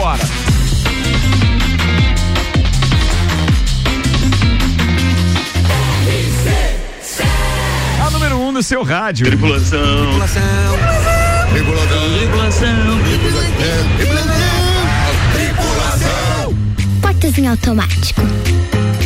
Vambora. 0.00 0.22
A 8.02 8.10
número 8.10 8.36
1 8.36 8.48
um 8.48 8.52
no 8.52 8.62
seu 8.62 8.82
rádio. 8.82 9.26
Tripulação. 9.26 9.80
Tripulação. 9.80 10.40
Tripulação. 11.52 12.18
Tripulação. 12.18 13.50
Tripulação. 15.34 16.54
Portas 17.02 17.36
em 17.36 17.46
automático. 17.46 18.22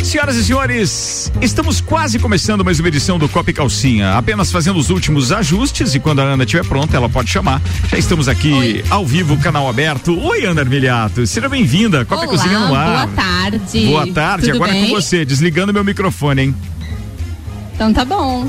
Senhoras 0.05 0.35
e 0.35 0.45
senhores, 0.45 1.31
estamos 1.41 1.81
quase 1.81 2.19
começando 2.19 2.63
mais 2.63 2.79
uma 2.79 2.87
edição 2.87 3.17
do 3.17 3.27
Copa 3.27 3.49
e 3.49 3.53
Calcinha, 3.53 4.13
apenas 4.13 4.51
fazendo 4.51 4.77
os 4.77 4.91
últimos 4.91 5.31
ajustes 5.31 5.95
e 5.95 5.99
quando 5.99 6.19
a 6.19 6.23
Ana 6.23 6.43
estiver 6.43 6.63
pronta, 6.63 6.95
ela 6.95 7.09
pode 7.09 7.29
chamar. 7.29 7.59
Já 7.89 7.97
estamos 7.97 8.27
aqui 8.27 8.53
Oi. 8.53 8.85
ao 8.87 9.03
vivo, 9.03 9.35
canal 9.37 9.67
aberto. 9.67 10.17
Oi, 10.23 10.45
Ana 10.45 10.61
Armiliato, 10.61 11.25
seja 11.25 11.49
bem-vinda. 11.49 12.05
Copa 12.05 12.25
e 12.25 12.27
Cozinha 12.27 12.59
no 12.59 12.75
ar. 12.75 13.07
Boa 13.07 13.15
tarde. 13.15 13.85
Boa 13.87 14.07
tarde, 14.13 14.45
Tudo 14.45 14.55
agora 14.57 14.71
bem? 14.73 14.85
com 14.85 14.95
você, 14.95 15.25
desligando 15.25 15.73
meu 15.73 15.83
microfone, 15.83 16.41
hein? 16.43 16.55
Então 17.73 17.91
tá 17.91 18.05
bom. 18.05 18.47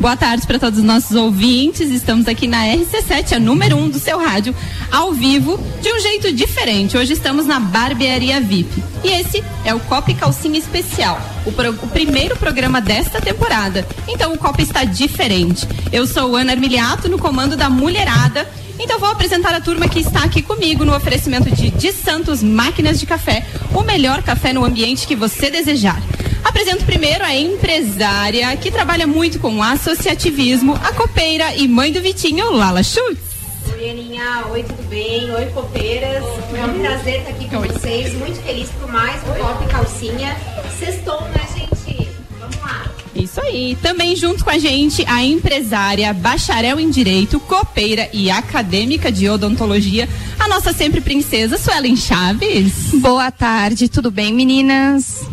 Boa 0.00 0.16
tarde 0.16 0.46
para 0.46 0.58
todos 0.58 0.78
os 0.78 0.84
nossos 0.84 1.14
ouvintes. 1.14 1.90
Estamos 1.90 2.26
aqui 2.26 2.46
na 2.46 2.64
RC7, 2.64 3.34
a 3.34 3.38
número 3.38 3.76
1 3.76 3.82
um 3.82 3.90
do 3.90 3.98
seu 3.98 4.18
rádio, 4.18 4.56
ao 4.90 5.12
vivo, 5.12 5.62
de 5.82 5.92
um 5.92 6.00
jeito 6.00 6.32
diferente. 6.32 6.96
Hoje 6.96 7.12
estamos 7.12 7.44
na 7.44 7.60
Barbearia 7.60 8.40
VIP. 8.40 8.82
E 9.04 9.08
esse 9.08 9.44
é 9.62 9.74
o 9.74 9.80
Copa 9.80 10.10
e 10.10 10.14
Calcinha 10.14 10.58
Especial, 10.58 11.20
o, 11.44 11.52
pro, 11.52 11.72
o, 11.72 11.88
primeiro 11.88 12.34
programa 12.34 12.80
desta 12.80 13.20
temporada. 13.20 13.86
Então 14.08 14.32
o 14.32 14.38
Copa 14.38 14.62
está 14.62 14.84
diferente. 14.84 15.68
Eu 15.92 16.06
sou 16.06 16.34
Ana 16.34 16.52
Armiliato, 16.52 17.06
no 17.06 17.18
comando 17.18 17.54
da 17.54 17.68
Mulherada. 17.68 18.48
Então 18.78 18.98
vou 18.98 19.10
apresentar 19.10 19.54
a 19.54 19.60
turma 19.60 19.86
que 19.86 20.00
está 20.00 20.24
aqui 20.24 20.40
comigo 20.40 20.82
no 20.82 20.96
oferecimento 20.96 21.50
de 21.50 21.70
De 21.70 21.92
Santos 21.92 22.42
Máquinas 22.42 22.98
de 22.98 23.04
Café, 23.04 23.46
o 23.74 23.82
melhor 23.82 24.22
café 24.22 24.54
no 24.54 24.64
ambiente 24.64 25.06
que 25.06 25.14
você 25.14 25.50
desejar. 25.50 26.00
Apresento 26.44 26.84
primeiro 26.84 27.24
a 27.24 27.34
empresária 27.34 28.56
que 28.56 28.70
trabalha 28.70 29.06
muito 29.06 29.38
com 29.38 29.62
associativismo, 29.62 30.74
a 30.74 30.92
copeira 30.92 31.54
e 31.54 31.68
mãe 31.68 31.92
do 31.92 32.00
Vitinho, 32.00 32.50
Lala 32.50 32.82
Schultz. 32.82 33.30
Oi, 33.74 33.90
Aninha. 33.90 34.44
Oi, 34.50 34.62
tudo 34.62 34.88
bem? 34.88 35.30
Oi, 35.32 35.46
copeiras. 35.46 36.22
É 36.54 36.64
um 36.66 36.78
prazer 36.80 37.20
estar 37.20 37.30
aqui 37.30 37.48
com 37.48 37.58
Oi. 37.58 37.68
vocês. 37.68 38.14
Muito 38.14 38.42
feliz 38.42 38.68
por 38.70 38.90
mais 38.90 39.22
um 39.22 39.32
Copa 39.34 39.64
e 39.64 39.68
Calcinha. 39.68 40.36
Sextou, 40.78 41.20
né, 41.22 41.40
gente? 41.56 42.08
Vamos 42.38 42.56
lá. 42.56 42.90
Isso 43.14 43.40
aí. 43.40 43.78
Também 43.80 44.14
junto 44.16 44.44
com 44.44 44.50
a 44.50 44.58
gente 44.58 45.04
a 45.06 45.22
empresária, 45.22 46.12
bacharel 46.12 46.78
em 46.78 46.90
direito, 46.90 47.40
copeira 47.40 48.08
e 48.12 48.30
acadêmica 48.30 49.10
de 49.10 49.28
odontologia, 49.28 50.08
a 50.38 50.48
nossa 50.48 50.72
sempre 50.72 51.00
princesa 51.00 51.56
Suelen 51.56 51.96
Chaves. 51.96 52.92
Boa 52.94 53.30
tarde, 53.30 53.88
tudo 53.88 54.10
bem, 54.10 54.32
meninas? 54.32 55.26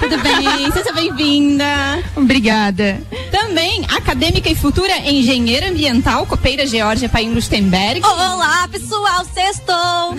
Tudo 0.00 0.18
bem? 0.18 0.72
Seja 0.72 0.92
bem-vinda. 0.92 2.02
Obrigada. 2.16 3.00
Também 3.30 3.84
acadêmica 3.88 4.48
e 4.50 4.54
futura 4.54 4.96
engenheira 4.98 5.68
ambiental, 5.68 6.26
copeira 6.26 6.66
Georgia 6.66 7.08
Paim 7.08 7.32
Lustenberg. 7.32 8.02
Olá, 8.04 8.66
pessoal, 8.68 9.24
sextou. 9.32 10.16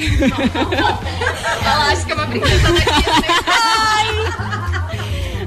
Ela 1.66 1.92
acha 1.92 2.06
que 2.06 2.12
é 2.12 2.16
uma 2.16 2.28
princesa 2.28 2.72
daqui. 2.72 2.90
Né? 2.90 3.32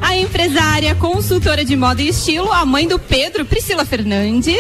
A 0.01 0.17
empresária, 0.17 0.95
consultora 0.95 1.65
de 1.65 1.75
moda 1.75 2.03
e 2.03 2.09
estilo, 2.09 2.53
a 2.53 2.65
mãe 2.65 2.87
do 2.87 2.99
Pedro, 2.99 3.45
Priscila 3.45 3.87
Fernandes. 3.87 4.59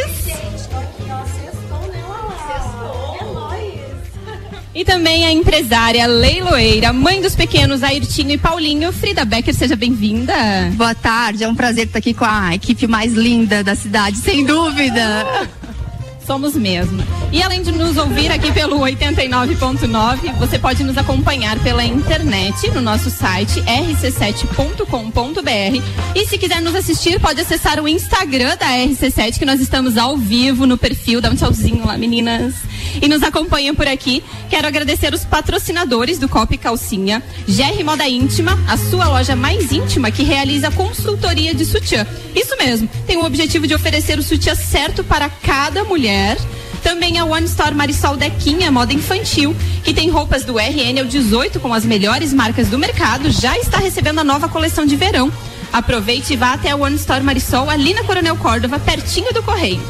E 4.75 4.84
também 4.84 5.25
a 5.25 5.30
empresária 5.30 6.05
leiloeira, 6.05 6.92
mãe 6.92 7.20
dos 7.20 7.36
pequenos 7.36 7.84
Airtinho 7.84 8.33
e 8.33 8.39
Paulinho, 8.39 8.92
Frida 8.92 9.25
Becker, 9.25 9.55
seja 9.55 9.77
bem-vinda. 9.77 10.34
Boa 10.72 10.97
tarde, 10.97 11.44
é 11.44 11.48
um 11.48 11.55
prazer 11.55 11.86
estar 11.86 12.00
aqui 12.00 12.12
com 12.12 12.24
a 12.24 12.57
equipe 12.57 12.89
mais 12.89 13.12
linda 13.12 13.62
da 13.62 13.77
cidade, 13.77 14.17
sem 14.17 14.45
dúvida. 14.45 15.48
Somos 16.27 16.57
mesmo. 16.57 17.05
E 17.30 17.42
além 17.42 17.62
de 17.62 17.70
nos 17.70 17.96
ouvir 17.96 18.33
aqui 18.33 18.51
pelo 18.51 18.80
89.9, 18.80 20.33
você 20.39 20.58
pode 20.58 20.83
nos 20.83 20.96
acompanhar 20.96 21.58
pela 21.61 21.85
internet 21.85 22.70
no 22.70 22.80
nosso 22.80 23.11
site 23.11 23.61
rc7.com.br. 23.61 25.83
E 26.17 26.27
se 26.27 26.39
quiser 26.39 26.62
nos 26.62 26.74
assistir, 26.74 27.20
pode 27.20 27.41
acessar 27.41 27.79
o 27.79 27.86
Instagram 27.86 28.56
da 28.56 28.67
RC7, 28.67 29.39
que 29.39 29.45
nós 29.45 29.61
estamos 29.61 29.98
ao 29.98 30.17
vivo 30.17 30.67
no 30.67 30.79
perfil. 30.79 31.20
Dá 31.20 31.30
um 31.30 31.36
tchauzinho 31.36 31.86
lá, 31.86 31.98
meninas. 31.98 32.55
E 33.00 33.08
nos 33.08 33.22
acompanham 33.22 33.74
por 33.74 33.86
aqui. 33.86 34.22
Quero 34.48 34.67
agradecer 34.67 35.12
os 35.12 35.24
patrocinadores 35.24 36.18
do 36.18 36.28
Copa 36.28 36.55
e 36.55 36.58
Calcinha. 36.58 37.22
GR 37.46 37.84
Moda 37.84 38.08
Íntima, 38.08 38.58
a 38.68 38.77
sua 38.77 39.08
loja 39.08 39.36
mais 39.36 39.72
íntima 39.72 40.11
que 40.11 40.22
realiza 40.22 40.70
consultoria 40.70 41.55
de 41.55 41.64
sutiã. 41.64 42.06
Isso 42.34 42.56
mesmo, 42.56 42.89
tem 43.06 43.17
o 43.17 43.24
objetivo 43.24 43.67
de 43.67 43.74
oferecer 43.74 44.18
o 44.18 44.23
sutiã 44.23 44.55
certo 44.55 45.02
para 45.05 45.28
cada 45.28 45.84
mulher 45.84 46.36
também 46.84 47.18
a 47.18 47.24
One 47.24 47.46
Store 47.46 47.74
Marisol 47.74 48.14
Dequinha, 48.14 48.70
moda 48.70 48.92
infantil, 48.92 49.56
que 49.83 49.94
tem 49.94 50.11
roupas 50.11 50.44
do 50.44 50.58
RN 50.58 51.00
ao 51.00 51.06
18 51.06 51.58
com 51.58 51.73
as 51.73 51.83
melhores 51.83 52.30
marcas 52.34 52.68
do 52.68 52.78
mercado, 52.78 53.30
já 53.30 53.58
está 53.58 53.78
recebendo 53.78 54.18
a 54.18 54.24
nova 54.24 54.50
coleção 54.50 54.84
de 54.84 54.94
verão. 54.94 55.33
Aproveite 55.73 56.34
e 56.34 56.36
vá 56.36 56.52
até 56.52 56.70
a 56.70 56.77
One 56.77 56.96
Store 56.96 57.24
Marisol, 57.24 57.70
ali 57.70 57.94
na 57.94 58.05
Coronel 58.05 58.36
Córdova, 58.36 58.78
pertinho 58.78 59.33
do 59.33 59.42
Correio. 59.42 59.80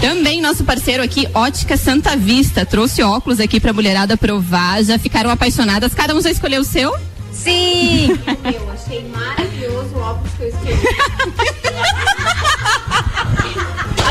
Também 0.00 0.40
nosso 0.40 0.64
parceiro 0.64 1.02
aqui, 1.02 1.28
Ótica 1.34 1.76
Santa 1.76 2.16
Vista, 2.16 2.64
trouxe 2.64 3.02
óculos 3.02 3.40
aqui 3.40 3.58
pra 3.58 3.72
mulherada 3.72 4.16
provar, 4.16 4.82
já 4.84 4.98
ficaram 4.98 5.28
apaixonadas, 5.28 5.92
cada 5.92 6.14
um 6.14 6.20
já 6.20 6.30
escolheu 6.30 6.62
o 6.62 6.64
seu? 6.64 6.94
Sim! 7.32 8.08
eu 8.44 8.70
achei 8.72 9.08
maravilhoso 9.08 9.94
o 9.96 10.00
óculos 10.00 10.32
que 10.34 10.42
eu 10.42 10.48
escolhi. 10.48 10.78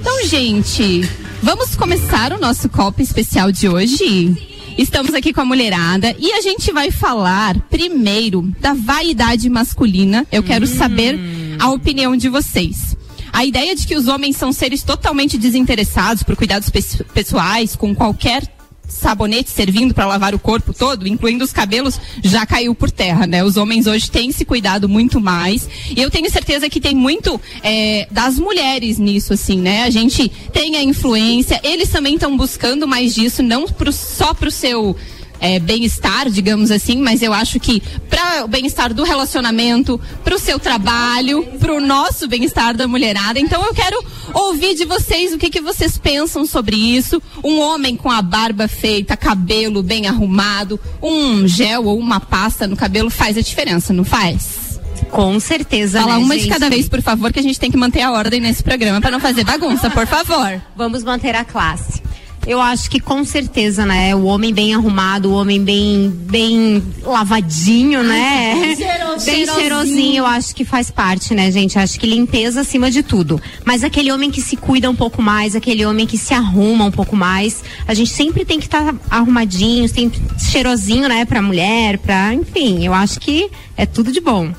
Então, 0.00 0.26
gente, 0.26 1.06
vamos 1.42 1.76
começar 1.76 2.32
o 2.32 2.40
nosso 2.40 2.68
copo 2.70 3.02
especial 3.02 3.52
de 3.52 3.68
hoje? 3.68 4.34
Estamos 4.78 5.14
aqui 5.14 5.32
com 5.32 5.42
a 5.42 5.44
mulherada 5.44 6.16
e 6.18 6.32
a 6.32 6.40
gente 6.40 6.72
vai 6.72 6.90
falar 6.90 7.58
primeiro 7.70 8.42
da 8.58 8.72
vaidade 8.72 9.48
masculina. 9.50 10.26
Eu 10.32 10.42
quero 10.42 10.66
saber 10.66 11.18
a 11.58 11.70
opinião 11.70 12.16
de 12.16 12.28
vocês. 12.28 12.93
A 13.34 13.44
ideia 13.44 13.74
de 13.74 13.84
que 13.84 13.96
os 13.96 14.06
homens 14.06 14.36
são 14.36 14.52
seres 14.52 14.84
totalmente 14.84 15.36
desinteressados 15.36 16.22
por 16.22 16.36
cuidados 16.36 16.70
pessoais, 17.12 17.74
com 17.74 17.92
qualquer 17.92 18.48
sabonete 18.88 19.50
servindo 19.50 19.92
para 19.92 20.06
lavar 20.06 20.36
o 20.36 20.38
corpo 20.38 20.72
todo, 20.72 21.08
incluindo 21.08 21.44
os 21.44 21.52
cabelos, 21.52 21.98
já 22.22 22.46
caiu 22.46 22.76
por 22.76 22.92
terra, 22.92 23.26
né? 23.26 23.42
Os 23.42 23.56
homens 23.56 23.88
hoje 23.88 24.08
têm 24.08 24.30
se 24.30 24.44
cuidado 24.44 24.88
muito 24.88 25.20
mais. 25.20 25.68
E 25.96 26.00
eu 26.00 26.12
tenho 26.12 26.30
certeza 26.30 26.70
que 26.70 26.80
tem 26.80 26.94
muito 26.94 27.40
é, 27.64 28.06
das 28.08 28.38
mulheres 28.38 28.98
nisso, 28.98 29.32
assim, 29.32 29.58
né? 29.58 29.82
A 29.82 29.90
gente 29.90 30.28
tem 30.52 30.76
a 30.76 30.82
influência, 30.84 31.60
eles 31.64 31.88
também 31.88 32.14
estão 32.14 32.36
buscando 32.36 32.86
mais 32.86 33.16
disso, 33.16 33.42
não 33.42 33.66
pro, 33.66 33.92
só 33.92 34.32
pro 34.32 34.50
seu 34.50 34.94
é, 35.40 35.58
bem-estar, 35.58 36.30
digamos 36.30 36.70
assim, 36.70 36.96
mas 36.98 37.22
eu 37.22 37.32
acho 37.32 37.60
que 37.60 37.82
para 38.08 38.44
o 38.44 38.48
bem-estar 38.48 38.94
do 38.94 39.02
relacionamento, 39.02 40.00
para 40.22 40.34
o 40.34 40.38
seu 40.38 40.58
trabalho, 40.58 41.44
para 41.58 41.72
o 41.72 41.80
nosso 41.80 42.26
bem-estar 42.26 42.76
da 42.76 42.88
mulherada. 42.88 43.38
Então 43.38 43.62
eu 43.64 43.74
quero 43.74 44.02
ouvir 44.32 44.74
de 44.74 44.84
vocês 44.84 45.32
o 45.32 45.38
que, 45.38 45.50
que 45.50 45.60
vocês 45.60 45.98
pensam 45.98 46.46
sobre 46.46 46.76
isso. 46.76 47.22
Um 47.42 47.60
homem 47.60 47.96
com 47.96 48.10
a 48.10 48.22
barba 48.22 48.68
feita, 48.68 49.16
cabelo 49.16 49.82
bem 49.82 50.06
arrumado, 50.06 50.80
um 51.02 51.46
gel 51.46 51.84
ou 51.84 51.98
uma 51.98 52.20
pasta 52.20 52.66
no 52.66 52.76
cabelo 52.76 53.10
faz 53.10 53.36
a 53.36 53.40
diferença, 53.40 53.92
não 53.92 54.04
faz? 54.04 54.64
Com 55.10 55.38
certeza. 55.38 56.00
Fala 56.00 56.18
né, 56.18 56.24
uma 56.24 56.34
gente? 56.34 56.44
de 56.44 56.50
cada 56.50 56.68
vez, 56.68 56.88
por 56.88 57.02
favor, 57.02 57.32
que 57.32 57.38
a 57.38 57.42
gente 57.42 57.58
tem 57.58 57.70
que 57.70 57.76
manter 57.76 58.02
a 58.02 58.12
ordem 58.12 58.40
nesse 58.40 58.62
programa 58.62 59.00
para 59.00 59.10
não 59.10 59.20
fazer 59.20 59.44
bagunça, 59.44 59.90
por 59.90 60.06
favor. 60.06 60.60
Vamos 60.76 61.04
manter 61.04 61.34
a 61.34 61.44
classe. 61.44 62.02
Eu 62.46 62.60
acho 62.60 62.90
que 62.90 63.00
com 63.00 63.24
certeza, 63.24 63.86
né? 63.86 64.14
O 64.14 64.24
homem 64.24 64.52
bem 64.52 64.74
arrumado, 64.74 65.30
o 65.30 65.34
homem 65.34 65.62
bem, 65.62 66.10
bem 66.10 66.82
lavadinho, 67.02 68.02
né? 68.02 68.54
bem 68.54 68.76
cheirosinho. 68.76 69.54
cheirosinho, 69.54 70.16
eu 70.18 70.26
acho 70.26 70.54
que 70.54 70.64
faz 70.64 70.90
parte, 70.90 71.34
né, 71.34 71.50
gente? 71.50 71.78
Acho 71.78 71.98
que 71.98 72.06
limpeza 72.06 72.60
acima 72.60 72.90
de 72.90 73.02
tudo. 73.02 73.40
Mas 73.64 73.82
aquele 73.82 74.12
homem 74.12 74.30
que 74.30 74.42
se 74.42 74.56
cuida 74.56 74.90
um 74.90 74.94
pouco 74.94 75.22
mais, 75.22 75.56
aquele 75.56 75.86
homem 75.86 76.06
que 76.06 76.18
se 76.18 76.34
arruma 76.34 76.84
um 76.84 76.90
pouco 76.90 77.16
mais, 77.16 77.62
a 77.86 77.94
gente 77.94 78.10
sempre 78.10 78.44
tem 78.44 78.58
que 78.58 78.66
estar 78.66 78.94
arrumadinho, 79.10 79.88
sempre 79.88 80.20
cheirosinho, 80.38 81.08
né, 81.08 81.24
pra 81.24 81.40
mulher, 81.40 81.98
pra. 81.98 82.34
Enfim, 82.34 82.84
eu 82.84 82.92
acho 82.92 83.20
que 83.20 83.50
é 83.76 83.86
tudo 83.86 84.12
de 84.12 84.20
bom. 84.20 84.52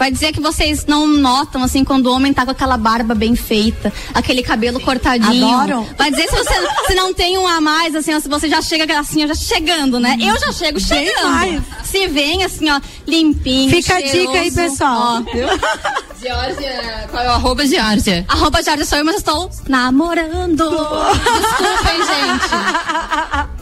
Vai 0.00 0.10
dizer 0.10 0.32
que 0.32 0.40
vocês 0.40 0.86
não 0.86 1.06
notam, 1.06 1.62
assim, 1.62 1.84
quando 1.84 2.06
o 2.06 2.14
homem 2.14 2.32
tá 2.32 2.46
com 2.46 2.52
aquela 2.52 2.78
barba 2.78 3.14
bem 3.14 3.36
feita, 3.36 3.92
aquele 4.14 4.42
cabelo 4.42 4.80
cortadinho. 4.80 5.46
Adoro. 5.46 5.86
Vai 5.98 6.10
dizer 6.10 6.26
se 6.26 6.36
você 6.36 6.54
se 6.86 6.94
não 6.94 7.12
tem 7.12 7.36
um 7.36 7.46
a 7.46 7.60
mais, 7.60 7.94
assim, 7.94 8.14
ó, 8.14 8.18
se 8.18 8.26
você 8.26 8.48
já 8.48 8.62
chega 8.62 8.98
assim, 8.98 9.24
ó, 9.24 9.26
já 9.26 9.34
chegando, 9.34 10.00
né? 10.00 10.16
Eu 10.18 10.40
já 10.40 10.52
chego 10.52 10.80
chegando. 10.80 11.62
Se 11.84 12.06
vem, 12.08 12.42
assim, 12.44 12.70
ó, 12.70 12.80
limpinho, 13.06 13.68
Fica 13.70 13.96
a 13.96 14.00
dica 14.00 14.38
aí, 14.38 14.50
cheiroso, 14.50 14.84
ó. 14.84 15.20
viu? 15.20 15.48
Georgia, 16.18 17.06
qual 17.10 17.22
é 17.22 17.28
o 17.28 17.32
arroba 17.32 17.66
Georgia? 17.66 18.24
Arroba 18.26 18.62
Jardim 18.62 18.86
sou 18.86 18.96
eu, 18.96 19.04
mas 19.04 19.16
eu 19.16 19.18
estou 19.18 19.50
namorando. 19.68 20.64
Desculpem, 20.70 21.98
gente. 22.06 23.60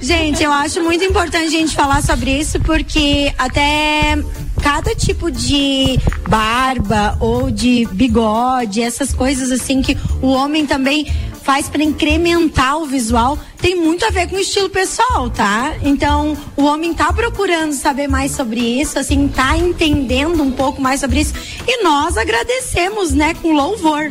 Gente, 0.00 0.42
eu 0.42 0.52
acho 0.52 0.82
muito 0.82 1.04
importante 1.04 1.46
a 1.46 1.50
gente 1.50 1.74
falar 1.74 2.02
sobre 2.02 2.30
isso 2.38 2.60
porque 2.60 3.32
até 3.38 4.18
cada 4.62 4.94
tipo 4.94 5.30
de 5.30 5.98
barba 6.28 7.16
ou 7.20 7.50
de 7.50 7.86
bigode, 7.92 8.82
essas 8.82 9.12
coisas 9.12 9.50
assim 9.50 9.82
que 9.82 9.96
o 10.20 10.28
homem 10.28 10.66
também 10.66 11.06
faz 11.42 11.68
para 11.68 11.82
incrementar 11.82 12.76
o 12.78 12.86
visual, 12.86 13.38
tem 13.58 13.76
muito 13.76 14.04
a 14.04 14.10
ver 14.10 14.28
com 14.28 14.34
o 14.34 14.40
estilo 14.40 14.68
pessoal, 14.68 15.30
tá? 15.30 15.76
Então, 15.80 16.36
o 16.56 16.64
homem 16.64 16.92
tá 16.92 17.12
procurando 17.12 17.72
saber 17.72 18.08
mais 18.08 18.32
sobre 18.32 18.58
isso, 18.58 18.98
assim, 18.98 19.28
tá 19.28 19.56
entendendo 19.56 20.42
um 20.42 20.50
pouco 20.50 20.82
mais 20.82 20.98
sobre 20.98 21.20
isso, 21.20 21.34
e 21.64 21.84
nós 21.84 22.16
agradecemos, 22.16 23.12
né, 23.12 23.32
com 23.34 23.52
louvor. 23.52 24.10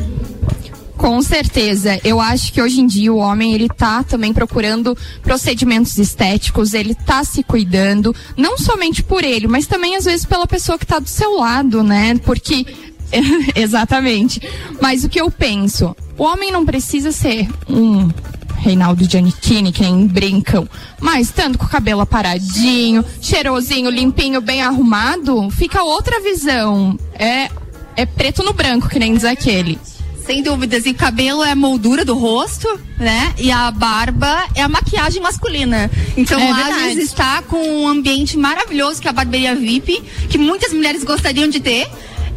Com 0.96 1.20
certeza. 1.20 2.00
Eu 2.02 2.20
acho 2.20 2.52
que 2.52 2.60
hoje 2.60 2.80
em 2.80 2.86
dia 2.86 3.12
o 3.12 3.18
homem 3.18 3.52
ele 3.54 3.68
tá 3.68 4.02
também 4.02 4.32
procurando 4.32 4.96
procedimentos 5.22 5.98
estéticos, 5.98 6.74
ele 6.74 6.94
tá 6.94 7.22
se 7.22 7.42
cuidando, 7.42 8.14
não 8.36 8.56
somente 8.56 9.02
por 9.02 9.22
ele, 9.22 9.46
mas 9.46 9.66
também 9.66 9.96
às 9.96 10.04
vezes 10.04 10.24
pela 10.24 10.46
pessoa 10.46 10.78
que 10.78 10.86
tá 10.86 10.98
do 10.98 11.08
seu 11.08 11.36
lado, 11.36 11.82
né? 11.82 12.18
Porque 12.24 12.66
exatamente. 13.54 14.40
Mas 14.80 15.04
o 15.04 15.08
que 15.08 15.20
eu 15.20 15.30
penso, 15.30 15.94
o 16.16 16.24
homem 16.24 16.50
não 16.50 16.64
precisa 16.64 17.12
ser 17.12 17.48
um 17.68 18.08
Reinaldo 18.56 19.08
Giannichini, 19.08 19.72
que 19.72 19.82
nem 19.82 20.06
brincam. 20.06 20.68
Mas 21.00 21.28
estando 21.28 21.58
com 21.58 21.66
o 21.66 21.68
cabelo 21.68 22.00
aparadinho, 22.00 23.04
cheirosinho, 23.20 23.90
limpinho, 23.90 24.40
bem 24.40 24.62
arrumado, 24.62 25.50
fica 25.50 25.82
outra 25.82 26.20
visão. 26.20 26.98
É, 27.14 27.50
é 27.96 28.06
preto 28.06 28.42
no 28.42 28.52
branco, 28.52 28.88
que 28.88 28.98
nem 28.98 29.14
diz 29.14 29.24
aquele. 29.24 29.78
Sem 30.26 30.42
dúvidas. 30.42 30.84
E 30.86 30.92
cabelo 30.92 31.42
é 31.44 31.52
a 31.52 31.56
moldura 31.56 32.04
do 32.04 32.14
rosto, 32.18 32.68
né? 32.98 33.32
E 33.38 33.50
a 33.52 33.70
barba 33.70 34.44
é 34.54 34.62
a 34.62 34.68
maquiagem 34.68 35.22
masculina. 35.22 35.88
Então, 36.16 36.40
É. 36.40 36.50
Lages 36.50 36.98
está 36.98 37.42
com 37.42 37.56
um 37.82 37.86
ambiente 37.88 38.36
maravilhoso 38.36 39.00
que 39.00 39.06
é 39.06 39.10
a 39.10 39.12
barbearia 39.12 39.54
VIP, 39.54 40.02
que 40.28 40.36
muitas 40.38 40.72
mulheres 40.72 41.04
gostariam 41.04 41.48
de 41.48 41.60
ter. 41.60 41.88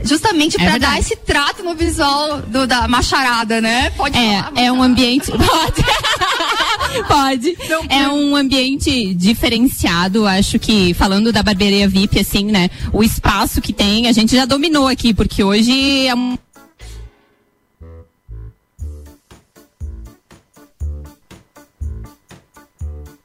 Justamente 0.01 0.55
É 0.61 0.63
para 0.63 0.77
dar 0.77 0.97
esse 0.99 1.13
trato 1.17 1.61
no 1.61 1.75
visual 1.75 2.41
do- 2.43 2.65
da 2.65 2.87
macharada, 2.87 3.59
né? 3.59 3.89
Pode 3.97 4.13
falar. 4.17 4.51
É, 4.55 4.65
é 4.65 4.71
um 4.71 4.81
ambiente. 4.81 5.29
Pode. 5.35 5.83
Pode. 7.07 7.57
É 7.89 8.07
um 8.07 8.33
ambiente 8.35 9.13
diferenciado, 9.13 10.25
acho 10.25 10.57
que 10.57 10.93
falando 10.93 11.31
da 11.33 11.43
barbearia 11.43 11.87
VIP, 11.87 12.19
assim, 12.19 12.45
né? 12.45 12.69
O 12.93 13.03
espaço 13.03 13.59
que 13.61 13.73
tem, 13.73 14.07
a 14.07 14.11
gente 14.13 14.35
já 14.35 14.45
dominou 14.45 14.87
aqui, 14.87 15.13
porque 15.13 15.43
hoje 15.43 16.07
é 16.07 16.15
um. 16.15 16.37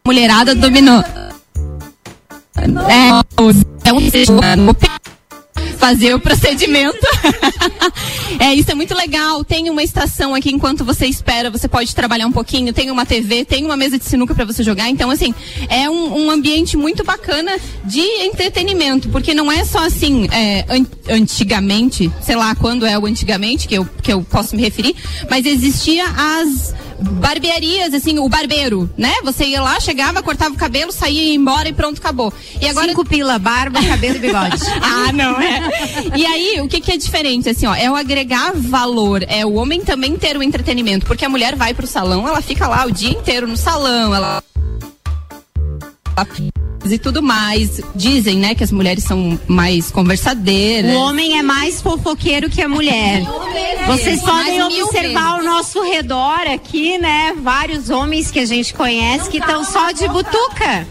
Mulherada 0.06 0.54
dominou. 0.54 1.02
É, 2.56 3.88
é 3.88 3.92
um 3.92 4.00
fazer 5.78 6.14
o 6.14 6.20
procedimento. 6.20 6.98
é, 8.38 8.54
isso 8.54 8.70
é 8.70 8.74
muito 8.74 8.94
legal. 8.94 9.42
Tem 9.44 9.70
uma 9.70 9.82
estação 9.82 10.34
aqui 10.34 10.52
enquanto 10.52 10.84
você 10.84 11.06
espera, 11.06 11.50
você 11.50 11.66
pode 11.66 11.94
trabalhar 11.94 12.26
um 12.26 12.32
pouquinho, 12.32 12.70
tem 12.74 12.90
uma 12.90 13.06
TV, 13.06 13.46
tem 13.46 13.64
uma 13.64 13.78
mesa 13.78 13.98
de 13.98 14.04
sinuca 14.04 14.34
para 14.34 14.44
você 14.44 14.62
jogar. 14.62 14.90
Então, 14.90 15.10
assim, 15.10 15.34
é 15.70 15.88
um, 15.88 16.26
um 16.26 16.30
ambiente 16.30 16.76
muito 16.76 17.02
bacana 17.02 17.52
de 17.84 18.00
entretenimento, 18.00 19.08
porque 19.08 19.32
não 19.32 19.50
é 19.50 19.64
só 19.64 19.86
assim, 19.86 20.28
é, 20.30 20.66
an- 20.68 20.86
antigamente, 21.08 22.10
sei 22.20 22.36
lá 22.36 22.54
quando 22.54 22.84
é 22.84 22.98
o 22.98 23.06
antigamente, 23.06 23.66
que 23.66 23.74
eu, 23.74 23.88
que 24.02 24.12
eu 24.12 24.22
posso 24.22 24.54
me 24.54 24.60
referir, 24.60 24.94
mas 25.30 25.46
existia 25.46 26.04
as 26.06 26.74
barbearias, 27.00 27.94
assim, 27.94 28.18
o 28.18 28.28
barbeiro, 28.28 28.90
né? 28.96 29.12
Você 29.24 29.44
ia 29.44 29.60
lá, 29.60 29.78
chegava, 29.80 30.22
cortava 30.22 30.54
o 30.54 30.58
cabelo, 30.58 30.92
saía 30.92 31.24
ia 31.24 31.34
embora 31.34 31.68
e 31.68 31.72
pronto, 31.72 31.98
acabou. 31.98 32.32
E 32.60 32.68
agora 32.68 32.88
Cinco 32.88 33.04
pila, 33.04 33.38
barba, 33.38 33.82
cabelo 33.82 34.16
e 34.16 34.18
bigode. 34.18 34.62
ah, 34.82 35.12
não 35.12 35.40
é. 35.40 35.60
E 36.16 36.26
aí, 36.26 36.60
o 36.60 36.68
que 36.68 36.80
que 36.80 36.92
é 36.92 36.96
diferente, 36.96 37.48
assim, 37.48 37.66
ó, 37.66 37.74
é 37.74 37.90
o 37.90 37.96
agregar 37.96 38.52
valor, 38.54 39.24
é 39.28 39.44
o 39.44 39.54
homem 39.54 39.80
também 39.80 40.16
ter 40.16 40.36
o 40.36 40.42
entretenimento, 40.42 41.06
porque 41.06 41.24
a 41.24 41.28
mulher 41.28 41.56
vai 41.56 41.74
pro 41.74 41.86
salão, 41.86 42.26
ela 42.28 42.40
fica 42.40 42.66
lá 42.66 42.86
o 42.86 42.90
dia 42.90 43.10
inteiro 43.10 43.46
no 43.46 43.56
salão, 43.56 44.14
ela 44.14 44.42
e 46.92 46.98
tudo 46.98 47.22
mais. 47.22 47.80
Dizem, 47.94 48.38
né, 48.38 48.54
que 48.54 48.64
as 48.64 48.72
mulheres 48.72 49.04
são 49.04 49.38
mais 49.46 49.90
conversadeiras. 49.90 50.94
O 50.94 51.00
homem 51.00 51.38
é 51.38 51.42
mais 51.42 51.80
fofoqueiro 51.80 52.50
que 52.50 52.62
a 52.62 52.68
mulher. 52.68 53.22
Vocês 53.86 54.20
podem 54.20 54.58
Mais 54.58 54.72
mil 54.72 54.86
observar 54.86 55.38
ao 55.38 55.42
nosso 55.42 55.82
redor 55.82 56.40
aqui, 56.52 56.96
né? 56.98 57.34
Vários 57.42 57.90
homens 57.90 58.30
que 58.30 58.38
a 58.38 58.46
gente 58.46 58.72
conhece 58.72 59.28
que 59.28 59.38
estão 59.38 59.64
só 59.64 59.90
de 59.92 60.08
butuca. 60.08 60.86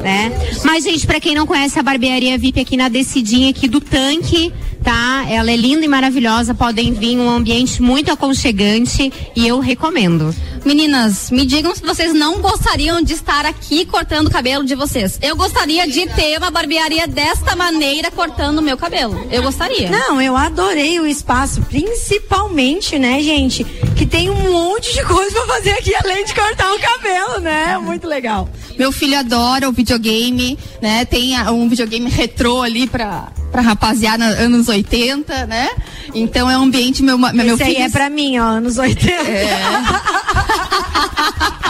Né? 0.00 0.32
Mas, 0.64 0.84
gente, 0.84 1.06
pra 1.06 1.20
quem 1.20 1.34
não 1.34 1.46
conhece 1.46 1.78
a 1.78 1.82
barbearia 1.82 2.38
VIP 2.38 2.60
aqui 2.60 2.76
na 2.76 2.88
descidinha 2.88 3.50
aqui 3.50 3.68
do 3.68 3.80
tanque, 3.80 4.52
tá? 4.82 5.26
Ela 5.28 5.50
é 5.50 5.56
linda 5.56 5.84
e 5.84 5.88
maravilhosa. 5.88 6.54
Podem 6.54 6.92
vir 6.92 7.18
um 7.18 7.28
ambiente 7.28 7.82
muito 7.82 8.10
aconchegante 8.10 9.12
e 9.36 9.46
eu 9.46 9.60
recomendo. 9.60 10.34
Meninas, 10.64 11.30
me 11.30 11.46
digam 11.46 11.74
se 11.74 11.82
vocês 11.82 12.12
não 12.12 12.40
gostariam 12.40 13.00
de 13.02 13.14
estar 13.14 13.46
aqui 13.46 13.86
cortando 13.86 14.26
o 14.26 14.30
cabelo 14.30 14.64
de 14.64 14.74
vocês. 14.74 15.18
Eu 15.22 15.34
gostaria 15.34 15.86
de 15.86 16.06
ter 16.08 16.36
uma 16.38 16.50
barbearia 16.50 17.06
desta 17.06 17.56
maneira 17.56 18.10
cortando 18.10 18.58
o 18.58 18.62
meu 18.62 18.76
cabelo. 18.76 19.26
Eu 19.30 19.42
gostaria. 19.42 19.90
Não, 19.90 20.20
eu 20.20 20.36
adorei 20.36 21.00
o 21.00 21.06
espaço, 21.06 21.62
principalmente, 21.62 22.98
né, 22.98 23.22
gente, 23.22 23.64
que 23.96 24.04
tem 24.04 24.28
um 24.28 24.52
monte 24.52 24.92
de 24.92 25.02
coisa 25.04 25.40
pra 25.42 25.56
fazer 25.56 25.72
aqui 25.72 25.94
além 25.94 26.24
de 26.24 26.34
cortar 26.34 26.72
o 26.72 26.78
cabelo, 26.78 27.40
né? 27.40 27.78
Muito 27.78 28.06
legal. 28.06 28.48
Meu 28.80 28.90
filho 28.90 29.18
adora 29.18 29.68
o 29.68 29.72
videogame, 29.72 30.58
né? 30.80 31.04
Tem 31.04 31.38
um 31.50 31.68
videogame 31.68 32.08
retrô 32.08 32.62
ali 32.62 32.86
pra, 32.86 33.28
pra 33.52 33.60
rapaziada 33.60 34.24
anos 34.24 34.70
80, 34.70 35.44
né? 35.44 35.68
Então 36.14 36.50
é 36.50 36.56
um 36.56 36.62
ambiente 36.62 37.02
meu, 37.02 37.18
meu, 37.18 37.30
meu 37.34 37.54
Esse 37.56 37.62
aí 37.62 37.74
filho. 37.74 37.84
é 37.84 37.90
pra 37.90 38.08
mim, 38.08 38.38
ó, 38.38 38.44
anos 38.44 38.78
80. 38.78 39.12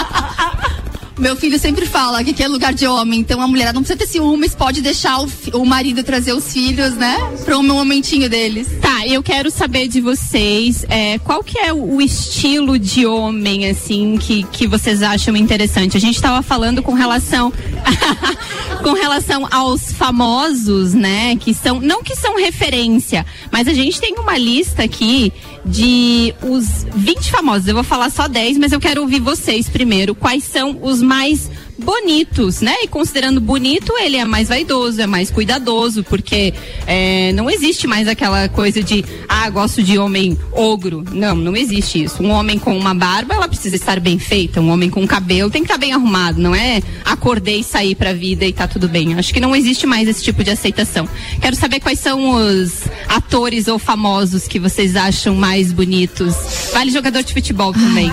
Meu 1.20 1.36
filho 1.36 1.58
sempre 1.58 1.84
fala 1.84 2.24
que 2.24 2.30
aqui 2.30 2.42
é 2.42 2.48
lugar 2.48 2.72
de 2.72 2.86
homem, 2.86 3.20
então 3.20 3.42
a 3.42 3.46
mulher 3.46 3.74
não 3.74 3.82
precisa 3.82 3.98
ter 3.98 4.06
ciúmes, 4.06 4.54
pode 4.54 4.80
deixar 4.80 5.20
o, 5.20 5.28
o 5.52 5.66
marido 5.66 6.02
trazer 6.02 6.32
os 6.32 6.50
filhos, 6.50 6.94
né? 6.94 7.18
Para 7.44 7.58
um 7.58 7.62
momentinho 7.62 8.28
deles. 8.30 8.68
Tá, 8.80 9.06
eu 9.06 9.22
quero 9.22 9.50
saber 9.50 9.86
de 9.86 10.00
vocês 10.00 10.82
é, 10.88 11.18
qual 11.18 11.44
que 11.44 11.58
é 11.58 11.74
o, 11.74 11.96
o 11.96 12.00
estilo 12.00 12.78
de 12.78 13.04
homem, 13.04 13.68
assim, 13.68 14.16
que, 14.16 14.44
que 14.44 14.66
vocês 14.66 15.02
acham 15.02 15.36
interessante. 15.36 15.94
A 15.94 16.00
gente 16.00 16.16
estava 16.16 16.40
falando 16.42 16.82
com 16.82 16.94
relação 16.94 17.52
com 18.82 18.94
relação 18.94 19.46
aos 19.50 19.92
famosos, 19.92 20.94
né? 20.94 21.36
Que 21.36 21.52
são, 21.52 21.80
não 21.80 22.02
que 22.02 22.16
são 22.16 22.38
referência, 22.38 23.26
mas 23.52 23.68
a 23.68 23.74
gente 23.74 24.00
tem 24.00 24.14
uma 24.14 24.38
lista 24.38 24.84
aqui 24.84 25.30
de 25.64 26.34
os 26.42 26.86
20 26.94 27.30
famosos. 27.30 27.68
Eu 27.68 27.74
vou 27.74 27.84
falar 27.84 28.10
só 28.10 28.26
10, 28.26 28.58
mas 28.58 28.72
eu 28.72 28.80
quero 28.80 29.02
ouvir 29.02 29.20
vocês 29.20 29.68
primeiro. 29.68 30.14
Quais 30.14 30.44
são 30.44 30.78
os 30.82 31.02
mais 31.02 31.50
bonitos, 31.80 32.60
né? 32.60 32.74
E 32.82 32.88
considerando 32.88 33.40
bonito, 33.40 33.92
ele 33.98 34.16
é 34.16 34.24
mais 34.24 34.48
vaidoso, 34.48 35.00
é 35.00 35.06
mais 35.06 35.30
cuidadoso, 35.30 36.04
porque 36.04 36.54
é, 36.86 37.32
não 37.32 37.50
existe 37.50 37.86
mais 37.86 38.06
aquela 38.06 38.48
coisa 38.48 38.82
de, 38.82 39.04
ah, 39.28 39.48
gosto 39.50 39.82
de 39.82 39.98
homem 39.98 40.38
ogro. 40.52 41.04
Não, 41.12 41.34
não 41.34 41.56
existe 41.56 42.04
isso. 42.04 42.22
Um 42.22 42.30
homem 42.30 42.58
com 42.58 42.76
uma 42.76 42.94
barba, 42.94 43.34
ela 43.34 43.48
precisa 43.48 43.76
estar 43.76 43.98
bem 43.98 44.18
feita. 44.18 44.60
Um 44.60 44.70
homem 44.70 44.90
com 44.90 45.06
cabelo 45.06 45.50
tem 45.50 45.62
que 45.62 45.66
estar 45.66 45.78
bem 45.78 45.92
arrumado, 45.92 46.40
não 46.40 46.54
é 46.54 46.80
acordei 47.04 47.60
e 47.60 47.64
sair 47.64 47.94
pra 47.94 48.12
vida 48.12 48.44
e 48.44 48.52
tá 48.52 48.68
tudo 48.68 48.88
bem. 48.88 49.14
Acho 49.14 49.32
que 49.32 49.40
não 49.40 49.54
existe 49.54 49.86
mais 49.86 50.08
esse 50.08 50.22
tipo 50.22 50.44
de 50.44 50.50
aceitação. 50.50 51.08
Quero 51.40 51.56
saber 51.56 51.80
quais 51.80 51.98
são 51.98 52.30
os 52.30 52.84
atores 53.08 53.68
ou 53.68 53.78
famosos 53.78 54.46
que 54.46 54.58
vocês 54.58 54.96
acham 54.96 55.34
mais 55.34 55.72
bonitos. 55.72 56.34
Vale 56.72 56.90
jogador 56.90 57.22
de 57.22 57.32
futebol 57.32 57.72
também. 57.72 58.10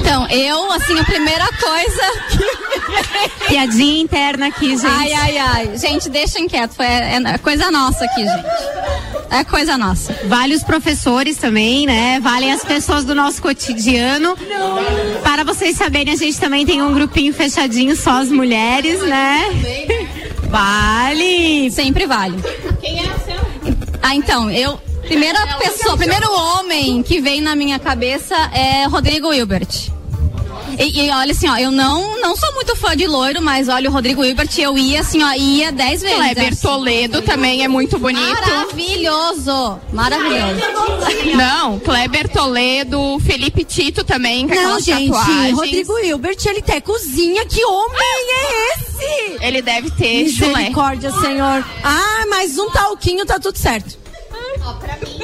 Então, 0.00 0.28
eu, 0.28 0.72
assim, 0.72 0.98
a 0.98 1.04
primeira 1.04 1.46
coisa. 1.48 2.25
Piadinha 3.48 4.02
interna 4.02 4.48
aqui, 4.48 4.76
gente. 4.76 4.86
Ai, 4.86 5.12
ai, 5.12 5.38
ai. 5.38 5.78
Gente, 5.78 6.08
deixem 6.08 6.48
quieto. 6.48 6.74
Foi, 6.74 6.86
é, 6.86 7.16
é 7.16 7.38
coisa 7.38 7.70
nossa 7.70 8.04
aqui, 8.04 8.24
gente. 8.24 8.44
É 9.30 9.44
coisa 9.44 9.76
nossa. 9.76 10.16
Vale 10.26 10.54
os 10.54 10.62
professores 10.62 11.36
também, 11.36 11.86
né? 11.86 12.20
Valem 12.20 12.52
as 12.52 12.64
pessoas 12.64 13.04
do 13.04 13.14
nosso 13.14 13.42
cotidiano. 13.42 14.36
Para 15.22 15.44
vocês 15.44 15.76
saberem, 15.76 16.14
a 16.14 16.16
gente 16.16 16.38
também 16.38 16.64
tem 16.64 16.82
um 16.82 16.92
grupinho 16.92 17.32
fechadinho, 17.34 17.96
só 17.96 18.22
as 18.22 18.30
mulheres, 18.30 19.00
né? 19.02 19.44
Vale! 20.48 21.70
Sempre 21.70 22.06
vale. 22.06 22.36
Quem 22.80 23.00
é 23.00 23.02
o 23.02 23.18
seu? 23.24 23.76
Ah, 24.02 24.14
então, 24.14 24.50
eu. 24.50 24.78
Primeira 25.02 25.38
pessoa, 25.58 25.96
primeiro 25.96 26.32
homem 26.32 27.02
que 27.02 27.20
vem 27.20 27.40
na 27.40 27.54
minha 27.54 27.78
cabeça 27.78 28.34
é 28.52 28.86
Rodrigo 28.86 29.32
Hilbert. 29.32 29.95
E, 30.78 31.06
e 31.06 31.10
olha 31.10 31.32
assim, 31.32 31.48
ó, 31.48 31.56
eu 31.56 31.70
não, 31.70 32.20
não 32.20 32.36
sou 32.36 32.52
muito 32.54 32.74
fã 32.76 32.96
de 32.96 33.06
loiro, 33.06 33.40
mas 33.40 33.68
olha, 33.68 33.88
o 33.88 33.92
Rodrigo 33.92 34.24
Hilbert, 34.24 34.50
eu 34.58 34.76
ia 34.76 35.00
assim, 35.00 35.22
ó, 35.22 35.32
ia 35.32 35.72
dez 35.72 36.02
vezes. 36.02 36.16
Kleber 36.16 36.48
assim. 36.48 36.60
Toledo 36.62 37.22
também 37.22 37.64
é 37.64 37.68
muito 37.68 37.98
bonito. 37.98 38.26
Maravilhoso! 38.26 39.80
Maravilhoso. 39.92 40.60
Não, 41.36 41.78
Kleber 41.78 42.28
Toledo, 42.28 43.18
Felipe 43.20 43.64
Tito 43.64 44.04
também, 44.04 44.46
com 44.48 44.54
Não, 44.54 44.60
aquelas 44.62 44.84
gente, 44.84 45.10
tatuagens. 45.12 45.56
Rodrigo 45.56 45.98
Hilbert, 45.98 46.38
ele 46.46 46.58
até 46.60 46.80
cozinha. 46.80 47.44
Que 47.46 47.64
homem 47.64 47.96
é 48.00 48.74
esse? 48.74 49.44
Ele 49.44 49.62
deve 49.62 49.90
ter 49.90 50.28
chulé. 50.28 50.48
Misericórdia, 50.48 51.10
Senhor. 51.12 51.64
Ah, 51.82 52.24
mas 52.28 52.58
um 52.58 52.70
talquinho 52.70 53.24
tá 53.24 53.38
tudo 53.38 53.56
certo. 53.56 53.96
Pra 54.80 54.96
mim 54.96 55.20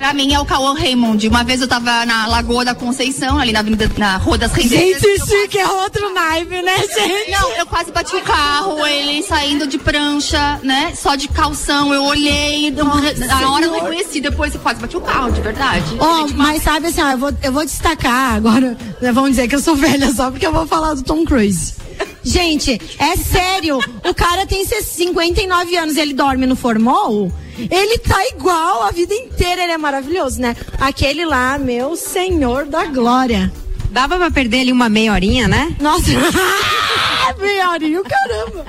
é 0.00 0.40
o 0.40 0.44
Cauã 0.46 0.74
Raymond. 0.74 1.28
Uma 1.28 1.44
vez 1.44 1.60
eu 1.60 1.68
tava 1.68 2.06
na 2.06 2.26
Lagoa 2.26 2.64
da 2.64 2.74
Conceição, 2.74 3.38
ali 3.38 3.52
na 3.52 3.60
Avenida, 3.60 3.90
na 3.98 4.16
Rua 4.16 4.38
das 4.38 4.52
Rendeiras. 4.52 5.02
Gente, 5.02 5.14
isso 5.14 5.48
que 5.48 5.58
é 5.58 5.68
outro 5.68 6.12
naipe, 6.14 6.62
né, 6.62 6.76
gente? 6.78 7.30
Não, 7.30 7.50
eu 7.56 7.66
quase 7.66 7.92
bati 7.92 8.16
o 8.16 8.22
carro, 8.22 8.86
ele 8.86 9.22
saindo 9.22 9.66
de 9.66 9.78
prancha, 9.78 10.58
né? 10.62 10.94
Só 10.96 11.14
de 11.14 11.28
calção, 11.28 11.92
eu 11.92 12.02
olhei, 12.04 12.70
na 12.70 13.50
hora 13.50 13.66
eu 13.66 13.74
reconheci, 13.74 14.20
depois 14.20 14.54
eu 14.54 14.60
quase 14.60 14.80
bati 14.80 14.96
o 14.96 15.00
carro, 15.00 15.30
de 15.32 15.40
verdade. 15.42 15.84
Ó, 15.98 16.28
mas 16.34 16.62
sabe 16.62 16.86
assim, 16.86 17.02
ó, 17.02 17.10
eu 17.10 17.18
vou, 17.18 17.32
eu 17.42 17.52
vou 17.52 17.64
destacar 17.64 18.34
agora, 18.34 18.76
né, 19.00 19.12
vamos 19.12 19.30
dizer 19.30 19.48
que 19.48 19.54
eu 19.54 19.60
sou 19.60 19.76
velha 19.76 20.12
só 20.14 20.30
porque 20.30 20.46
eu 20.46 20.52
vou 20.52 20.66
falar 20.66 20.94
do 20.94 21.02
Tom 21.02 21.24
Cruise. 21.24 21.74
Gente, 22.22 22.80
é 22.98 23.16
sério, 23.16 23.78
o 23.78 24.14
cara 24.14 24.46
tem 24.46 24.64
59 24.64 25.76
anos, 25.76 25.96
ele 25.96 26.12
dorme 26.12 26.46
no 26.46 26.54
formol, 26.54 27.32
ele 27.58 27.98
tá 27.98 28.26
igual 28.28 28.82
a 28.84 28.90
vida 28.90 29.14
inteira, 29.14 29.62
ele 29.62 29.72
é 29.72 29.78
maravilhoso, 29.78 30.40
né? 30.40 30.54
Aquele 30.78 31.24
lá, 31.24 31.58
meu 31.58 31.96
senhor 31.96 32.66
da 32.66 32.84
glória. 32.86 33.50
Dava 33.90 34.16
pra 34.18 34.30
perder 34.30 34.60
ali 34.60 34.72
uma 34.72 34.88
meia 34.88 35.12
horinha, 35.12 35.48
né? 35.48 35.74
Nossa, 35.80 36.04
meia 37.40 37.70
horinha, 37.70 38.02
caramba. 38.02 38.66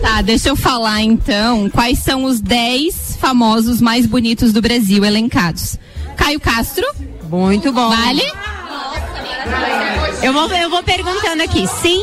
Tá, 0.00 0.22
deixa 0.22 0.48
eu 0.48 0.56
falar 0.56 1.02
então 1.02 1.68
quais 1.68 1.98
são 1.98 2.24
os 2.24 2.40
10 2.40 3.18
famosos 3.20 3.80
mais 3.80 4.06
bonitos 4.06 4.52
do 4.52 4.62
Brasil 4.62 5.04
elencados. 5.04 5.76
Caio 6.16 6.40
Castro, 6.40 6.86
Muito 7.28 7.72
bom. 7.72 7.88
vale? 7.90 8.22
Eu 10.22 10.32
vou, 10.32 10.48
eu 10.50 10.70
vou 10.70 10.82
perguntando 10.82 11.42
aqui. 11.42 11.66
Sim, 11.66 12.02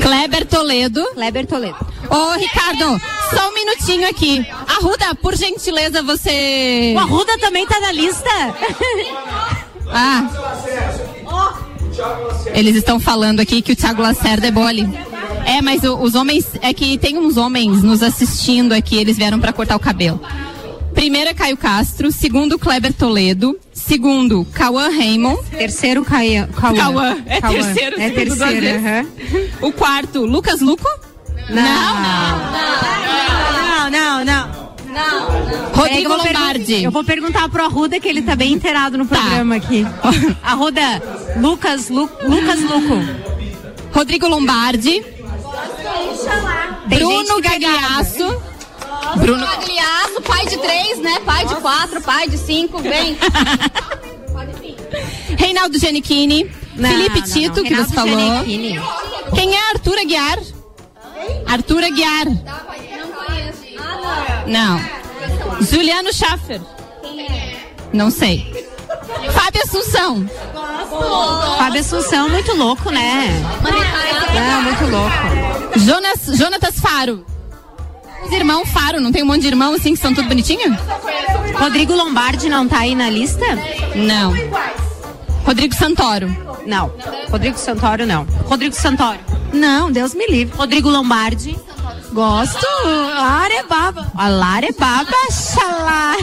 Kleber 0.00 0.46
Toledo. 0.46 1.04
Kleber 1.14 1.46
Toledo. 1.46 1.76
Ô, 2.10 2.32
Ricardo, 2.38 3.00
só 3.34 3.48
um 3.48 3.54
minutinho 3.54 4.08
aqui. 4.08 4.44
Arruda, 4.66 5.14
por 5.16 5.34
gentileza, 5.36 6.02
você. 6.02 6.92
O 6.96 6.98
Arruda 7.00 7.38
também 7.38 7.66
tá 7.66 7.80
na 7.80 7.92
lista? 7.92 8.30
Ah. 9.92 10.28
Eles 12.54 12.76
estão 12.76 12.98
falando 13.00 13.40
aqui 13.40 13.60
que 13.62 13.72
o 13.72 13.76
Thiago 13.76 14.02
Lacerda 14.02 14.46
é 14.46 14.50
bole. 14.50 14.88
É, 15.44 15.60
mas 15.60 15.82
o- 15.82 15.96
os 15.98 16.14
homens. 16.14 16.46
É 16.62 16.72
que 16.72 16.96
tem 16.98 17.18
uns 17.18 17.36
homens 17.36 17.82
nos 17.82 18.02
assistindo 18.02 18.72
aqui, 18.72 18.96
eles 18.96 19.16
vieram 19.16 19.40
pra 19.40 19.52
cortar 19.52 19.76
o 19.76 19.80
cabelo. 19.80 20.20
Primeiro 20.94 21.30
é 21.30 21.34
Caio 21.34 21.56
Castro, 21.56 22.10
segundo 22.12 22.58
Kleber 22.58 22.92
Toledo, 22.92 23.56
segundo 23.90 24.44
Cauã 24.54 24.88
Raymond. 24.88 25.42
Terceiro, 25.50 26.04
Cauã. 26.04 26.46
Cauã, 26.76 27.16
é 27.26 27.40
Cauã. 27.40 27.54
terceiro, 27.54 28.00
É 28.00 28.10
terceiro. 28.10 29.08
O 29.60 29.72
quarto, 29.72 30.24
Lucas 30.24 30.60
Luco. 30.60 30.86
Não, 33.90 33.90
não, 33.90 34.24
não. 34.24 34.60
Peraí 35.74 36.02
que 36.02 36.04
Rodrigo 36.04 36.04
eu 36.04 36.08
vou 36.08 36.18
pergun- 36.22 36.38
Lombardi. 36.38 36.82
Eu 36.84 36.90
vou 36.92 37.04
perguntar 37.04 37.48
pro 37.48 37.64
Arruda 37.64 37.98
que 37.98 38.08
ele 38.08 38.22
tá 38.22 38.36
bem 38.36 38.52
inteirado 38.52 38.96
no 38.96 39.06
programa 39.06 39.56
aqui. 39.56 39.84
Arruda, 40.42 41.02
Lucas, 41.40 41.88
Lu, 41.88 42.08
Lucas 42.22 42.60
Luco. 42.60 42.94
Rodrigo 43.92 44.28
Lombardi. 44.28 45.02
Bruno 46.86 47.40
gente 47.42 47.48
Bruno. 49.16 49.46
Gagliasso, 49.46 50.20
pai 50.22 50.46
de 50.46 50.56
três, 50.58 50.98
né? 50.98 51.20
Pai 51.24 51.46
de 51.46 51.54
quatro, 51.56 52.00
pai 52.00 52.28
de 52.28 52.38
cinco, 52.38 52.78
vem. 52.78 53.16
Reinaldo 55.36 55.78
Giannichini. 55.78 56.50
Não, 56.76 56.88
Felipe 56.90 57.20
não, 57.20 57.26
não. 57.26 57.32
Tito, 57.34 57.62
que 57.62 57.68
Reinaldo 57.68 57.82
nos 57.82 57.94
falou. 57.94 58.18
Giannichini. 58.18 58.80
Quem 59.34 59.54
é 59.54 59.68
Arthur 59.70 59.98
Aguiar? 59.98 60.38
Arthur 61.46 61.84
Aguiar. 61.84 62.26
Não. 64.46 64.80
Juliano 65.60 66.12
Schaffer. 66.12 66.60
Não 67.92 68.10
sei. 68.10 68.68
Fábio 69.32 69.62
Assunção. 69.62 70.26
Fábio 71.58 71.80
Assunção, 71.80 72.28
muito 72.28 72.54
louco, 72.54 72.90
né? 72.90 73.28
Não, 74.34 74.62
muito 74.62 74.86
louco. 74.86 75.78
Jonas, 75.78 76.38
Jonatas 76.38 76.80
Faro. 76.80 77.24
Os 78.24 78.32
irmãos 78.32 78.68
Faro, 78.68 79.00
não 79.00 79.12
tem 79.12 79.22
um 79.22 79.26
monte 79.26 79.42
de 79.42 79.48
irmãos 79.48 79.74
assim 79.76 79.94
que 79.94 80.00
são 80.00 80.14
tudo 80.14 80.28
bonitinho? 80.28 80.76
Rodrigo 81.58 81.94
Lombardi 81.94 82.48
não 82.48 82.68
tá 82.68 82.80
aí 82.80 82.94
na 82.94 83.10
lista? 83.10 83.44
Não. 83.94 84.32
Rodrigo 85.44 85.74
Santoro. 85.74 86.28
Não. 86.66 86.92
Rodrigo 87.30 87.58
Santoro, 87.58 88.06
não. 88.06 88.24
Rodrigo 88.46 88.74
Santoro. 88.74 89.18
Não, 89.52 89.90
Deus 89.90 90.14
me 90.14 90.26
livre. 90.26 90.56
Rodrigo 90.56 90.88
Lombardi. 90.88 91.56
Gosto. 92.12 92.66
Arebaba. 93.18 94.10
Alarebaba, 94.14 95.16
xalá. 95.30 96.16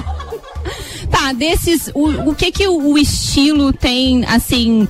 Tá, 1.10 1.34
desses, 1.34 1.90
o, 1.94 2.30
o 2.30 2.36
que 2.36 2.52
que 2.52 2.68
o, 2.68 2.92
o 2.92 2.98
estilo 2.98 3.72
tem, 3.72 4.26
assim, 4.26 4.88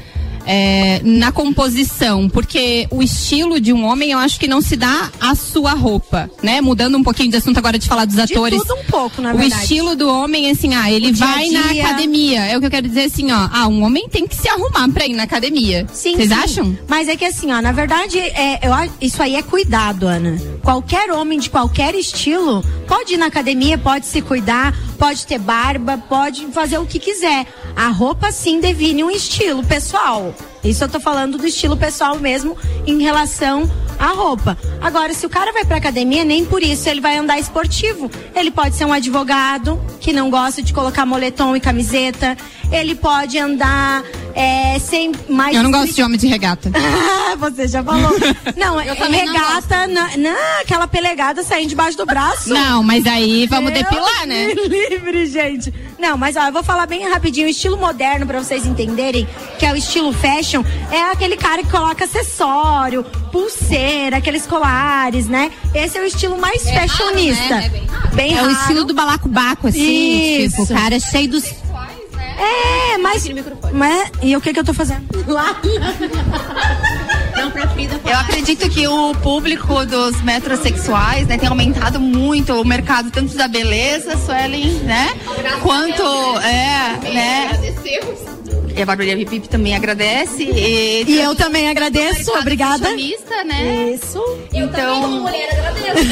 é, 0.48 1.01
na 1.04 1.32
composição? 1.32 2.30
Porque 2.30 2.88
o 2.89 3.04
estilo 3.04 3.60
de 3.60 3.74
um 3.74 3.86
homem, 3.86 4.12
eu 4.12 4.18
acho 4.18 4.39
que 4.39 4.48
não 4.48 4.62
se 4.62 4.75
dá 4.75 5.12
à 5.20 5.36
sua 5.36 5.74
roupa, 5.74 6.30
né? 6.42 6.62
Mudando 6.62 6.98
um 6.98 7.04
pouquinho 7.04 7.30
de 7.30 7.38
assunto 7.38 7.58
agora 7.58 7.77
de 7.77 7.88
falar 7.88 8.06
dos 8.06 8.18
atores. 8.18 8.60
tudo 8.62 8.74
um 8.80 8.84
pouco, 8.86 9.22
na 9.22 9.34
o 9.34 9.38
verdade. 9.38 9.62
estilo 9.62 9.96
do 9.96 10.08
homem, 10.10 10.50
assim, 10.50 10.74
ah, 10.74 10.92
ele 10.92 11.10
O 11.10 11.12
dia 11.12 11.25
vai 11.27 11.50
na 11.50 11.72
academia. 11.72 12.46
É 12.46 12.58
o 12.58 12.60
que 12.60 12.66
eu 12.66 12.72
quero 12.72 12.88
dizer 12.88 13.04
assim, 13.04 13.32
ó. 13.32 13.50
Ah, 13.51 13.68
um 13.68 13.84
homem 13.84 14.08
tem 14.10 14.25
que 14.25 14.36
se 14.36 14.48
arrumar 14.48 14.89
pra 14.89 15.06
ir 15.06 15.13
na 15.13 15.24
academia. 15.24 15.86
Sim, 15.92 16.16
Vocês 16.16 16.32
acham? 16.32 16.77
Mas 16.88 17.08
é 17.08 17.16
que 17.16 17.25
assim, 17.25 17.51
ó, 17.51 17.62
na 17.62 17.72
verdade, 17.72 18.18
é, 18.18 18.60
eu, 18.66 18.92
isso 19.01 19.22
aí 19.22 19.36
é 19.36 19.42
cuidado, 19.42 20.08
Ana. 20.08 20.38
Qualquer 20.63 21.12
homem 21.12 21.39
de 21.39 21.50
qualquer 21.50 21.94
estilo 21.96 22.63
pode 22.88 23.13
ir 23.16 23.18
na 23.18 23.25
academia, 23.27 23.77
pode 23.77 24.06
se 24.06 24.22
cuidar, 24.22 24.74
pode 24.98 25.25
ter 25.25 25.38
barba, 25.38 25.98
pode 26.10 26.48
fazer 26.48 26.77
o 26.77 26.86
que 26.86 27.00
quiser. 27.00 27.46
A 27.75 27.88
roupa 27.88 28.32
sim 28.32 28.60
define 28.60 29.04
um 29.04 29.12
estilo 29.12 29.63
pessoal. 29.63 30.34
Isso 30.63 30.84
eu 30.84 30.89
tô 30.89 31.00
falando 31.00 31.38
do 31.38 31.48
estilo 31.48 31.77
pessoal 31.77 32.18
mesmo 32.20 32.58
em 32.86 33.01
relação 33.01 33.70
a 34.00 34.08
roupa. 34.13 34.58
Agora, 34.82 35.13
se 35.13 35.25
o 35.25 35.30
cara 35.30 35.51
vai 35.51 35.66
pra 35.66 35.77
academia, 35.77 36.24
nem 36.24 36.46
por 36.46 36.62
isso 36.62 36.88
ele 36.89 37.01
vai 37.01 37.18
andar 37.18 37.39
esportivo. 37.39 38.10
Ele 38.36 38.51
pode 38.51 38.75
ser 38.75 38.86
um 38.86 38.94
advogado 38.94 39.80
que 40.00 40.13
não 40.13 40.30
gosta 40.30 40.62
de 40.62 40.74
colocar 40.74 41.06
moletom 41.06 41.56
e 41.56 41.60
camiseta. 41.60 42.38
Ele 42.72 42.96
pode 42.96 43.38
andar 43.39 44.04
é, 44.36 44.77
sem 44.80 45.12
mais. 45.30 45.56
Eu 45.56 45.63
não 45.63 45.72
gosto 45.72 45.94
de 45.96 46.04
homem 46.04 46.18
de 46.18 46.27
regata. 46.27 46.70
Você 47.39 47.68
já 47.68 47.84
falou. 47.84 48.12
Não, 48.56 48.80
é 48.82 48.94
também 48.96 49.25
não 49.25 49.34
regata, 49.34 49.88
na, 49.88 50.18
na- 50.18 50.60
aquela 50.62 50.88
pelegada 50.88 51.44
saindo 51.44 51.70
debaixo 51.70 51.98
do 51.98 52.06
braço. 52.06 52.50
Não, 52.50 52.84
mas 52.84 53.06
aí 53.06 53.48
vamos 53.48 53.72
Deus 53.72 53.84
depilar, 53.86 54.27
né? 54.27 54.54
livre, 54.54 55.25
gente. 55.27 55.74
Não, 55.98 56.18
mas 56.18 56.36
ó, 56.36 56.48
eu 56.48 56.51
vou 56.54 56.63
falar 56.63 56.86
bem 56.86 57.08
rapidinho. 57.10 57.48
O 57.48 57.50
estilo 57.50 57.77
moderno, 57.77 58.25
pra 58.27 58.39
vocês 58.44 58.66
entenderem, 58.66 59.27
que 59.58 59.66
é 59.66 59.72
o 59.72 59.75
estilo 59.75 60.12
fashion, 60.13 60.63
é 60.92 61.12
aquele 61.12 61.38
cara 61.38 61.63
que 61.63 61.70
coloca 61.72 62.04
acessório, 62.06 63.04
pulseira, 63.32 63.87
aqueles 64.13 64.46
colares, 64.46 65.27
né? 65.27 65.51
Esse 65.74 65.98
é 65.98 66.01
o 66.01 66.06
estilo 66.06 66.38
mais 66.39 66.63
fashionista. 66.70 67.56
né? 67.56 67.65
É 67.65 67.70
bem 67.70 67.88
bem 68.13 68.32
É 68.38 68.41
o 68.41 68.46
raro. 68.46 68.51
estilo 68.51 68.84
do 68.84 68.94
balacobaco, 68.94 69.67
assim, 69.67 70.44
Isso. 70.44 70.58
tipo, 70.58 70.63
o 70.63 70.75
cara 70.75 71.00
cheio 71.00 71.29
dos. 71.29 71.44
É, 72.39 72.98
mas. 73.00 73.24
mas 73.74 74.12
e 74.22 74.36
o 74.36 74.41
que 74.41 74.53
que 74.53 74.60
eu 74.60 74.63
tô 74.63 74.74
fazendo? 74.74 75.06
Lá. 75.27 75.60
Eu 78.06 78.17
acredito 78.17 78.70
que 78.70 78.88
o 78.88 79.13
público 79.15 79.86
dos 79.86 80.22
metrosexuais, 80.22 81.27
né, 81.27 81.38
tem 81.38 81.48
aumentado 81.50 82.00
muito 82.00 82.53
o 82.60 82.65
mercado 82.65 83.12
tanto 83.12 83.36
da 83.36 83.48
beleza, 83.48 84.17
Suelen, 84.17 84.72
né, 84.84 85.13
quanto 85.62 86.03
é, 86.39 86.98
né. 87.13 87.50
E 88.77 88.81
a 88.81 88.86
Barbearia 88.86 89.25
Vip 89.25 89.48
também 89.50 89.75
agradece. 89.75 90.43
E, 90.43 91.03
E 91.07 91.19
eu 91.19 91.34
também 91.36 91.67
agradeço, 91.67 92.31
obrigada. 92.34 92.84
fashionista, 92.84 93.43
né? 93.43 93.91
Isso. 93.96 94.24
Então, 94.53 95.25
agradece, 95.25 96.07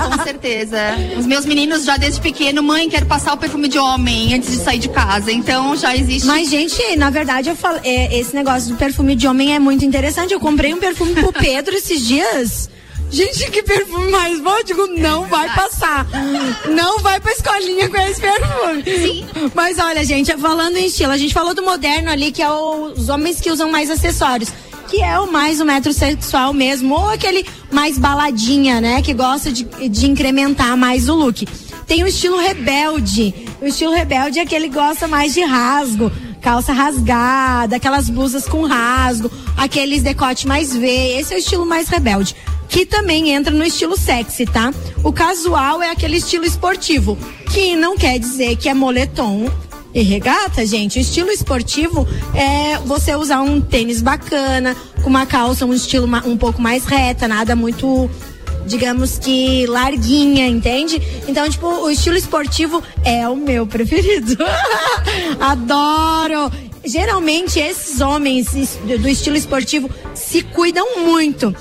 com 0.00 0.22
certeza. 0.24 0.78
Os 1.16 1.24
meus 1.24 1.46
meninos 1.46 1.84
já 1.84 1.96
desde 1.96 2.20
pequeno, 2.20 2.60
mãe, 2.62 2.88
quero 2.90 3.06
passar 3.06 3.34
o 3.34 3.36
perfume 3.36 3.68
de 3.68 3.78
homem 3.78 4.34
antes 4.34 4.50
de 4.50 4.56
sair 4.56 4.80
de 4.80 4.88
casa. 4.88 5.30
Então 5.30 5.76
já 5.76 5.96
existe. 5.96 6.26
Mas, 6.26 6.50
gente, 6.50 6.96
na 6.96 7.08
verdade, 7.10 7.48
eu 7.48 7.54
falo, 7.56 7.78
é, 7.84 8.18
esse 8.18 8.34
negócio 8.34 8.70
do 8.70 8.74
perfume 8.76 9.14
de 9.14 9.28
homem 9.28 9.54
é 9.54 9.60
muito 9.60 9.84
interessante. 9.84 10.34
Eu 10.34 10.40
comprei 10.40 10.74
um 10.74 10.78
perfume 10.78 11.14
pro 11.14 11.32
Pedro 11.38 11.76
esses 11.76 12.00
dias. 12.04 12.68
Gente, 13.10 13.50
que 13.50 13.62
perfume 13.62 14.10
mais 14.10 14.40
bom? 14.40 14.56
Eu 14.56 14.64
digo, 14.64 14.86
não 14.86 15.26
vai 15.26 15.46
passar. 15.54 16.06
Não 16.70 16.98
vai 17.00 17.20
pra 17.20 17.30
escolinha 17.32 17.86
com 17.90 17.96
esse 17.98 18.18
perfume. 18.18 18.51
Sim. 18.84 19.24
Mas 19.54 19.78
olha, 19.78 20.04
gente, 20.04 20.36
falando 20.36 20.76
em 20.76 20.86
estilo, 20.86 21.12
a 21.12 21.18
gente 21.18 21.34
falou 21.34 21.54
do 21.54 21.62
moderno 21.62 22.10
ali, 22.10 22.32
que 22.32 22.42
é 22.42 22.50
os 22.50 23.08
homens 23.08 23.40
que 23.40 23.50
usam 23.50 23.70
mais 23.70 23.90
acessórios. 23.90 24.50
Que 24.88 25.02
é 25.02 25.18
o 25.18 25.30
mais 25.30 25.60
o 25.60 25.64
metrosexual 25.64 26.52
mesmo, 26.52 26.94
ou 26.94 27.08
aquele 27.08 27.46
mais 27.70 27.96
baladinha, 27.98 28.80
né? 28.80 29.00
Que 29.00 29.14
gosta 29.14 29.50
de, 29.50 29.64
de 29.88 30.06
incrementar 30.06 30.76
mais 30.76 31.08
o 31.08 31.14
look. 31.14 31.46
Tem 31.86 32.02
o 32.02 32.06
estilo 32.06 32.38
rebelde. 32.38 33.34
O 33.60 33.66
estilo 33.66 33.92
rebelde 33.92 34.38
é 34.38 34.42
aquele 34.42 34.68
que 34.68 34.74
gosta 34.74 35.08
mais 35.08 35.32
de 35.32 35.42
rasgo, 35.42 36.10
calça 36.40 36.72
rasgada, 36.72 37.76
aquelas 37.76 38.10
blusas 38.10 38.46
com 38.46 38.64
rasgo, 38.64 39.30
aqueles 39.56 40.02
decote 40.02 40.46
mais 40.46 40.74
V. 40.74 40.86
Esse 41.18 41.32
é 41.32 41.36
o 41.36 41.38
estilo 41.38 41.64
mais 41.64 41.88
rebelde. 41.88 42.34
Que 42.72 42.86
também 42.86 43.30
entra 43.30 43.52
no 43.52 43.62
estilo 43.62 43.98
sexy, 43.98 44.46
tá? 44.46 44.72
O 45.04 45.12
casual 45.12 45.82
é 45.82 45.90
aquele 45.90 46.16
estilo 46.16 46.46
esportivo, 46.46 47.18
que 47.52 47.76
não 47.76 47.98
quer 47.98 48.18
dizer 48.18 48.56
que 48.56 48.66
é 48.66 48.72
moletom 48.72 49.46
e 49.94 50.00
regata, 50.00 50.64
gente. 50.64 50.98
O 50.98 51.02
estilo 51.02 51.30
esportivo 51.30 52.08
é 52.34 52.78
você 52.78 53.14
usar 53.14 53.42
um 53.42 53.60
tênis 53.60 54.00
bacana, 54.00 54.74
com 55.02 55.10
uma 55.10 55.26
calça, 55.26 55.66
um 55.66 55.74
estilo 55.74 56.08
um 56.24 56.36
pouco 56.38 56.62
mais 56.62 56.86
reta, 56.86 57.28
nada 57.28 57.54
muito 57.54 58.10
digamos 58.66 59.18
que 59.18 59.66
larguinha, 59.66 60.46
entende? 60.46 61.02
Então, 61.28 61.46
tipo, 61.50 61.66
o 61.66 61.90
estilo 61.90 62.16
esportivo 62.16 62.82
é 63.04 63.28
o 63.28 63.36
meu 63.36 63.66
preferido. 63.66 64.36
Adoro! 65.38 66.50
Geralmente 66.84 67.60
esses 67.60 68.00
homens 68.00 68.48
do 68.84 69.08
estilo 69.08 69.36
esportivo 69.36 69.90
se 70.14 70.42
cuidam 70.42 71.00
muito. 71.00 71.54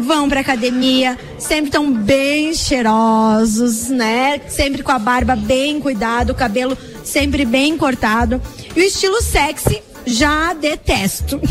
Vão 0.00 0.28
pra 0.28 0.40
academia, 0.40 1.18
sempre 1.38 1.66
estão 1.66 1.92
bem 1.92 2.54
cheirosos, 2.54 3.88
né? 3.88 4.40
Sempre 4.48 4.82
com 4.82 4.90
a 4.90 4.98
barba 4.98 5.36
bem 5.36 5.80
cuidada, 5.80 6.32
o 6.32 6.36
cabelo 6.36 6.76
sempre 7.04 7.44
bem 7.44 7.76
cortado. 7.76 8.40
E 8.74 8.80
o 8.80 8.84
estilo 8.84 9.20
sexy 9.20 9.82
já 10.06 10.52
detesto. 10.52 11.40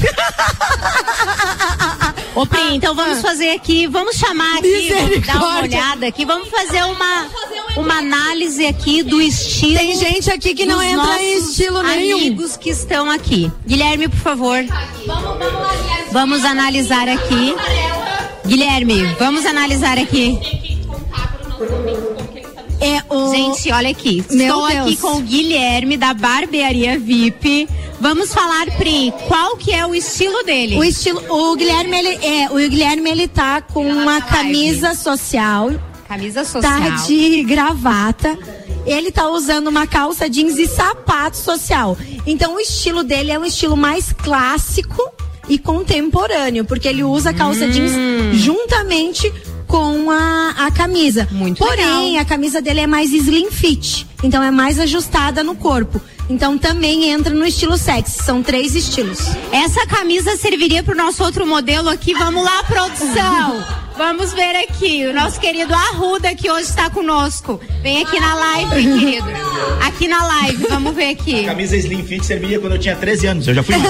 Ô, 2.34 2.46
Pri, 2.46 2.76
então 2.76 2.96
vamos 2.96 3.22
fazer 3.22 3.52
aqui, 3.52 3.88
vamos 3.88 4.16
chamar 4.16 4.58
aqui, 4.58 4.94
vamos 4.94 5.28
dar 5.28 5.36
uma 5.36 5.62
olhada 5.62 6.08
aqui, 6.08 6.24
vamos 6.24 6.48
fazer 6.50 6.82
uma, 6.84 7.28
uma 7.76 7.98
análise 7.98 8.66
aqui 8.66 9.04
do 9.04 9.22
estilo. 9.22 9.78
Tem 9.78 9.98
gente 9.98 10.32
aqui 10.32 10.56
que 10.56 10.66
não 10.66 10.82
entra 10.82 11.22
em 11.22 11.38
estilo 11.40 11.84
nenhum. 11.84 12.18
amigos 12.18 12.56
que 12.56 12.70
estão 12.70 13.10
aqui. 13.10 13.52
Guilherme, 13.68 14.08
por 14.08 14.20
favor. 14.20 14.64
Vamos 16.12 16.46
analisar 16.46 17.10
aqui. 17.10 17.54
Guilherme, 18.46 19.04
vamos 19.20 19.46
analisar 19.46 19.98
aqui. 19.98 20.40
É 22.80 23.04
o 23.14 23.30
Gente, 23.30 23.72
olha 23.72 23.90
aqui. 23.90 24.26
Meu 24.32 24.48
Estou 24.48 24.66
aqui 24.66 24.76
Deus. 24.96 25.00
com 25.00 25.18
o 25.18 25.22
Guilherme 25.22 25.98
da 25.98 26.14
Barbearia 26.14 26.98
VIP. 26.98 27.70
Vamos 28.00 28.34
falar, 28.34 28.66
Pri, 28.78 29.14
qual 29.28 29.56
que 29.56 29.72
é 29.72 29.86
o 29.86 29.94
estilo 29.94 30.42
dele? 30.44 30.76
O 30.78 30.84
estilo, 30.84 31.22
o 31.30 31.56
Guilherme 31.56 31.96
ele 32.00 32.26
é, 32.26 32.50
o 32.50 32.56
Guilherme 32.56 33.12
ele 33.12 33.28
tá 33.28 33.62
com 33.62 33.86
uma 33.88 34.20
camisa 34.22 34.96
social, 34.96 35.70
Camisa 36.08 36.44
social. 36.44 36.80
tá 36.82 36.90
de 37.06 37.44
gravata. 37.44 38.38
Ele 38.84 39.12
tá 39.12 39.30
usando 39.30 39.68
uma 39.68 39.86
calça 39.86 40.28
jeans 40.28 40.58
e 40.58 40.66
sapato 40.66 41.38
social. 41.38 41.96
Então 42.26 42.56
o 42.56 42.60
estilo 42.60 43.04
dele 43.04 43.32
é 43.32 43.38
um 43.38 43.46
estilo 43.46 43.78
mais 43.78 44.12
clássico 44.12 45.00
e 45.52 45.58
contemporâneo, 45.58 46.64
porque 46.64 46.88
ele 46.88 47.04
usa 47.04 47.32
a 47.32 47.34
calça 47.34 47.66
Hum. 47.66 47.72
jeans 47.72 47.92
juntamente 48.40 49.32
com 49.68 50.10
a, 50.10 50.56
a 50.66 50.72
camisa. 50.72 51.28
Muito 51.30 51.58
Porém, 51.58 52.12
legal. 52.12 52.22
a 52.22 52.26
camisa 52.26 52.62
dele 52.62 52.80
é 52.80 52.88
mais 52.88 53.12
slim 53.12 53.52
fit, 53.52 54.08
então 54.24 54.42
é 54.42 54.50
mais 54.50 54.80
ajustada 54.80 55.44
no 55.44 55.54
corpo. 55.54 56.00
Então 56.30 56.58
também 56.58 57.10
entra 57.10 57.34
no 57.34 57.46
estilo 57.46 57.78
sexy. 57.78 58.24
São 58.24 58.42
três 58.42 58.74
estilos. 58.74 59.20
Essa 59.52 59.86
camisa 59.86 60.38
serviria 60.38 60.82
pro 60.82 60.96
nosso 60.96 61.22
outro 61.22 61.46
modelo 61.46 61.90
aqui. 61.90 62.14
Vamos 62.14 62.42
lá, 62.46 62.64
produção. 62.64 63.62
Vamos 63.98 64.34
ver 64.34 64.56
aqui. 64.56 65.06
O 65.06 65.14
nosso 65.14 65.40
querido 65.40 65.74
Arruda 65.74 66.34
que 66.34 66.50
hoje 66.50 66.70
está 66.70 66.90
conosco. 66.90 67.60
Vem 67.82 68.02
aqui 68.02 68.20
na 68.20 68.34
live, 68.36 68.70
querido. 69.00 69.28
Aqui 69.86 70.08
na 70.08 70.26
live. 70.26 70.66
Vamos 70.70 70.96
ver 70.96 71.10
aqui. 71.10 71.44
Camisa 71.46 71.76
Slim 71.78 72.04
Fit 72.06 72.26
servia 72.26 72.60
quando 72.60 72.74
eu 72.74 72.80
tinha 72.80 72.96
13 72.96 73.28
anos, 73.28 73.48
eu 73.48 73.54
já 73.54 73.64
fui. 73.64 73.76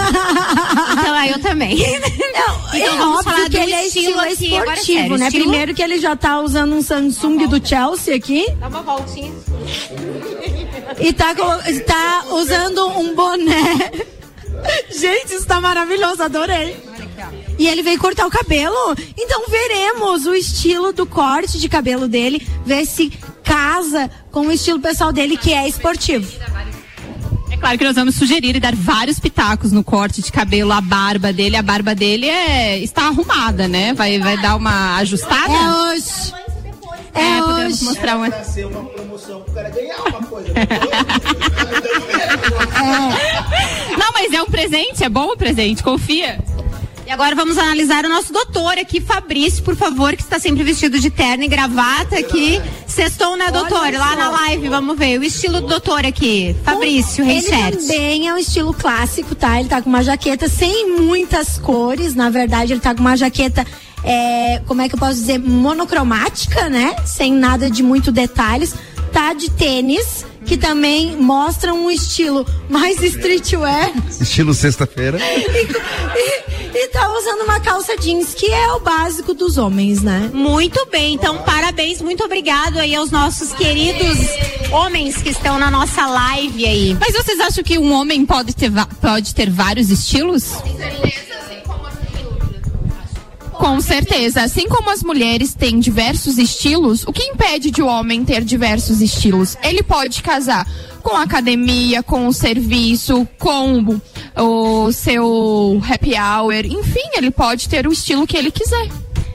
Então, 0.92 1.14
aí 1.14 1.32
eu 1.32 1.40
também. 1.40 1.76
Não, 1.78 2.56
Então 2.74 2.76
é 2.76 2.98
vamos 2.98 3.18
óbvio 3.20 3.32
falar 3.34 3.50
que 3.50 3.58
ele 3.58 3.74
é 3.74 3.88
estilo 3.88 4.08
estilo 4.08 4.20
aqui, 4.22 4.58
agora 4.58 4.74
esportivo, 4.74 5.00
sério, 5.00 5.18
né? 5.18 5.26
estilo- 5.28 5.44
Primeiro 5.46 5.74
que 5.74 5.82
ele 5.84 6.00
já 6.00 6.16
tá 6.16 6.40
usando 6.42 6.74
um 6.76 6.82
Samsung 6.82 7.48
do 7.48 7.66
Chelsea 7.66 8.16
aqui 8.16 8.46
Dá 8.60 8.68
uma 8.68 8.82
voltinha. 8.82 9.32
e 11.00 11.14
tá, 11.14 11.34
tá 11.86 12.24
usando 12.32 12.88
um 13.00 13.16
boné. 13.16 13.92
Gente, 14.92 15.34
isso 15.36 15.46
tá 15.48 15.60
maravilhoso, 15.62 16.22
adorei. 16.24 16.76
E 17.62 17.68
ele 17.68 17.84
veio 17.84 18.00
cortar 18.00 18.26
o 18.26 18.32
cabelo. 18.32 18.96
Então 19.16 19.44
veremos 19.48 20.26
o 20.26 20.34
estilo 20.34 20.92
do 20.92 21.06
corte 21.06 21.60
de 21.60 21.70
cabelo 21.70 22.08
dele, 22.08 22.42
ver 22.66 22.88
se 22.88 23.12
casa 23.44 24.10
com 24.32 24.48
o 24.48 24.52
estilo 24.52 24.80
pessoal 24.80 25.14
dele, 25.14 25.38
que 25.38 25.54
é 25.54 25.68
esportivo. 25.68 26.28
É 27.52 27.58
claro 27.58 27.78
que 27.78 27.84
nós 27.84 27.96
vamos 27.96 28.16
sugerir 28.16 28.56
e 28.56 28.60
dar 28.60 28.74
vários 28.76 29.20
pitacos 29.20 29.72
no 29.72 29.84
corte 29.84 30.24
de 30.24 30.32
cabelo, 30.32 30.72
a 30.72 30.82
barba 30.82 31.32
dele. 31.32 31.56
A 31.56 31.62
barba 31.62 31.94
dele 31.94 32.28
é, 32.28 32.80
está 32.80 33.04
arrumada, 33.04 33.68
né? 33.68 33.94
Vai, 33.94 34.18
vai 34.18 34.42
dar 34.42 34.56
uma 34.56 34.96
ajustada? 34.98 35.54
É 35.54 35.70
hoje. 35.94 36.34
É, 37.14 37.22
É, 37.38 37.42
podemos 37.42 37.74
hoje. 37.76 37.84
mostrar 37.86 38.16
uma. 38.18 38.32
Ser 38.44 38.66
uma 38.66 38.84
promoção 38.86 39.42
pro 39.42 39.54
cara 39.54 39.70
ganhar 39.70 40.02
uma 40.08 40.24
coisa. 40.24 40.52
Não, 43.98 44.12
mas 44.14 44.34
é 44.34 44.42
um 44.42 44.46
presente, 44.48 45.04
é 45.04 45.10
bom 45.10 45.28
o 45.28 45.38
presente, 45.38 45.84
confia. 45.84 46.40
E 47.06 47.12
agora 47.12 47.36
vamos 47.36 47.58
analisar 47.58 48.06
o 48.06 48.10
nosso 48.10 48.32
doutor 48.32 48.78
aqui, 48.78 49.02
Fabrício, 49.02 49.64
por 49.64 49.76
favor, 49.76 50.16
que 50.16 50.22
está 50.22 50.40
sempre 50.40 50.64
vestido 50.64 51.00
de 51.00 51.10
terno 51.10 51.44
e 51.44 51.48
gravata 51.48 52.18
aqui. 52.18 52.62
Sextou, 52.88 53.36
né, 53.36 53.52
doutor? 53.52 53.92
Lá 53.94 54.16
na 54.16 54.30
live, 54.30 54.70
vamos 54.70 54.98
ver. 54.98 55.20
O 55.20 55.24
estilo 55.24 55.60
do 55.62 55.68
doutor 55.68 56.06
aqui, 56.06 56.56
Fabrício 56.64 57.24
Ele 57.24 57.34
Reichert. 57.34 57.76
também 57.78 58.28
é 58.30 58.34
um 58.34 58.38
estilo 58.38 58.74
clássico, 58.74 59.36
tá? 59.36 59.60
Ele 59.60 59.68
tá 59.68 59.82
com 59.82 59.90
uma 59.90 60.04
jaqueta 60.04 60.48
sem 60.48 60.90
muitas 60.92 61.58
cores. 61.58 62.16
Na 62.16 62.30
verdade, 62.30 62.74
ele 62.74 62.80
tá 62.80 62.94
com 62.96 63.02
uma 63.02 63.18
jaqueta, 63.18 63.66
é, 64.04 64.62
como 64.66 64.82
é 64.82 64.88
que 64.88 64.96
eu 64.96 65.00
posso 65.00 65.16
dizer, 65.16 65.38
monocromática, 65.40 66.70
né? 66.70 66.96
Sem 67.06 67.34
nada 67.34 67.70
de 67.70 67.84
muito 67.84 68.12
detalhes. 68.12 68.74
Tá 69.12 69.34
de 69.34 69.52
tênis, 69.52 70.26
que 70.46 70.56
também 70.56 71.18
mostra 71.18 71.74
um 71.74 71.92
estilo 71.92 72.46
mais 72.70 73.02
streetwear. 73.04 73.92
Estilo 74.22 74.54
sexta-feira. 74.54 75.18
E, 76.74 76.88
tá 76.88 77.12
usando 77.18 77.44
uma 77.44 77.60
calça 77.60 77.98
jeans, 77.98 78.34
que 78.34 78.52
é 78.52 78.72
o 78.74 78.80
básico 78.80 79.34
dos 79.34 79.58
homens, 79.58 80.02
né? 80.02 80.32
Muito 80.34 80.86
bem, 80.90 81.16
então 81.16 81.38
parabéns, 81.40 82.02
muito 82.02 82.24
obrigado 82.24 82.80
aí 82.80 82.96
aos 82.96 83.12
nossos 83.12 83.52
queridos 83.54 84.18
homens 84.72 85.22
que 85.22 85.30
estão 85.30 85.60
na 85.60 85.70
nossa 85.70 86.06
live 86.06 86.66
aí. 86.66 86.98
Mas 87.00 87.14
vocês 87.14 87.40
acham 87.40 87.64
que 87.64 87.78
um 87.78 87.92
homem 87.92 88.26
pode 88.26 88.56
ter, 88.56 88.72
pode 89.02 89.36
ter 89.36 89.50
vários 89.50 89.90
estilos? 89.90 90.54
Com 93.62 93.80
certeza. 93.80 94.42
Assim 94.42 94.68
como 94.68 94.90
as 94.90 95.04
mulheres 95.04 95.54
têm 95.54 95.80
diversos 95.80 96.40
estilos, 96.40 97.04
o 97.06 97.14
que 97.14 97.22
impede 97.22 97.70
de 97.70 97.82
o 97.82 97.86
homem 97.86 98.26
ter 98.26 98.44
diversos 98.44 99.02
estilos? 99.02 99.56
Ele 99.62 99.84
pode 99.84 100.24
casar 100.24 100.68
com 101.04 101.16
a 101.16 101.24
academia, 101.24 102.02
com 102.02 102.28
o 102.28 102.34
serviço, 102.34 103.28
com 103.38 104.00
o 104.38 104.92
seu 104.92 105.82
happy 105.90 106.14
hour, 106.16 106.66
enfim, 106.66 107.10
ele 107.16 107.32
pode 107.32 107.68
ter 107.68 107.86
o 107.88 107.92
estilo 107.92 108.26
que 108.28 108.38
ele 108.38 108.52
quiser. 108.52 108.88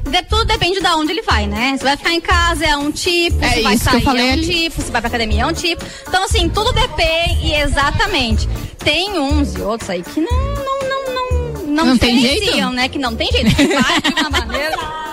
De- 0.04 0.22
tudo 0.22 0.44
depende 0.44 0.80
de 0.80 0.86
onde 0.86 1.10
ele 1.12 1.22
vai, 1.22 1.46
né? 1.48 1.74
Se 1.76 1.82
vai 1.82 1.96
ficar 1.96 2.12
em 2.12 2.20
casa 2.20 2.64
é 2.64 2.76
um 2.76 2.92
tipo, 2.92 3.44
É 3.44 3.48
se 3.54 3.62
vai 3.62 3.76
sair 3.76 4.06
é 4.06 4.08
um 4.08 4.32
ali. 4.32 4.46
tipo, 4.46 4.80
se 4.80 4.90
vai 4.92 5.00
pra 5.00 5.08
academia 5.08 5.42
é 5.42 5.46
um 5.46 5.52
tipo. 5.52 5.84
Então, 6.06 6.22
assim, 6.24 6.48
tudo 6.48 6.72
depende, 6.72 7.52
exatamente. 7.52 8.48
Tem 8.78 9.18
uns 9.18 9.54
e 9.56 9.60
outros 9.62 9.90
aí 9.90 10.02
que 10.04 10.20
não, 10.20 10.30
não, 10.30 10.78
não, 10.88 11.14
não, 11.14 11.62
não, 11.66 11.86
Não 11.86 11.98
tem 11.98 12.20
jeito? 12.20 12.70
né? 12.70 12.88
Que 12.88 12.98
não 13.00 13.16
tem 13.16 13.28
jeito. 13.32 13.50
Vai 13.56 14.00
de 14.00 14.20
uma 14.20 14.30
maneira. 14.30 14.76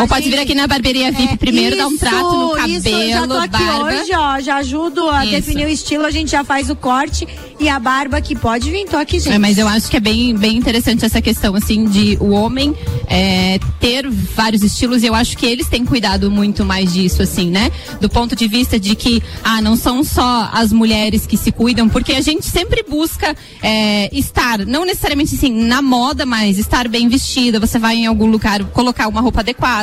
Ou 0.00 0.08
pode 0.08 0.28
vir 0.28 0.38
aqui 0.38 0.54
na 0.54 0.66
barbearia 0.66 1.10
VIP 1.12 1.36
primeiro, 1.36 1.76
dar 1.76 1.86
um 1.86 1.96
trato 1.96 2.36
no 2.36 2.50
cabelo, 2.52 2.76
isso, 2.76 3.08
já 3.08 3.26
tô 3.26 3.34
aqui 3.34 3.48
barba. 3.48 3.84
hoje, 3.84 4.10
ó, 4.14 4.40
já 4.40 4.56
ajudo 4.56 5.08
a 5.08 5.24
Isso. 5.24 5.34
definir 5.34 5.66
o 5.66 5.68
estilo, 5.68 6.06
a 6.06 6.10
gente 6.10 6.30
já 6.30 6.44
faz 6.44 6.70
o 6.70 6.76
corte 6.76 7.26
e 7.58 7.68
a 7.68 7.78
barba 7.78 8.20
que 8.20 8.34
pode 8.34 8.70
vir, 8.70 8.86
tô 8.86 8.96
aqui, 8.96 9.20
gente. 9.20 9.34
É, 9.34 9.38
mas 9.38 9.58
eu 9.58 9.68
acho 9.68 9.88
que 9.88 9.96
é 9.96 10.00
bem, 10.00 10.34
bem 10.34 10.56
interessante 10.56 11.04
essa 11.04 11.20
questão, 11.20 11.54
assim, 11.54 11.84
de 11.86 12.16
o 12.20 12.30
homem 12.30 12.74
é, 13.06 13.58
ter 13.80 14.08
vários 14.08 14.62
estilos 14.62 15.02
e 15.02 15.06
eu 15.06 15.14
acho 15.14 15.36
que 15.36 15.46
eles 15.46 15.68
têm 15.68 15.84
cuidado 15.84 16.30
muito 16.30 16.64
mais 16.64 16.92
disso, 16.92 17.22
assim, 17.22 17.50
né? 17.50 17.70
Do 18.00 18.08
ponto 18.08 18.34
de 18.34 18.48
vista 18.48 18.78
de 18.78 18.94
que, 18.94 19.22
ah, 19.44 19.60
não 19.60 19.76
são 19.76 20.02
só 20.02 20.50
as 20.52 20.72
mulheres 20.72 21.26
que 21.26 21.36
se 21.36 21.52
cuidam, 21.52 21.88
porque 21.88 22.12
a 22.12 22.20
gente 22.20 22.46
sempre 22.46 22.82
busca 22.82 23.36
é, 23.62 24.08
estar, 24.16 24.66
não 24.66 24.84
necessariamente 24.84 25.34
assim, 25.34 25.52
na 25.52 25.82
moda, 25.82 26.24
mas 26.24 26.58
estar 26.58 26.88
bem 26.88 27.08
vestida, 27.08 27.60
você 27.60 27.78
vai 27.78 27.96
em 27.96 28.06
algum 28.06 28.26
lugar 28.26 28.64
colocar 28.66 29.08
uma 29.08 29.20
roupa 29.20 29.40
adequada, 29.40 29.81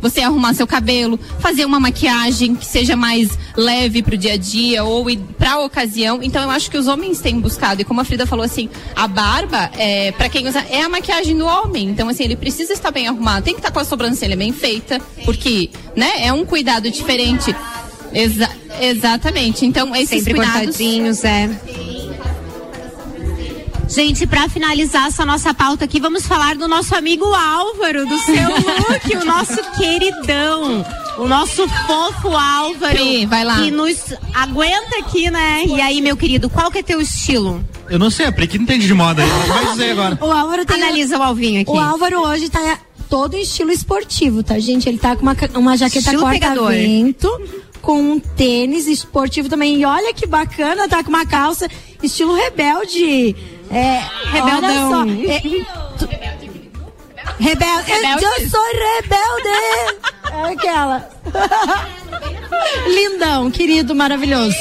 você 0.00 0.20
arrumar 0.20 0.54
seu 0.54 0.66
cabelo, 0.66 1.18
fazer 1.40 1.64
uma 1.64 1.80
maquiagem 1.80 2.54
que 2.54 2.66
seja 2.66 2.96
mais 2.96 3.30
leve 3.56 4.02
pro 4.02 4.16
dia 4.16 4.34
a 4.34 4.36
dia 4.36 4.84
ou 4.84 5.06
pra 5.38 5.58
ocasião. 5.60 6.20
Então 6.22 6.42
eu 6.42 6.50
acho 6.50 6.70
que 6.70 6.76
os 6.78 6.86
homens 6.86 7.20
têm 7.20 7.38
buscado. 7.40 7.80
E 7.80 7.84
como 7.84 8.00
a 8.00 8.04
Frida 8.04 8.26
falou 8.26 8.44
assim, 8.44 8.68
a 8.94 9.06
barba, 9.08 9.70
é, 9.76 10.12
para 10.12 10.28
quem 10.28 10.46
usa, 10.48 10.60
é 10.70 10.82
a 10.82 10.88
maquiagem 10.88 11.36
do 11.36 11.46
homem. 11.46 11.88
Então, 11.88 12.08
assim, 12.08 12.24
ele 12.24 12.36
precisa 12.36 12.72
estar 12.72 12.90
bem 12.90 13.06
arrumado, 13.08 13.44
tem 13.44 13.54
que 13.54 13.60
estar 13.60 13.70
com 13.70 13.78
a 13.80 13.84
sobrancelha 13.84 14.36
bem 14.36 14.52
feita, 14.52 15.00
porque, 15.24 15.70
né, 15.96 16.10
é 16.18 16.32
um 16.32 16.44
cuidado 16.44 16.90
diferente. 16.90 17.54
Exa- 18.12 18.50
exatamente. 18.80 19.64
Então, 19.64 19.94
esses 19.94 20.24
Sempre 20.24 20.34
cuidados. 20.34 20.76
é. 21.24 21.40
Gente, 23.90 24.24
pra 24.24 24.48
finalizar 24.48 25.08
essa 25.08 25.26
nossa 25.26 25.52
pauta 25.52 25.84
aqui, 25.84 25.98
vamos 25.98 26.24
falar 26.24 26.54
do 26.54 26.68
nosso 26.68 26.94
amigo 26.94 27.24
Álvaro, 27.24 28.06
do 28.06 28.18
seu 28.18 28.34
look, 28.34 29.16
o 29.16 29.24
nosso 29.24 29.56
queridão, 29.76 30.86
o 31.18 31.26
nosso 31.26 31.68
fofo 31.68 32.28
Álvaro. 32.28 32.94
Pri, 32.94 33.26
vai 33.26 33.44
lá. 33.44 33.56
Que 33.56 33.72
nos 33.72 34.14
aguenta 34.32 34.98
aqui, 35.00 35.28
né? 35.28 35.64
E 35.66 35.80
aí, 35.80 36.00
meu 36.00 36.16
querido, 36.16 36.48
qual 36.48 36.70
que 36.70 36.78
é 36.78 36.82
teu 36.84 37.00
estilo? 37.00 37.64
Eu 37.88 37.98
não 37.98 38.10
sei, 38.10 38.26
a 38.26 38.32
Pri 38.32 38.46
que 38.46 38.58
entende 38.58 38.86
de 38.86 38.94
moda 38.94 39.24
vai 39.48 39.66
dizer 39.72 39.90
agora. 39.90 40.16
O 40.20 40.30
Álvaro 40.30 40.64
tem 40.64 40.80
Analisa 40.80 41.18
o 41.18 41.22
Alvinho 41.22 41.62
aqui. 41.62 41.70
O 41.72 41.78
Álvaro 41.78 42.20
hoje 42.20 42.48
tá 42.48 42.78
todo 43.08 43.34
em 43.34 43.42
estilo 43.42 43.72
esportivo, 43.72 44.44
tá, 44.44 44.56
gente? 44.60 44.88
Ele 44.88 44.98
tá 44.98 45.16
com 45.16 45.22
uma, 45.22 45.36
uma 45.56 45.76
jaqueta 45.76 46.16
corta-vento, 46.16 47.28
com 47.82 48.00
um 48.00 48.20
tênis 48.20 48.86
esportivo 48.86 49.48
também. 49.48 49.80
E 49.80 49.84
olha 49.84 50.14
que 50.14 50.28
bacana, 50.28 50.88
tá 50.88 51.02
com 51.02 51.10
uma 51.10 51.26
calça 51.26 51.68
estilo 52.00 52.34
rebelde. 52.34 53.34
É, 53.70 54.02
Rebeldão. 54.30 54.90
Olha 55.02 55.24
só. 55.26 55.32
É, 55.32 55.40
tu- 55.98 56.08
rebelde. 57.38 57.90
Rebelde. 57.90 58.24
Eu 58.24 58.50
sou 58.50 58.60
rebelde. 58.72 59.48
É 60.32 60.52
aquela. 60.52 61.08
Lindão, 62.86 63.50
querido, 63.50 63.94
maravilhoso. 63.94 64.56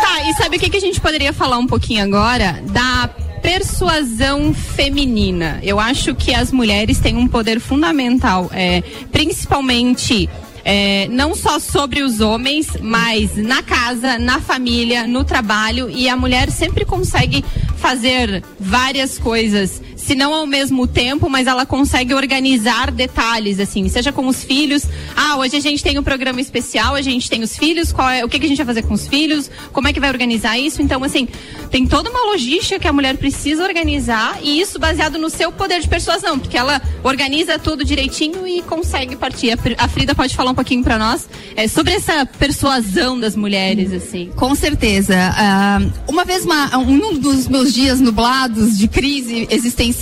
Tá, 0.00 0.22
e 0.28 0.34
sabe 0.34 0.56
o 0.56 0.60
que, 0.60 0.70
que 0.70 0.76
a 0.76 0.80
gente 0.80 1.00
poderia 1.00 1.32
falar 1.32 1.58
um 1.58 1.66
pouquinho 1.66 2.02
agora? 2.04 2.60
Da 2.70 3.08
persuasão 3.42 4.54
feminina. 4.54 5.58
Eu 5.62 5.78
acho 5.78 6.14
que 6.14 6.34
as 6.34 6.50
mulheres 6.50 6.98
têm 6.98 7.16
um 7.16 7.28
poder 7.28 7.60
fundamental, 7.60 8.50
é, 8.52 8.82
principalmente. 9.12 10.28
É, 10.64 11.06
não 11.08 11.34
só 11.34 11.58
sobre 11.58 12.02
os 12.02 12.20
homens, 12.20 12.68
mas 12.80 13.36
na 13.36 13.62
casa, 13.62 14.18
na 14.18 14.40
família, 14.40 15.06
no 15.06 15.22
trabalho, 15.22 15.90
e 15.90 16.08
a 16.08 16.16
mulher 16.16 16.50
sempre 16.50 16.84
consegue 16.84 17.44
fazer 17.76 18.42
várias 18.58 19.18
coisas, 19.18 19.82
se 20.04 20.14
não 20.14 20.34
ao 20.34 20.46
mesmo 20.46 20.86
tempo, 20.86 21.28
mas 21.30 21.46
ela 21.46 21.64
consegue 21.64 22.12
organizar 22.14 22.90
detalhes, 22.90 23.58
assim, 23.58 23.88
seja 23.88 24.12
com 24.12 24.26
os 24.26 24.44
filhos. 24.44 24.84
Ah, 25.16 25.36
hoje 25.38 25.56
a 25.56 25.60
gente 25.60 25.82
tem 25.82 25.98
um 25.98 26.02
programa 26.02 26.40
especial, 26.40 26.94
a 26.94 27.00
gente 27.02 27.28
tem 27.30 27.42
os 27.42 27.56
filhos, 27.56 27.90
qual 27.92 28.08
é, 28.10 28.24
o 28.24 28.28
que, 28.28 28.38
que 28.38 28.44
a 28.44 28.48
gente 28.48 28.58
vai 28.58 28.66
fazer 28.66 28.82
com 28.82 28.94
os 28.94 29.06
filhos, 29.06 29.50
como 29.72 29.88
é 29.88 29.92
que 29.92 30.00
vai 30.00 30.10
organizar 30.10 30.58
isso. 30.58 30.82
Então, 30.82 31.02
assim, 31.02 31.26
tem 31.70 31.86
toda 31.86 32.10
uma 32.10 32.24
logística 32.30 32.78
que 32.78 32.86
a 32.88 32.92
mulher 32.92 33.16
precisa 33.16 33.64
organizar, 33.64 34.38
e 34.42 34.60
isso 34.60 34.78
baseado 34.78 35.18
no 35.18 35.30
seu 35.30 35.50
poder 35.50 35.80
de 35.80 35.88
persuasão, 35.88 36.38
porque 36.38 36.56
ela 36.56 36.80
organiza 37.02 37.58
tudo 37.58 37.84
direitinho 37.84 38.46
e 38.46 38.60
consegue 38.62 39.16
partir. 39.16 39.52
A 39.52 39.56
Fri- 39.56 39.76
A 39.78 39.88
Frida 39.88 40.14
pode 40.14 40.36
falar 40.36 40.50
um 40.50 40.54
pouquinho 40.54 40.82
pra 40.82 40.98
nós 40.98 41.26
é, 41.56 41.66
sobre 41.66 41.94
essa 41.94 42.26
persuasão 42.26 43.18
das 43.18 43.34
mulheres, 43.34 43.92
assim. 43.92 44.30
Com 44.36 44.54
certeza. 44.54 45.14
Ah, 45.36 45.80
uma 46.06 46.24
vez, 46.24 46.44
uma- 46.44 46.76
um 46.78 47.18
dos 47.18 47.48
meus 47.48 47.72
dias 47.72 48.00
nublados 48.00 48.76
de 48.76 48.86
crise 48.88 49.46
existencial, 49.50 49.93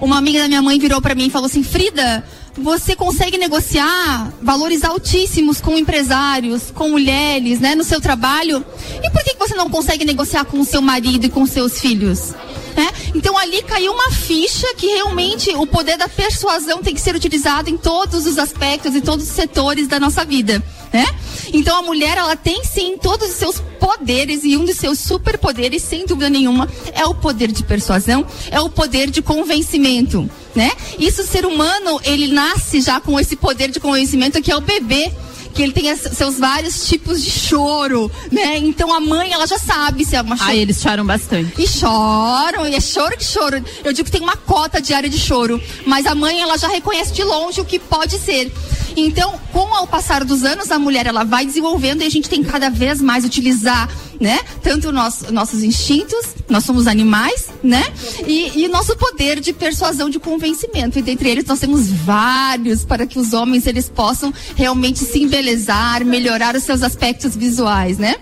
uma 0.00 0.18
amiga 0.18 0.40
da 0.40 0.48
minha 0.48 0.62
mãe 0.62 0.78
virou 0.78 1.00
para 1.00 1.14
mim 1.14 1.26
e 1.26 1.30
falou 1.30 1.46
assim: 1.46 1.62
Frida, 1.62 2.24
você 2.58 2.96
consegue 2.96 3.38
negociar 3.38 4.32
valores 4.42 4.84
altíssimos 4.84 5.60
com 5.60 5.78
empresários, 5.78 6.70
com 6.70 6.90
mulheres, 6.90 7.60
né, 7.60 7.74
no 7.74 7.84
seu 7.84 8.00
trabalho? 8.00 8.64
E 9.02 9.10
por 9.10 9.22
que 9.22 9.36
você 9.38 9.54
não 9.54 9.68
consegue 9.70 10.04
negociar 10.04 10.44
com 10.44 10.60
o 10.60 10.64
seu 10.64 10.80
marido 10.80 11.26
e 11.26 11.28
com 11.28 11.46
seus 11.46 11.80
filhos? 11.80 12.34
né? 12.76 12.88
Então 13.14 13.36
ali 13.36 13.62
caiu 13.62 13.92
uma 13.92 14.10
ficha 14.10 14.66
que 14.76 14.86
realmente 14.86 15.50
o 15.56 15.66
poder 15.66 15.96
da 15.96 16.08
persuasão 16.08 16.82
tem 16.82 16.94
que 16.94 17.00
ser 17.00 17.14
utilizado 17.16 17.70
em 17.70 17.76
todos 17.76 18.26
os 18.26 18.38
aspectos 18.38 18.94
e 18.94 19.00
todos 19.00 19.26
os 19.26 19.34
setores 19.34 19.88
da 19.88 19.98
nossa 19.98 20.24
vida, 20.24 20.62
né? 20.92 21.06
Então 21.52 21.78
a 21.78 21.82
mulher 21.82 22.18
ela 22.18 22.36
tem 22.36 22.62
sim 22.64 22.98
todos 22.98 23.30
os 23.30 23.36
seus 23.36 23.60
poderes 23.80 24.44
e 24.44 24.56
um 24.56 24.64
dos 24.64 24.76
seus 24.76 24.98
superpoderes, 24.98 25.82
sem 25.82 26.04
dúvida 26.04 26.28
nenhuma, 26.28 26.68
é 26.92 27.04
o 27.06 27.14
poder 27.14 27.50
de 27.50 27.62
persuasão, 27.62 28.26
é 28.50 28.60
o 28.60 28.68
poder 28.68 29.10
de 29.10 29.22
convencimento, 29.22 30.28
né? 30.56 30.72
Isso 30.98 31.22
o 31.22 31.26
ser 31.26 31.44
humano 31.44 32.00
ele 32.02 32.28
nasce 32.28 32.80
já 32.80 33.00
com 33.00 33.20
esse 33.20 33.36
poder 33.36 33.70
de 33.70 33.78
convencimento 33.78 34.40
que 34.42 34.50
é 34.50 34.56
o 34.56 34.60
bebê 34.60 35.12
que 35.56 35.62
ele 35.62 35.72
tem 35.72 35.96
seus 35.96 36.38
vários 36.38 36.86
tipos 36.86 37.22
de 37.22 37.30
choro, 37.30 38.12
né? 38.30 38.58
Então 38.58 38.92
a 38.92 39.00
mãe, 39.00 39.32
ela 39.32 39.46
já 39.46 39.58
sabe 39.58 40.04
se 40.04 40.14
é 40.14 40.20
uma 40.20 40.36
choro. 40.36 40.50
Ah, 40.50 40.54
eles 40.54 40.82
choram 40.82 41.06
bastante. 41.06 41.50
E 41.60 41.66
choram, 41.66 42.68
e 42.68 42.74
é 42.74 42.80
choro 42.80 43.16
que 43.16 43.24
choro. 43.24 43.64
Eu 43.82 43.90
digo 43.90 44.04
que 44.04 44.12
tem 44.12 44.20
uma 44.20 44.36
cota 44.36 44.82
diária 44.82 45.08
de 45.08 45.18
choro, 45.18 45.58
mas 45.86 46.04
a 46.04 46.14
mãe, 46.14 46.42
ela 46.42 46.58
já 46.58 46.68
reconhece 46.68 47.14
de 47.14 47.24
longe 47.24 47.58
o 47.58 47.64
que 47.64 47.78
pode 47.78 48.18
ser. 48.18 48.52
Então, 48.94 49.38
com 49.50 49.82
o 49.82 49.86
passar 49.86 50.24
dos 50.24 50.44
anos, 50.44 50.70
a 50.70 50.78
mulher, 50.78 51.06
ela 51.06 51.24
vai 51.24 51.46
desenvolvendo 51.46 52.02
e 52.02 52.06
a 52.06 52.10
gente 52.10 52.28
tem 52.28 52.42
cada 52.42 52.68
vez 52.68 53.00
mais 53.00 53.24
utilizar, 53.24 53.88
né? 54.20 54.40
Tanto 54.62 54.92
nós, 54.92 55.22
nossos 55.30 55.62
instintos, 55.62 56.34
nós 56.48 56.64
somos 56.64 56.86
animais, 56.86 57.48
né? 57.62 57.84
E, 58.26 58.62
e 58.64 58.68
nosso 58.68 58.96
poder 58.96 59.40
de 59.40 59.52
persuasão, 59.52 60.08
de 60.08 60.18
convencimento. 60.18 60.98
E 60.98 61.02
dentre 61.02 61.28
eles, 61.28 61.44
nós 61.44 61.58
temos 61.58 61.88
vários 61.90 62.84
para 62.84 63.06
que 63.06 63.18
os 63.18 63.32
homens, 63.32 63.66
eles 63.66 63.88
possam 63.88 64.32
realmente 64.54 65.00
se 65.00 65.22
embelezar, 65.22 66.04
melhorar 66.04 66.54
os 66.54 66.62
seus 66.62 66.82
aspectos 66.82 67.36
visuais, 67.36 67.98
né? 67.98 68.16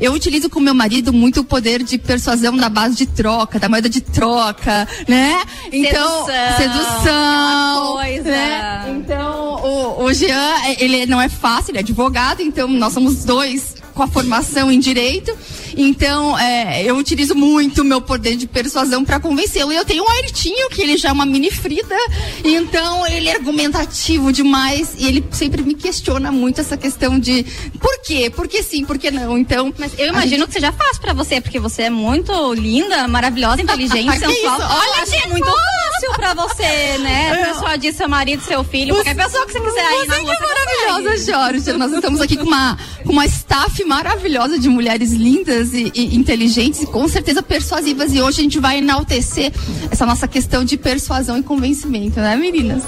Eu 0.00 0.12
utilizo 0.12 0.48
com 0.48 0.60
meu 0.60 0.74
marido 0.74 1.12
muito 1.12 1.40
o 1.40 1.44
poder 1.44 1.82
de 1.82 1.98
persuasão 1.98 2.52
na 2.52 2.68
base 2.68 2.96
de 2.96 3.06
troca, 3.06 3.58
da 3.58 3.68
moeda 3.68 3.88
de 3.88 4.00
troca, 4.00 4.86
né? 5.08 5.42
Então, 5.72 6.26
Sedução, 6.26 6.56
sedução, 6.56 7.92
coisa. 7.96 8.30
né? 8.30 8.96
Então, 8.98 9.54
o, 9.64 10.04
o 10.04 10.12
Jean, 10.12 10.54
é, 10.64 10.82
ele 10.82 11.06
não 11.06 11.20
é 11.20 11.28
fácil, 11.28 11.70
ele 11.70 11.78
é 11.78 11.80
advogado, 11.80 12.42
então 12.42 12.68
nós 12.68 12.92
somos 12.92 13.24
dois 13.24 13.74
com 14.00 14.04
a 14.04 14.08
formação 14.08 14.72
em 14.72 14.80
direito. 14.80 15.30
Então, 15.76 16.38
é, 16.38 16.82
eu 16.84 16.96
utilizo 16.96 17.34
muito 17.34 17.82
o 17.82 17.84
meu 17.84 18.00
poder 18.00 18.36
de 18.36 18.46
persuasão 18.46 19.04
para 19.04 19.20
convencê-lo. 19.20 19.72
E 19.72 19.76
eu 19.76 19.84
tenho 19.84 20.04
um 20.04 20.10
Airtinho, 20.10 20.68
que 20.70 20.82
ele 20.82 20.96
já 20.96 21.10
é 21.10 21.12
uma 21.12 21.26
mini 21.26 21.50
Frida, 21.50 21.96
então 22.44 23.06
ele 23.06 23.28
é 23.28 23.34
argumentativo 23.36 24.32
demais 24.32 24.94
e 24.98 25.06
ele 25.06 25.24
sempre 25.30 25.62
me 25.62 25.74
questiona 25.74 26.30
muito 26.32 26.60
essa 26.60 26.76
questão 26.76 27.18
de 27.18 27.44
por 27.80 28.00
quê? 28.02 28.30
Porque 28.34 28.62
sim, 28.62 28.84
por 28.84 28.98
que 28.98 29.10
não? 29.10 29.36
Então. 29.38 29.72
Mas 29.78 29.92
eu 29.98 30.08
imagino 30.08 30.46
que 30.46 30.54
seja 30.54 30.72
fácil 30.72 31.00
pra 31.00 31.12
você, 31.12 31.40
porque 31.40 31.58
você 31.58 31.82
é 31.82 31.90
muito 31.90 32.54
linda, 32.54 33.06
maravilhosa, 33.08 33.62
inteligente, 33.62 34.10
Que 34.18 34.26
sensual. 34.26 34.58
isso? 34.58 34.68
Olha, 34.70 35.06
que 35.06 35.28
muito 35.28 35.46
fácil 35.46 36.12
pra 36.16 36.34
você, 36.34 36.98
né? 36.98 37.44
Persuadir 37.44 37.94
seu 37.94 38.08
marido, 38.08 38.42
seu 38.42 38.64
filho, 38.64 38.94
qualquer 38.94 39.14
pessoa 39.16 39.46
que 39.46 39.52
você 39.52 39.60
quiser 39.60 39.86
aí 39.86 40.06
na 40.06 40.14
Você 40.14 40.20
rua. 40.22 40.36
que 40.36 40.42
é 40.42 40.46
maravilhosa, 40.46 41.32
Jorge. 41.32 41.72
Nós 41.74 41.92
estamos 41.92 42.20
aqui 42.20 42.36
com 42.36 42.44
uma, 42.44 42.78
com 43.04 43.12
uma 43.12 43.26
staff 43.26 43.84
maravilhosa 43.84 44.58
de 44.58 44.68
mulheres 44.68 45.12
lindas 45.12 45.59
e, 45.72 45.92
e 45.94 46.16
inteligentes 46.16 46.82
e 46.82 46.86
com 46.86 47.06
certeza 47.08 47.42
persuasivas. 47.42 48.12
E 48.14 48.20
hoje 48.20 48.40
a 48.40 48.42
gente 48.42 48.58
vai 48.58 48.78
enaltecer 48.78 49.52
essa 49.90 50.06
nossa 50.06 50.26
questão 50.26 50.64
de 50.64 50.76
persuasão 50.76 51.38
e 51.38 51.42
convencimento, 51.42 52.18
né, 52.20 52.36
meninas? 52.36 52.82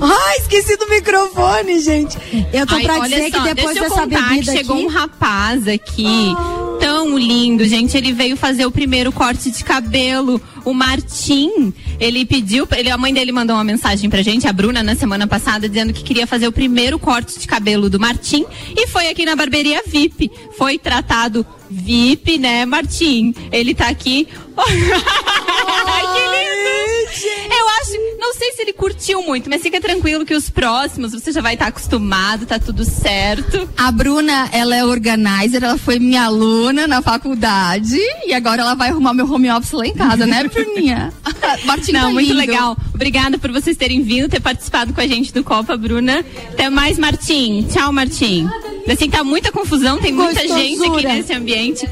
Ai, 0.00 0.36
esqueci 0.38 0.76
do 0.76 0.88
microfone, 0.88 1.80
gente. 1.80 2.18
Eu 2.52 2.66
tô 2.66 2.74
Ai, 2.74 2.82
pra 2.82 2.98
dizer 3.00 3.30
só, 3.30 3.38
que 3.42 3.54
depois 3.54 3.76
eu 3.76 3.82
dessa 3.82 3.94
contar 3.94 4.28
bebida 4.28 4.52
que 4.52 4.58
chegou 4.58 4.76
aqui... 4.76 4.86
um 4.86 4.88
rapaz 4.88 5.68
aqui, 5.68 6.34
tão 7.00 7.16
lindo, 7.16 7.64
gente. 7.64 7.96
Ele 7.96 8.12
veio 8.12 8.36
fazer 8.36 8.66
o 8.66 8.70
primeiro 8.70 9.10
corte 9.10 9.50
de 9.50 9.64
cabelo. 9.64 10.38
O 10.66 10.74
Martim, 10.74 11.72
ele 11.98 12.26
pediu, 12.26 12.68
ele, 12.76 12.90
a 12.90 12.98
mãe 12.98 13.14
dele 13.14 13.32
mandou 13.32 13.56
uma 13.56 13.64
mensagem 13.64 14.10
pra 14.10 14.20
gente, 14.20 14.46
a 14.46 14.52
Bruna, 14.52 14.82
na 14.82 14.94
semana 14.94 15.26
passada, 15.26 15.66
dizendo 15.66 15.94
que 15.94 16.04
queria 16.04 16.26
fazer 16.26 16.46
o 16.46 16.52
primeiro 16.52 16.98
corte 16.98 17.38
de 17.38 17.46
cabelo 17.46 17.88
do 17.88 17.98
Martim 17.98 18.44
e 18.76 18.86
foi 18.86 19.08
aqui 19.08 19.24
na 19.24 19.34
barbearia 19.34 19.82
VIP. 19.86 20.30
Foi 20.58 20.78
tratado 20.78 21.46
VIP, 21.70 22.36
né, 22.36 22.66
Martim? 22.66 23.34
Ele 23.50 23.74
tá 23.74 23.88
aqui. 23.88 24.28
Que 26.12 26.20
lindo! 26.20 26.99
Eu 27.12 27.68
acho, 27.80 28.18
não 28.18 28.34
sei 28.34 28.52
se 28.52 28.62
ele 28.62 28.72
curtiu 28.72 29.22
muito, 29.22 29.50
mas 29.50 29.62
fica 29.62 29.80
tranquilo 29.80 30.24
que 30.24 30.34
os 30.34 30.48
próximos 30.48 31.12
você 31.12 31.32
já 31.32 31.40
vai 31.40 31.54
estar 31.54 31.66
acostumado, 31.66 32.46
tá 32.46 32.58
tudo 32.58 32.84
certo. 32.84 33.68
A 33.76 33.90
Bruna, 33.90 34.48
ela 34.52 34.74
é 34.76 34.84
organizer, 34.84 35.62
ela 35.62 35.78
foi 35.78 35.98
minha 35.98 36.24
aluna 36.24 36.86
na 36.86 37.02
faculdade 37.02 37.98
e 38.26 38.32
agora 38.32 38.62
ela 38.62 38.74
vai 38.74 38.90
arrumar 38.90 39.12
meu 39.14 39.30
home 39.30 39.50
office 39.50 39.72
lá 39.72 39.86
em 39.86 39.94
casa, 39.94 40.26
né, 40.26 40.44
Bruninha? 40.44 41.12
Martim 41.64 41.92
Não, 41.92 42.00
tá 42.02 42.10
muito 42.10 42.28
lindo. 42.28 42.38
legal. 42.38 42.76
Obrigada 42.94 43.38
por 43.38 43.50
vocês 43.50 43.76
terem 43.76 44.02
vindo, 44.02 44.28
ter 44.28 44.40
participado 44.40 44.92
com 44.92 45.00
a 45.00 45.06
gente 45.06 45.32
do 45.32 45.42
Copa, 45.42 45.76
Bruna. 45.76 46.24
Até 46.52 46.68
mais, 46.70 46.98
Martim. 46.98 47.66
Tchau, 47.70 47.92
Martim. 47.92 48.48
Assim, 48.88 49.08
tá 49.08 49.22
muita 49.22 49.52
confusão, 49.52 49.98
tem 49.98 50.12
muita 50.12 50.46
gente 50.46 50.84
aqui 50.84 51.06
nesse 51.06 51.32
ambiente. 51.32 51.88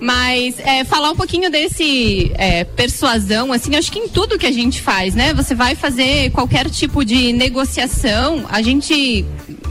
Mas 0.00 0.58
é, 0.60 0.84
falar 0.84 1.10
um 1.10 1.16
pouquinho 1.16 1.50
desse 1.50 2.30
é, 2.34 2.64
persuasão, 2.64 3.52
assim, 3.52 3.74
acho 3.74 3.90
que 3.90 3.98
em 3.98 4.08
tudo 4.08 4.38
que 4.38 4.46
a 4.46 4.52
gente 4.52 4.80
faz, 4.80 5.14
né? 5.14 5.34
Você 5.34 5.54
vai 5.54 5.74
fazer 5.74 6.30
qualquer 6.30 6.70
tipo 6.70 7.04
de 7.04 7.32
negociação, 7.32 8.46
a 8.48 8.62
gente. 8.62 9.24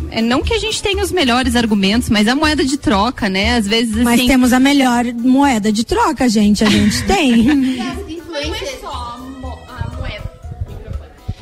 É, 0.10 0.22
não 0.22 0.42
que 0.42 0.54
a 0.54 0.60
gente 0.60 0.82
tenha 0.82 1.04
os 1.04 1.12
melhores 1.12 1.56
argumentos, 1.56 2.10
mas 2.10 2.28
a 2.28 2.36
moeda 2.36 2.64
de 2.64 2.78
troca, 2.78 3.30
né? 3.30 3.56
Às 3.56 3.68
vezes 3.68 3.94
assim. 3.94 4.04
Mas 4.04 4.26
temos 4.26 4.54
a 4.54 4.60
melhor 4.60 5.06
moeda 5.14 5.72
de 5.72 5.86
troca, 5.86 6.28
gente. 6.28 6.64
A 6.64 6.70
gente 6.70 7.04
tem. 7.04 7.78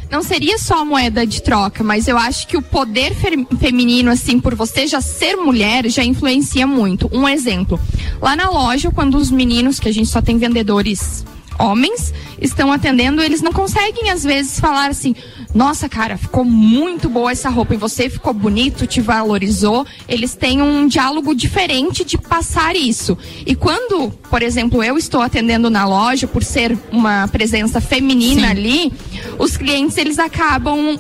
Não 0.10 0.22
seria 0.24 0.58
só 0.58 0.82
a 0.82 0.86
moeda 0.86 1.26
de 1.26 1.42
troca, 1.42 1.84
mas 1.84 2.08
eu 2.08 2.18
acho 2.18 2.48
que 2.48 2.56
o 2.56 2.62
poder 2.62 3.14
fe- 3.16 3.46
feminino, 3.60 4.10
assim, 4.12 4.40
por 4.40 4.56
você 4.56 4.88
já 4.88 5.02
ser 5.02 5.36
mulher, 5.36 5.90
já 5.90 6.04
influencia 6.04 6.66
muito. 6.66 7.10
Um 7.12 7.28
exemplo. 7.28 7.80
Lá 8.22 8.36
na 8.36 8.50
loja, 8.50 8.92
quando 8.92 9.16
os 9.18 9.30
meninos, 9.32 9.80
que 9.80 9.90
a 9.90 9.94
gente 9.94 10.08
só 10.10 10.22
tem 10.22 10.38
vendedores 10.38 11.26
homens, 11.58 12.14
estão 12.42 12.72
atendendo, 12.72 13.22
eles 13.22 13.42
não 13.42 13.52
conseguem, 13.52 14.10
às 14.10 14.24
vezes, 14.24 14.60
falar 14.60 14.90
assim: 14.90 15.16
nossa, 15.56 15.88
cara, 15.88 16.18
ficou 16.18 16.44
muito 16.44 17.08
boa 17.08 17.32
essa 17.32 17.50
roupa 17.50 17.74
e 17.74 17.78
você 17.78 18.10
ficou 18.10 18.34
bonito, 18.34 18.86
te 18.86 19.00
valorizou. 19.00 19.88
Eles 20.06 20.36
têm 20.36 20.62
um 20.62 20.86
diálogo 20.86 21.34
diferente 21.34 22.04
de 22.04 22.18
passar 22.18 22.76
isso. 22.76 23.18
E 23.46 23.56
quando, 23.56 24.12
por 24.30 24.44
exemplo, 24.44 24.84
eu 24.84 24.98
estou 24.98 25.22
atendendo 25.22 25.70
na 25.70 25.88
loja, 25.88 26.28
por 26.28 26.44
ser 26.44 26.78
uma 26.92 27.30
presença 27.30 27.80
feminina 27.80 28.50
ali, 28.50 28.92
os 29.40 29.56
clientes 29.56 29.98
eles 29.98 30.20
acabam 30.20 31.00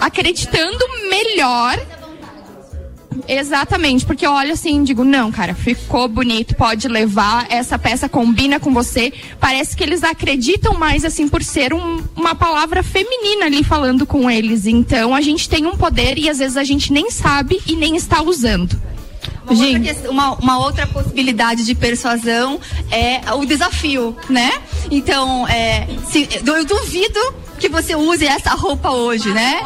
acreditando 0.00 0.84
melhor. 1.08 1.78
Exatamente, 3.28 4.06
porque 4.06 4.26
eu 4.26 4.32
olho 4.32 4.52
assim 4.54 4.80
e 4.80 4.84
digo, 4.84 5.04
não, 5.04 5.30
cara, 5.30 5.54
ficou 5.54 6.08
bonito, 6.08 6.54
pode 6.56 6.88
levar, 6.88 7.46
essa 7.50 7.78
peça 7.78 8.08
combina 8.08 8.58
com 8.58 8.72
você. 8.72 9.12
Parece 9.38 9.76
que 9.76 9.84
eles 9.84 10.02
acreditam 10.02 10.72
mais, 10.74 11.04
assim, 11.04 11.28
por 11.28 11.42
ser 11.42 11.74
um- 11.74 12.02
uma 12.16 12.34
palavra 12.34 12.82
feminina 12.82 13.44
ali 13.44 13.62
falando 13.62 14.06
com 14.06 14.30
eles. 14.30 14.66
Então 14.66 15.14
a 15.14 15.20
gente 15.20 15.46
tem 15.48 15.66
um 15.66 15.76
poder 15.76 16.16
e 16.18 16.28
às 16.30 16.38
vezes 16.38 16.56
a 16.56 16.64
gente 16.64 16.90
nem 16.92 17.10
sabe 17.10 17.60
e 17.66 17.76
nem 17.76 17.96
está 17.96 18.22
usando. 18.22 18.80
Uma 19.46 19.54
outra, 19.76 19.80
questão- 19.94 20.10
uma, 20.10 20.30
uma 20.34 20.58
outra 20.58 20.86
possibilidade 20.86 21.64
de 21.64 21.74
persuasão 21.74 22.60
é 22.90 23.20
o 23.34 23.44
desafio, 23.46 24.16
né? 24.28 24.52
Então, 24.90 25.46
é, 25.48 25.86
se, 26.10 26.28
eu 26.46 26.64
duvido 26.66 27.18
que 27.58 27.68
você 27.68 27.94
use 27.94 28.26
essa 28.26 28.50
roupa 28.50 28.90
hoje, 28.90 29.30
né? 29.30 29.60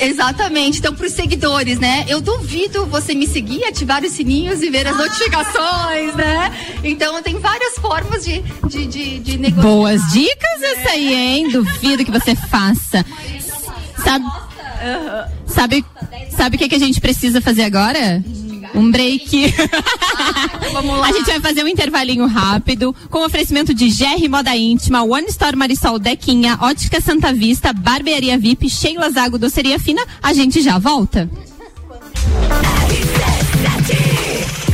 Exatamente. 0.00 0.78
Então, 0.78 0.94
para 0.94 1.06
os 1.06 1.12
seguidores, 1.12 1.78
né? 1.78 2.04
Eu 2.08 2.20
duvido 2.20 2.86
você 2.86 3.14
me 3.14 3.26
seguir, 3.26 3.64
ativar 3.64 4.02
os 4.04 4.12
sininhos 4.12 4.62
e 4.62 4.70
ver 4.70 4.86
as 4.86 4.96
notificações, 4.96 6.14
né? 6.14 6.52
Então, 6.82 7.22
tem 7.22 7.38
várias 7.38 7.74
formas 7.74 8.24
de, 8.24 8.42
de, 8.68 8.86
de, 8.86 9.18
de 9.18 9.38
negociar. 9.38 9.62
Boas 9.62 10.00
dicas 10.12 10.62
essa 10.62 10.90
aí, 10.90 11.14
hein? 11.14 11.50
Duvido 11.50 12.04
que 12.04 12.10
você 12.10 12.34
faça. 12.34 13.04
Sabe, 14.02 14.24
sabe, 15.46 15.84
sabe 16.30 16.56
o 16.56 16.58
que, 16.58 16.68
que 16.68 16.74
a 16.74 16.78
gente 16.78 17.00
precisa 17.00 17.40
fazer 17.40 17.62
agora? 17.62 18.22
Um 18.74 18.90
break. 18.90 19.52
Vamos 20.72 20.98
lá. 20.98 21.08
A 21.08 21.12
gente 21.12 21.26
vai 21.26 21.40
fazer 21.40 21.64
um 21.64 21.68
intervalinho 21.68 22.26
rápido 22.26 22.94
com 23.10 23.24
oferecimento 23.24 23.74
de 23.74 23.88
GR 23.88 24.28
Moda 24.28 24.56
Íntima, 24.56 25.02
One 25.02 25.26
Store 25.28 25.56
Marisol 25.56 25.98
Dequinha, 25.98 26.58
Ótica 26.60 27.00
Santa 27.00 27.32
Vista, 27.32 27.72
Barbearia 27.72 28.38
VIP, 28.38 28.68
Sheila 28.68 29.10
Zago 29.10 29.38
Doceria 29.38 29.78
Fina. 29.78 30.02
A 30.22 30.32
gente 30.32 30.62
já 30.62 30.78
volta. 30.78 31.28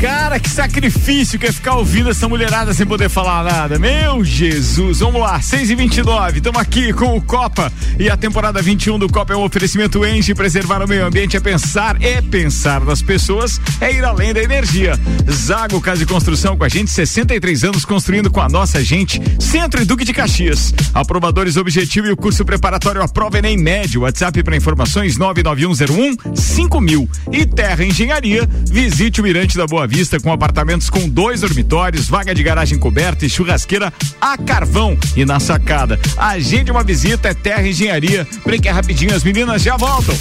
Cara, 0.01 0.39
que 0.39 0.49
sacrifício 0.49 1.41
que 1.41 1.47
é 1.47 1.53
ficar 1.53 1.75
ouvindo 1.75 2.09
essa 2.09 2.29
mulherada 2.29 2.73
sem 2.73 2.87
poder 2.87 3.09
falar 3.09 3.43
nada. 3.43 3.81
Meu 3.81 4.25
Jesus, 4.25 5.01
vamos 5.01 5.21
lá, 5.21 5.41
6 5.43 5.71
e 5.71 5.75
29 5.75 6.39
estamos 6.39 6.61
aqui 6.61 6.93
com 6.93 7.17
o 7.17 7.21
Copa 7.21 7.73
e 7.99 8.09
a 8.09 8.17
temporada 8.17 8.63
21 8.63 8.97
do 8.97 9.09
Copa 9.09 9.33
é 9.33 9.37
um 9.37 9.43
oferecimento 9.43 10.07
Enche, 10.07 10.37
preservar 10.37 10.85
o 10.85 10.89
meio 10.89 11.05
ambiente 11.05 11.37
é 11.37 11.41
pensar, 11.41 12.01
é 12.01 12.23
pensar 12.23 12.85
nas 12.85 13.03
pessoas, 13.03 13.61
é 13.81 13.93
ir 13.93 14.05
além 14.05 14.33
da 14.33 14.41
energia. 14.41 14.93
Zago 15.29 15.81
Casa 15.81 15.99
de 15.99 16.07
Construção 16.07 16.57
com 16.57 16.63
a 16.63 16.69
gente, 16.69 16.93
63 16.93 17.65
anos 17.65 17.85
construindo 17.85 18.31
com 18.31 18.41
a 18.41 18.49
nossa 18.49 18.83
gente, 18.85 19.21
Centro 19.41 19.83
e 19.83 19.85
Duque 19.85 20.05
de 20.05 20.13
Caxias. 20.13 20.73
Aprovadores 20.95 21.57
Objetivo 21.57 22.07
e 22.07 22.13
o 22.13 22.17
curso 22.17 22.45
preparatório 22.45 23.03
à 23.03 23.09
prova 23.09 23.39
Enem 23.39 23.57
Médio, 23.57 24.03
WhatsApp 24.03 24.45
para 24.45 24.57
informações 24.57 25.17
99101 25.17 26.37
5000 26.37 27.09
e 27.33 27.45
Terra 27.45 27.85
Engenharia, 27.85 28.49
visite 28.71 29.21
o 29.21 29.25
Mirante 29.25 29.57
da 29.57 29.67
Boa 29.67 29.88
Vista 29.89 30.21
com 30.21 30.31
apartamentos 30.31 30.91
com 30.91 31.09
dois 31.09 31.41
dormitórios, 31.41 32.09
vaga 32.09 32.35
de 32.35 32.43
garagem 32.43 32.79
coberta 32.79 33.25
e 33.25 33.31
churrasqueira 33.31 33.91
a 34.21 34.37
carvão 34.37 34.99
e 35.17 35.25
na 35.25 35.41
sacada. 35.41 35.99
Agende 36.15 36.71
uma 36.71 36.85
visita, 36.85 37.29
é 37.29 37.35
Terra 37.35 37.67
Engenharia. 37.67 38.29
Brinque 38.45 38.69
rapidinho, 38.69 39.15
as 39.15 39.25
meninas 39.25 39.63
já 39.63 39.79
voltam. 39.79 40.15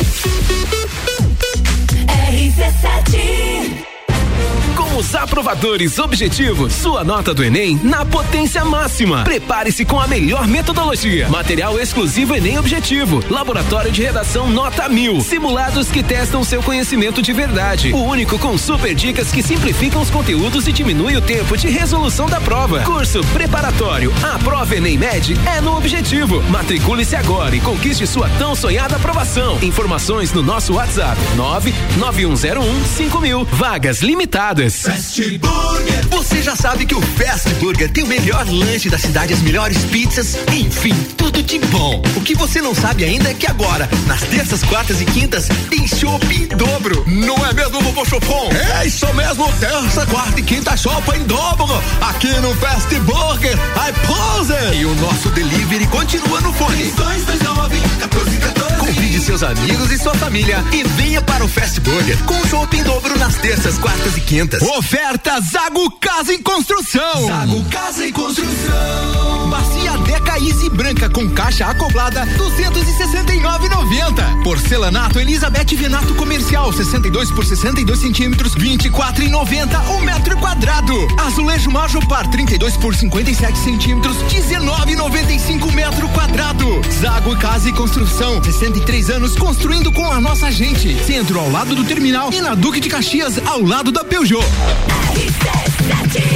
Os 4.98 5.14
aprovadores 5.14 6.00
objetivos, 6.00 6.74
sua 6.74 7.04
nota 7.04 7.32
do 7.32 7.44
Enem 7.44 7.80
na 7.84 8.04
potência 8.04 8.66
máxima. 8.66 9.24
Prepare-se 9.24 9.86
com 9.86 10.00
a 10.00 10.08
melhor 10.08 10.48
metodologia. 10.48 11.30
Material 11.30 11.80
exclusivo 11.80 12.36
Enem 12.36 12.58
Objetivo. 12.58 13.24
Laboratório 13.30 13.92
de 13.92 14.02
redação 14.02 14.50
nota 14.50 14.90
mil. 14.90 15.22
Simulados 15.22 15.92
que 15.92 16.02
testam 16.02 16.44
seu 16.44 16.64
conhecimento 16.64 17.22
de 17.22 17.32
verdade. 17.32 17.94
O 17.94 18.06
único 18.06 18.40
com 18.40 18.58
super 18.58 18.96
dicas 18.96 19.32
que 19.32 19.44
simplificam 19.44 20.02
os 20.02 20.10
conteúdos 20.10 20.68
e 20.68 20.72
diminui 20.72 21.16
o 21.16 21.22
tempo 21.22 21.56
de 21.56 21.68
resolução 21.70 22.26
da 22.26 22.42
prova. 22.42 22.80
Curso 22.80 23.22
preparatório. 23.34 24.12
A 24.24 24.40
prova 24.40 24.76
Enem 24.76 24.98
Med 24.98 25.38
é 25.46 25.62
no 25.62 25.78
Objetivo. 25.78 26.42
Matricule-se 26.50 27.16
agora 27.16 27.56
e 27.56 27.62
conquiste 27.62 28.08
sua 28.08 28.28
tão 28.40 28.56
sonhada 28.56 28.96
aprovação. 28.96 29.60
Informações 29.62 30.34
no 30.34 30.42
nosso 30.42 30.74
WhatsApp 30.74 31.22
99101 31.36 32.84
5000. 32.84 33.46
Vagas 33.52 34.02
limitadas. 34.02 34.87
Fast 34.88 35.38
Burger. 35.40 36.08
Você 36.12 36.42
já 36.42 36.56
sabe 36.56 36.86
que 36.86 36.96
o 36.96 37.02
Fast 37.02 37.50
Burger 37.56 37.92
tem 37.92 38.06
o 38.06 38.08
melhor 38.08 38.48
lanche 38.48 38.90
da 38.90 38.98
cidade, 38.98 39.34
as 39.34 39.42
melhores 39.42 39.84
pizzas, 39.84 40.38
enfim, 40.54 40.94
tudo 41.18 41.44
de 41.44 41.60
bom. 41.60 42.02
O 42.16 42.22
que 42.22 42.34
você 42.34 42.62
não 42.62 42.74
sabe 42.74 43.04
ainda 43.04 43.30
é 43.30 43.34
que 43.34 43.46
agora, 43.46 43.90
nas 44.06 44.22
terças, 44.22 44.64
quartas 44.64 45.02
e 45.02 45.06
quintas, 45.06 45.50
tem 45.70 45.86
chopp 45.86 46.26
em 46.34 46.48
dobro. 46.56 47.04
Não 47.06 47.36
é 47.46 47.52
mesmo, 47.52 47.82
vovô 47.82 48.06
Chopon? 48.06 48.50
É 48.80 48.88
isso 48.88 49.14
mesmo, 49.14 49.52
terça, 49.60 50.06
quarta 50.06 50.40
e 50.40 50.44
quinta 50.44 50.78
chopp 50.78 51.12
em 51.18 51.24
dobro. 51.26 51.84
Aqui 52.00 52.32
no 52.40 52.56
Fast 52.56 52.98
Burger, 53.02 53.54
I 53.56 53.92
pose. 54.08 54.78
E 54.80 54.86
o 54.86 54.96
nosso 54.96 55.30
delivery 55.32 55.86
continua 55.88 56.40
no 56.40 56.54
fone. 56.54 56.92
229 56.92 57.76
1414. 57.76 58.57
Convide 58.98 59.22
seus 59.22 59.44
amigos 59.44 59.92
e 59.92 60.00
sua 60.00 60.16
família 60.16 60.58
e 60.74 60.82
venha 60.84 61.22
para 61.22 61.46
o 61.46 61.48
Fast 61.48 61.80
Burger 61.82 62.18
com 62.24 62.34
show 62.48 62.68
em 62.74 62.82
dobro 62.82 63.16
nas 63.20 63.36
terças, 63.36 63.78
quartas 63.78 64.18
e 64.18 64.22
quintas. 64.22 64.64
Oferta 64.64 65.40
Zago 65.40 65.92
Casa 66.00 66.34
em 66.34 66.42
Construção. 66.42 67.28
Zago 67.28 67.64
Casa 67.66 68.08
em 68.08 68.12
Construção. 68.12 69.50
Bacia 69.50 69.96
Deca 70.00 70.40
Easy 70.40 70.68
branca 70.70 71.08
com 71.10 71.30
caixa 71.30 71.68
acoplada 71.68 72.26
269,90. 72.26 74.44
Porcelanato 74.44 75.20
Elizabeth 75.20 75.76
Venato 75.76 76.16
comercial 76.16 76.74
62 76.74 77.30
por 77.32 77.46
62 77.46 78.00
centímetros 78.00 78.56
24,90 78.56 79.90
o 79.90 79.92
um 79.94 80.02
metro 80.02 80.36
quadrado. 80.38 81.08
Azulejo 81.20 81.70
Majopar 81.70 82.28
32 82.32 82.76
por 82.78 82.96
57 82.96 83.60
centímetros 83.60 84.18
19,95 84.24 85.72
metro 85.72 86.10
quadrado. 86.10 86.82
Zago 87.00 87.38
Casa 87.38 87.70
e 87.70 87.74
Construção 87.74 88.42
63 88.88 89.10
anos 89.10 89.36
construindo 89.36 89.92
com 89.92 90.10
a 90.10 90.22
nossa 90.22 90.50
gente. 90.50 90.96
Centro 91.04 91.38
ao 91.40 91.52
lado 91.52 91.76
do 91.76 91.84
terminal 91.84 92.32
e 92.32 92.40
na 92.40 92.56
Duque 92.56 92.80
de 92.80 92.88
Caxias 92.88 93.38
ao 93.46 93.62
lado 93.62 93.92
da 93.92 94.02
Peugeot. 94.02 94.46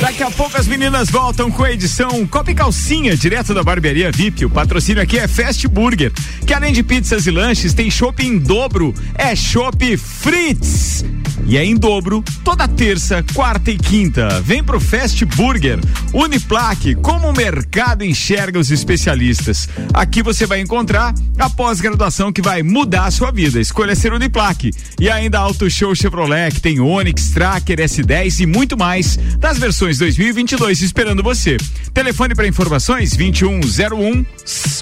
Daqui 0.01 0.21
a 0.21 0.29
pouco 0.29 0.57
as 0.57 0.67
meninas 0.67 1.09
voltam 1.09 1.49
com 1.49 1.63
a 1.63 1.71
edição 1.71 2.27
Copa 2.27 2.51
e 2.51 2.55
Calcinha, 2.55 3.15
direto 3.15 3.53
da 3.53 3.63
barbearia 3.63 4.11
VIP. 4.11 4.43
O 4.45 4.49
patrocínio 4.49 5.01
aqui 5.01 5.17
é 5.17 5.29
Fast 5.29 5.65
Burger, 5.69 6.11
que 6.45 6.53
além 6.53 6.73
de 6.73 6.83
pizzas 6.83 7.25
e 7.25 7.31
lanches, 7.31 7.73
tem 7.73 7.89
shopping 7.89 8.27
em 8.27 8.37
dobro. 8.37 8.93
É 9.15 9.33
Shop 9.33 9.97
Fritz. 9.97 11.05
E 11.45 11.57
é 11.57 11.65
em 11.65 11.75
dobro 11.75 12.23
toda 12.43 12.67
terça, 12.67 13.23
quarta 13.33 13.71
e 13.71 13.77
quinta. 13.77 14.41
Vem 14.41 14.63
pro 14.63 14.79
Fast 14.79 15.23
Burger. 15.25 15.79
Uniplaque, 16.13 16.95
como 16.95 17.29
o 17.29 17.33
mercado 17.33 18.03
enxerga 18.03 18.59
os 18.59 18.71
especialistas. 18.71 19.67
Aqui 19.93 20.21
você 20.21 20.45
vai 20.45 20.59
encontrar 20.59 21.13
a 21.37 21.49
pós-graduação 21.49 22.31
que 22.31 22.41
vai 22.41 22.63
mudar 22.63 23.05
a 23.05 23.11
sua 23.11 23.31
vida. 23.31 23.59
Escolha 23.59 23.95
ser 23.95 24.13
Uniplaque. 24.13 24.71
E 24.99 25.09
ainda 25.09 25.39
Auto 25.39 25.69
Show 25.69 25.95
Chevrolet, 25.95 26.51
que 26.51 26.61
tem 26.61 26.79
Onix, 26.79 27.29
Tracker, 27.29 27.79
S10 27.79 28.41
e 28.41 28.45
muito 28.45 28.77
mais 28.77 29.17
das 29.37 29.57
versões 29.57 29.97
2022 29.97 30.81
esperando 30.81 31.23
você. 31.23 31.57
Telefone 31.93 32.35
para 32.35 32.47
informações 32.47 33.11
2101 33.15 34.25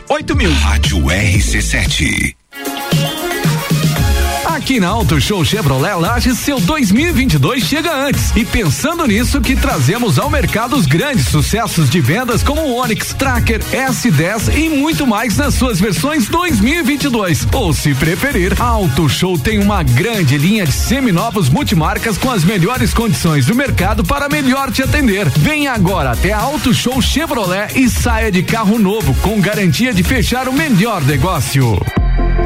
8000. 0.10 0.52
Rádio 0.54 1.00
RC7. 1.06 2.39
Aqui 4.70 4.80
na 4.80 4.90
Auto 4.90 5.20
Show 5.20 5.44
Chevrolet 5.44 5.96
Lages, 5.96 6.38
seu 6.38 6.60
2022 6.60 7.64
chega 7.64 7.92
antes. 7.92 8.30
E 8.36 8.46
pensando 8.46 9.04
nisso, 9.08 9.42
que 9.42 9.56
trazemos 9.56 10.20
ao 10.20 10.30
mercado 10.30 10.76
os 10.76 10.86
grandes 10.86 11.28
sucessos 11.28 11.90
de 11.90 12.00
vendas 12.00 12.44
como 12.44 12.62
o 12.62 12.76
Onix, 12.76 13.12
Tracker, 13.12 13.64
S10 13.72 14.56
e 14.56 14.70
muito 14.70 15.08
mais 15.08 15.38
nas 15.38 15.56
suas 15.56 15.80
versões 15.80 16.30
2022. 16.30 17.48
Ou 17.52 17.74
se 17.74 17.96
preferir, 17.96 18.54
a 18.62 18.66
Auto 18.66 19.10
Show 19.10 19.40
tem 19.40 19.58
uma 19.58 19.82
grande 19.82 20.38
linha 20.38 20.68
de 20.68 20.72
seminovos 20.72 21.50
multimarcas 21.50 22.16
com 22.16 22.30
as 22.30 22.44
melhores 22.44 22.94
condições 22.94 23.48
do 23.48 23.56
mercado 23.56 24.04
para 24.04 24.30
melhor 24.30 24.72
te 24.72 24.84
atender. 24.84 25.28
Venha 25.30 25.74
agora 25.74 26.12
até 26.12 26.32
a 26.32 26.42
Auto 26.42 26.76
Show 26.76 27.02
Chevrolet 27.02 27.74
e 27.76 27.90
saia 27.90 28.32
de 28.32 28.44
carro 28.44 28.78
novo 28.78 29.16
com 29.16 29.42
garantia 29.42 29.92
de 29.92 30.04
fechar 30.04 30.48
o 30.48 30.54
melhor 30.54 31.04
negócio. 31.04 31.76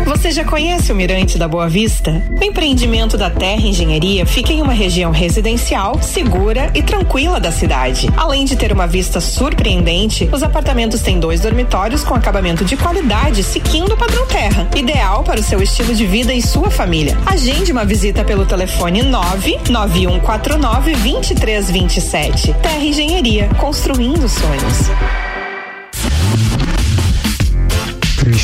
Você 0.06 0.32
já 0.32 0.46
conhece 0.46 0.92
o 0.92 0.96
Mirante 0.96 1.38
da 1.38 1.48
Boa 1.48 1.68
Vista? 1.68 2.22
O 2.40 2.44
empreendimento 2.44 3.18
da 3.18 3.30
Terra 3.30 3.62
Engenharia 3.62 4.26
fica 4.26 4.54
em 4.54 4.62
uma 4.62 4.74
região 4.74 5.12
residencial, 5.12 6.02
segura 6.02 6.72
e 6.74 6.82
tranquila 6.82 7.40
da 7.40 7.52
cidade. 7.52 8.08
Além 8.16 8.46
de 8.46 8.56
ter 8.56 8.72
uma 8.72 8.88
vista 8.88 9.20
surpreendente, 9.20 10.30
os 10.32 10.44
apartamentos 10.44 11.02
têm 11.02 11.20
dois 11.20 11.42
dormitórios 11.42 12.04
com 12.04 12.14
acabamento 12.14 12.64
de 12.64 12.78
qualidade, 12.78 13.44
seguindo 13.44 13.94
o 13.94 13.98
padrão 13.98 14.26
Terra, 14.28 14.68
ideal 14.76 15.24
para 15.24 15.40
o 15.40 15.44
seu 15.44 15.62
estilo 15.62 15.94
de 15.94 16.06
vida 16.06 16.34
e 16.34 16.42
sua 16.42 16.70
família. 16.70 17.18
Agende 17.26 17.72
uma 17.72 17.86
visita 17.86 18.24
pelo 18.24 18.46
telefone 18.46 19.04
99149 19.04 20.92
2327. 20.94 22.54
Terra 22.62 22.84
Engenharia, 22.84 23.50
construindo 23.60 24.28
sonhos. 24.30 25.33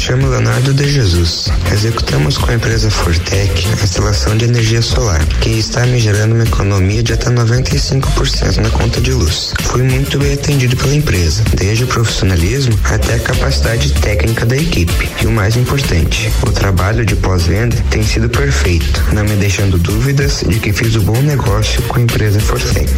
Chamo 0.09 0.27
Leonardo 0.27 0.73
de 0.73 0.89
Jesus. 0.89 1.49
Executamos 1.71 2.35
com 2.35 2.49
a 2.49 2.55
empresa 2.55 2.89
Fortec 2.89 3.67
a 3.67 3.83
instalação 3.83 4.35
de 4.35 4.45
energia 4.45 4.81
solar, 4.81 5.23
que 5.39 5.51
está 5.51 5.85
me 5.85 5.99
gerando 5.99 6.33
uma 6.33 6.45
economia 6.45 7.03
de 7.03 7.13
até 7.13 7.29
95% 7.29 8.57
na 8.57 8.71
conta 8.71 8.99
de 8.99 9.11
luz. 9.13 9.53
Fui 9.65 9.83
muito 9.83 10.17
bem 10.17 10.33
atendido 10.33 10.75
pela 10.77 10.95
empresa, 10.95 11.43
desde 11.55 11.83
o 11.83 11.87
profissionalismo 11.87 12.73
até 12.85 13.13
a 13.13 13.19
capacidade 13.19 13.93
técnica 14.01 14.47
da 14.47 14.57
equipe. 14.57 15.11
E 15.21 15.27
o 15.27 15.31
mais 15.31 15.55
importante, 15.55 16.31
o 16.41 16.51
trabalho 16.51 17.05
de 17.05 17.15
pós-venda 17.15 17.77
tem 17.91 18.01
sido 18.01 18.27
perfeito, 18.29 19.03
não 19.13 19.23
me 19.23 19.35
deixando 19.35 19.77
dúvidas 19.77 20.43
de 20.47 20.59
que 20.59 20.73
fiz 20.73 20.95
o 20.95 21.01
um 21.01 21.03
bom 21.03 21.21
negócio 21.21 21.83
com 21.83 21.99
a 21.99 22.01
empresa 22.01 22.39
Fortec. 22.39 22.89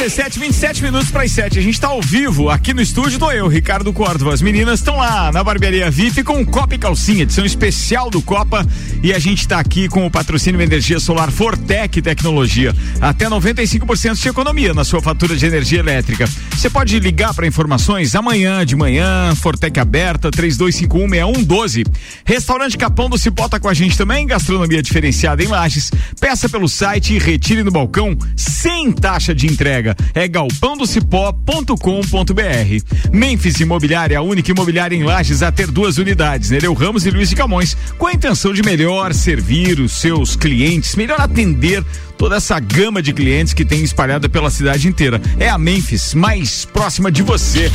RC7, 0.00 0.38
27 0.38 0.82
minutos 0.82 1.10
para 1.10 1.24
as 1.24 1.32
7. 1.32 1.58
A 1.58 1.62
gente 1.62 1.74
está 1.74 1.88
ao 1.88 2.00
vivo 2.00 2.48
aqui 2.48 2.72
no 2.72 2.80
estúdio 2.80 3.18
do 3.18 3.30
eu, 3.30 3.46
Ricardo 3.48 3.92
Córdova. 3.92 4.32
As 4.32 4.40
meninas 4.40 4.80
estão 4.80 4.96
lá 4.96 5.30
na 5.30 5.44
barbearia 5.44 5.90
VIP 5.90 6.24
com 6.24 6.42
Copa 6.46 6.74
e 6.74 6.78
Calcinha, 6.78 7.24
edição 7.24 7.44
especial 7.44 8.08
do 8.08 8.22
Copa. 8.22 8.66
E 9.02 9.12
a 9.12 9.18
gente 9.18 9.40
está 9.40 9.60
aqui 9.60 9.90
com 9.90 10.06
o 10.06 10.10
patrocínio 10.10 10.58
Energia 10.62 10.98
Solar 10.98 11.30
Fortec 11.30 12.00
Tecnologia. 12.00 12.74
Até 12.98 13.28
95% 13.28 14.14
de 14.14 14.26
economia 14.26 14.72
na 14.72 14.84
sua 14.84 15.02
fatura 15.02 15.36
de 15.36 15.44
energia 15.44 15.80
elétrica. 15.80 16.26
Você 16.52 16.70
pode 16.70 16.98
ligar 16.98 17.34
para 17.34 17.46
informações 17.46 18.14
amanhã 18.14 18.64
de 18.64 18.74
manhã, 18.74 19.34
Fortec 19.34 19.78
aberta, 19.78 20.30
32516112. 20.30 21.86
Restaurante 22.24 22.78
Capão 22.78 23.10
do 23.10 23.18
Cipó 23.18 23.50
tá 23.50 23.60
com 23.60 23.68
a 23.68 23.74
gente 23.74 23.98
também, 23.98 24.26
gastronomia 24.26 24.82
diferenciada 24.82 25.42
em 25.42 25.48
Lages. 25.48 25.90
Peça 26.18 26.48
pelo 26.48 26.70
site 26.70 27.12
e 27.12 27.18
retire 27.18 27.62
no 27.62 27.70
balcão 27.70 28.16
sem 28.34 28.90
taxa 28.92 29.34
de 29.34 29.46
entrega 29.46 29.89
é 30.14 30.28
galpãodocipó.com.br. 30.28 33.10
Memphis 33.12 33.60
Imobiliária, 33.60 34.18
a 34.18 34.22
única 34.22 34.50
imobiliária 34.50 34.96
em 34.96 35.02
Lages 35.02 35.42
a 35.42 35.52
ter 35.52 35.70
duas 35.70 35.98
unidades, 35.98 36.48
Nereu 36.50 36.72
Ramos 36.74 37.06
e 37.06 37.10
Luiz 37.10 37.28
de 37.28 37.36
Camões, 37.36 37.76
com 37.98 38.06
a 38.06 38.12
intenção 38.12 38.52
de 38.52 38.62
melhor 38.62 39.12
servir 39.14 39.80
os 39.80 39.92
seus 39.92 40.36
clientes, 40.36 40.96
melhor 40.96 41.20
atender 41.20 41.84
toda 42.16 42.36
essa 42.36 42.58
gama 42.60 43.02
de 43.02 43.12
clientes 43.12 43.54
que 43.54 43.64
tem 43.64 43.82
espalhada 43.82 44.28
pela 44.28 44.50
cidade 44.50 44.88
inteira. 44.88 45.20
É 45.38 45.48
a 45.48 45.56
Memphis, 45.56 46.14
mais 46.14 46.64
próxima 46.64 47.10
de 47.10 47.22
você. 47.22 47.70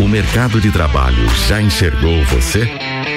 O 0.00 0.08
mercado 0.08 0.60
de 0.60 0.70
trabalho 0.70 1.28
já 1.48 1.62
enxergou 1.62 2.24
você? 2.24 2.68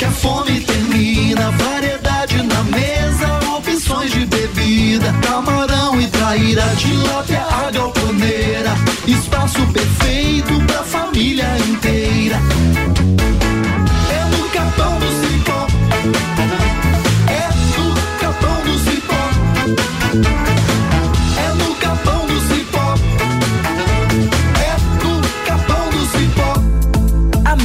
que 0.00 0.04
a 0.04 0.10
fome 0.10 0.60
termina. 0.62 1.52
Variedade 1.52 2.42
na 2.42 2.64
mesa, 2.64 3.56
opções 3.56 4.10
de 4.10 4.26
bebida. 4.26 5.14
Camarão 5.22 6.00
e 6.00 6.08
traíra, 6.08 6.64
tilápia, 6.76 7.40
a 7.40 7.70
galponeira. 7.70 8.74
Espaço 9.06 9.64
perfeito 9.68 10.60
pra 10.66 10.82
família 10.82 11.56
inteira. 11.68 12.40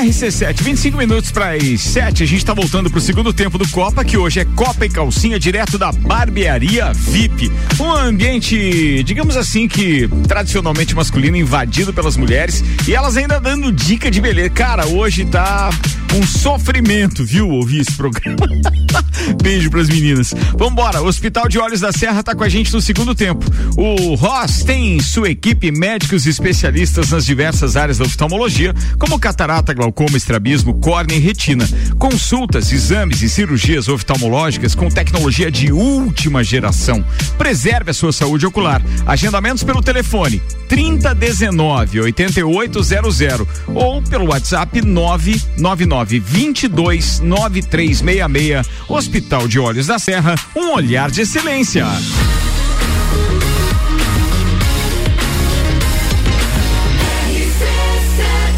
RC7, 0.00 0.62
25 0.62 0.96
minutos 0.96 1.30
para 1.30 1.52
as 1.52 1.80
7. 1.80 2.22
A 2.22 2.26
gente 2.26 2.38
está 2.38 2.54
voltando 2.54 2.88
para 2.88 2.98
o 2.98 3.02
segundo 3.02 3.34
tempo 3.34 3.58
do 3.58 3.68
Copa, 3.68 4.02
que 4.02 4.16
hoje 4.16 4.40
é 4.40 4.44
Copa 4.46 4.86
e 4.86 4.88
Calcinha, 4.88 5.38
direto 5.38 5.76
da 5.76 5.92
Barbearia 5.92 6.90
VIP. 6.94 7.52
Um 7.78 7.92
ambiente, 7.92 9.02
digamos 9.02 9.36
assim, 9.36 9.68
que 9.68 10.08
tradicionalmente 10.26 10.94
masculino, 10.94 11.36
invadido 11.36 11.92
pelas 11.92 12.16
mulheres 12.16 12.64
e 12.88 12.94
elas 12.94 13.16
ainda 13.18 13.38
dando 13.38 13.70
dica 13.70 14.10
de 14.10 14.22
beleza. 14.22 14.48
Cara, 14.50 14.86
hoje 14.86 15.26
tá 15.26 15.68
um 16.14 16.26
sofrimento, 16.26 17.24
viu? 17.24 17.48
Ouvir 17.48 17.80
esse 17.80 17.92
programa. 17.92 18.46
Beijo 19.42 19.70
pras 19.70 19.88
meninas. 19.88 20.34
Vambora, 20.56 21.00
o 21.02 21.06
Hospital 21.06 21.48
de 21.48 21.58
Olhos 21.58 21.80
da 21.80 21.92
Serra 21.92 22.22
tá 22.22 22.34
com 22.34 22.42
a 22.42 22.48
gente 22.48 22.72
no 22.72 22.80
segundo 22.80 23.14
tempo. 23.14 23.44
O 23.76 24.14
Ross 24.14 24.64
tem 24.64 25.00
sua 25.00 25.30
equipe 25.30 25.70
médicos 25.70 26.26
e 26.26 26.30
especialistas 26.30 27.10
nas 27.10 27.24
diversas 27.24 27.76
áreas 27.76 27.98
da 27.98 28.04
oftalmologia, 28.04 28.74
como 28.98 29.18
catarata, 29.18 29.72
glaucoma, 29.72 30.16
estrabismo, 30.16 30.74
córnea 30.74 31.16
e 31.16 31.20
retina. 31.20 31.68
Consultas, 31.98 32.72
exames 32.72 33.22
e 33.22 33.28
cirurgias 33.28 33.88
oftalmológicas 33.88 34.74
com 34.74 34.88
tecnologia 34.88 35.50
de 35.50 35.72
última 35.72 36.42
geração. 36.42 37.04
Preserve 37.38 37.90
a 37.90 37.94
sua 37.94 38.12
saúde 38.12 38.46
ocular. 38.46 38.82
Agendamentos 39.06 39.62
pelo 39.62 39.82
telefone 39.82 40.42
3019 40.68 42.00
8800 42.00 43.46
ou 43.68 44.02
pelo 44.02 44.30
WhatsApp 44.30 44.80
999 44.82 45.80
22 46.04 47.20
9366. 47.20 48.66
Hospital 48.88 49.46
de 49.48 49.58
Olhos 49.58 49.86
da 49.86 49.98
Serra, 49.98 50.34
um 50.56 50.72
olhar 50.72 51.10
de 51.10 51.22
excelência. 51.22 51.86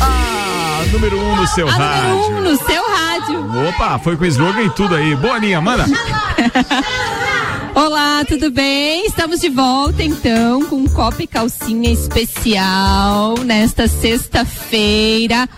Ah, 0.01 0.85
número 0.93 1.19
um 1.19 1.37
no 1.37 1.47
seu 1.47 1.69
A 1.69 1.73
rádio. 1.73 2.15
número 2.19 2.37
um 2.37 2.41
no 2.51 2.57
seu 2.67 2.83
rádio. 2.91 3.69
Opa, 3.69 3.99
foi 3.99 4.17
com 4.17 4.25
slogan 4.25 4.63
e 4.63 4.71
tudo 4.71 4.95
aí. 4.95 5.15
Boa, 5.17 5.37
Aninha, 5.37 5.61
manda. 5.61 5.85
Olá, 7.75 8.23
tudo 8.27 8.51
bem? 8.51 9.07
Estamos 9.07 9.41
de 9.41 9.49
volta 9.49 10.03
então 10.03 10.65
com 10.67 10.77
um 10.77 10.87
copo 10.87 11.23
e 11.23 11.27
calcinha 11.27 11.91
especial 11.91 13.35
nesta 13.45 13.89
sexta-feira. 13.89 15.49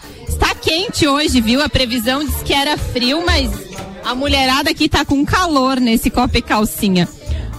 Quente 0.64 1.06
hoje, 1.06 1.42
viu? 1.42 1.62
A 1.62 1.68
previsão 1.68 2.24
diz 2.24 2.42
que 2.42 2.54
era 2.54 2.78
frio, 2.78 3.22
mas 3.24 3.50
a 4.02 4.14
mulherada 4.14 4.70
aqui 4.70 4.88
tá 4.88 5.04
com 5.04 5.22
calor 5.24 5.78
nesse 5.78 6.08
copo 6.08 6.38
e 6.38 6.42
calcinha. 6.42 7.06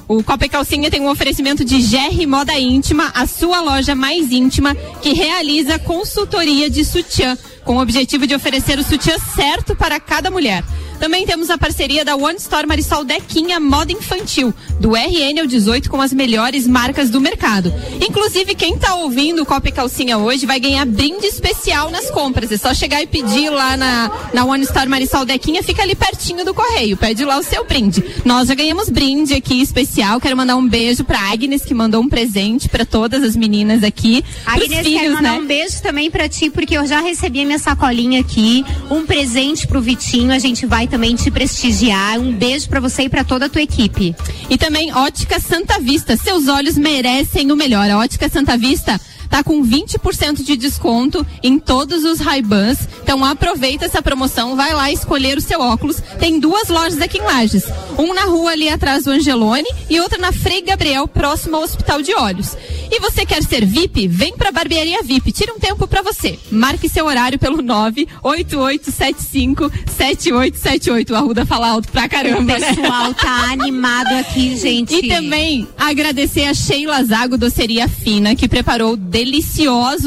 O 0.07 0.23
Copa 0.23 0.45
e 0.45 0.49
Calcinha 0.49 0.91
tem 0.91 1.01
um 1.01 1.09
oferecimento 1.09 1.65
de 1.65 1.81
GR 1.81 2.27
Moda 2.27 2.53
Íntima, 2.59 3.11
a 3.15 3.25
sua 3.25 3.59
loja 3.59 3.95
mais 3.95 4.31
íntima, 4.31 4.75
que 5.01 5.13
realiza 5.13 5.79
consultoria 5.79 6.69
de 6.69 6.85
sutiã, 6.85 7.35
com 7.63 7.77
o 7.77 7.81
objetivo 7.81 8.27
de 8.27 8.35
oferecer 8.35 8.77
o 8.77 8.83
sutiã 8.83 9.17
certo 9.35 9.75
para 9.75 9.99
cada 9.99 10.29
mulher. 10.29 10.63
Também 10.99 11.25
temos 11.25 11.49
a 11.49 11.57
parceria 11.57 12.05
da 12.05 12.15
One 12.15 12.37
Store 12.37 12.67
Marisol 12.67 13.03
Dequinha 13.03 13.59
Moda 13.59 13.91
Infantil, 13.91 14.53
do 14.79 14.95
RN 14.95 15.39
ao 15.41 15.47
18 15.47 15.89
com 15.89 16.01
as 16.01 16.13
melhores 16.13 16.67
marcas 16.67 17.09
do 17.09 17.21
mercado. 17.21 17.73
Inclusive, 18.01 18.55
quem 18.55 18.77
tá 18.77 18.95
ouvindo 18.95 19.43
o 19.43 19.45
Copa 19.45 19.69
e 19.69 19.71
Calcinha 19.71 20.17
hoje 20.17 20.45
vai 20.45 20.59
ganhar 20.59 20.85
brinde 20.85 21.25
especial 21.27 21.91
nas 21.91 22.09
compras. 22.09 22.51
É 22.51 22.57
só 22.57 22.73
chegar 22.73 23.01
e 23.01 23.07
pedir 23.07 23.49
lá 23.49 23.75
na, 23.77 24.11
na 24.33 24.45
One 24.45 24.63
Store 24.63 24.87
Marisol 24.87 25.25
Dequinha, 25.25 25.63
fica 25.63 25.81
ali 25.81 25.95
pertinho 25.95 26.45
do 26.45 26.53
correio. 26.53 26.97
Pede 26.97 27.23
lá 27.25 27.37
o 27.37 27.43
seu 27.43 27.65
brinde. 27.65 28.03
Nós 28.23 28.47
já 28.47 28.55
ganhamos 28.55 28.89
brinde 28.89 29.33
aqui 29.33 29.61
especial. 29.61 30.19
Quero 30.19 30.37
mandar 30.37 30.55
um 30.55 30.67
beijo 30.67 31.03
pra 31.03 31.19
Agnes, 31.31 31.63
que 31.63 31.73
mandou 31.73 32.01
um 32.01 32.09
presente 32.09 32.69
pra 32.69 32.85
todas 32.85 33.23
as 33.23 33.35
meninas 33.35 33.83
aqui. 33.83 34.23
Agnes, 34.45 34.69
filhos, 34.69 35.01
quero 35.01 35.13
mandar 35.15 35.33
né? 35.33 35.39
um 35.39 35.45
beijo 35.45 35.81
também 35.81 36.09
pra 36.09 36.29
ti, 36.29 36.49
porque 36.49 36.77
eu 36.77 36.87
já 36.87 37.01
recebi 37.01 37.41
a 37.41 37.45
minha 37.45 37.59
sacolinha 37.59 38.19
aqui, 38.19 38.65
um 38.89 39.05
presente 39.05 39.67
pro 39.67 39.81
Vitinho, 39.81 40.31
a 40.31 40.39
gente 40.39 40.65
vai 40.65 40.84
também 40.87 41.15
te 41.15 41.29
prestigiar. 41.31 42.19
Um 42.19 42.33
beijo 42.33 42.67
pra 42.69 42.79
você 42.79 43.03
e 43.03 43.09
pra 43.09 43.23
toda 43.23 43.45
a 43.45 43.49
tua 43.49 43.61
equipe. 43.61 44.15
E 44.49 44.57
também 44.57 44.93
Ótica 44.93 45.39
Santa 45.39 45.79
Vista. 45.79 46.17
Seus 46.17 46.47
olhos 46.47 46.77
merecem 46.77 47.51
o 47.51 47.55
melhor. 47.55 47.89
A 47.89 47.99
Ótica 47.99 48.29
Santa 48.29 48.57
Vista 48.57 48.99
tá 49.35 49.43
com 49.43 49.61
20% 49.61 50.43
de 50.43 50.55
desconto 50.55 51.27
em 51.43 51.59
todos 51.59 52.05
os 52.05 52.21
Ray-Bans. 52.21 52.87
Então 53.03 53.25
aproveita 53.25 53.83
essa 53.83 54.01
promoção, 54.01 54.55
vai 54.55 54.73
lá 54.73 54.89
escolher 54.89 55.37
o 55.37 55.41
seu 55.41 55.59
óculos. 55.59 56.01
Tem 56.17 56.39
duas 56.39 56.69
lojas 56.69 57.01
aqui 57.01 57.17
em 57.17 57.21
Lages. 57.21 57.65
Um 57.99 58.13
na 58.13 58.21
rua 58.21 58.51
ali 58.51 58.69
atrás 58.69 59.03
do 59.03 59.11
Angelone 59.11 59.67
e 59.89 59.99
outra 59.99 60.17
na 60.17 60.31
Frei 60.31 60.61
Gabriel, 60.61 61.05
próximo 61.05 61.57
ao 61.57 61.63
Hospital 61.63 62.01
de 62.01 62.15
Olhos. 62.15 62.55
E 62.89 62.97
você 63.01 63.25
quer 63.25 63.43
ser 63.43 63.65
VIP? 63.65 64.07
Vem 64.07 64.37
pra 64.37 64.53
Barbearia 64.53 65.03
VIP. 65.03 65.33
Tira 65.33 65.53
um 65.53 65.59
tempo 65.59 65.85
pra 65.85 66.01
você. 66.01 66.39
Marque 66.49 66.87
seu 66.87 67.05
horário 67.05 67.37
pelo 67.37 67.61
98875 67.61 69.69
7878. 69.97 71.11
O 71.11 71.15
Arruda 71.15 71.45
fala 71.45 71.71
alto 71.71 71.89
pra 71.89 72.07
caramba, 72.07 72.55
O 72.55 72.59
né? 72.59 72.73
pessoal 72.73 73.13
tá 73.13 73.51
animado 73.51 74.13
aqui, 74.13 74.55
gente. 74.59 74.95
E 74.95 75.09
também 75.09 75.67
agradecer 75.77 76.45
a 76.45 76.53
Sheila 76.53 77.03
Zago 77.03 77.37
Doceria 77.37 77.89
Fina, 77.89 78.33
que 78.33 78.47
preparou 78.47 78.95
deliciosos 78.95 79.24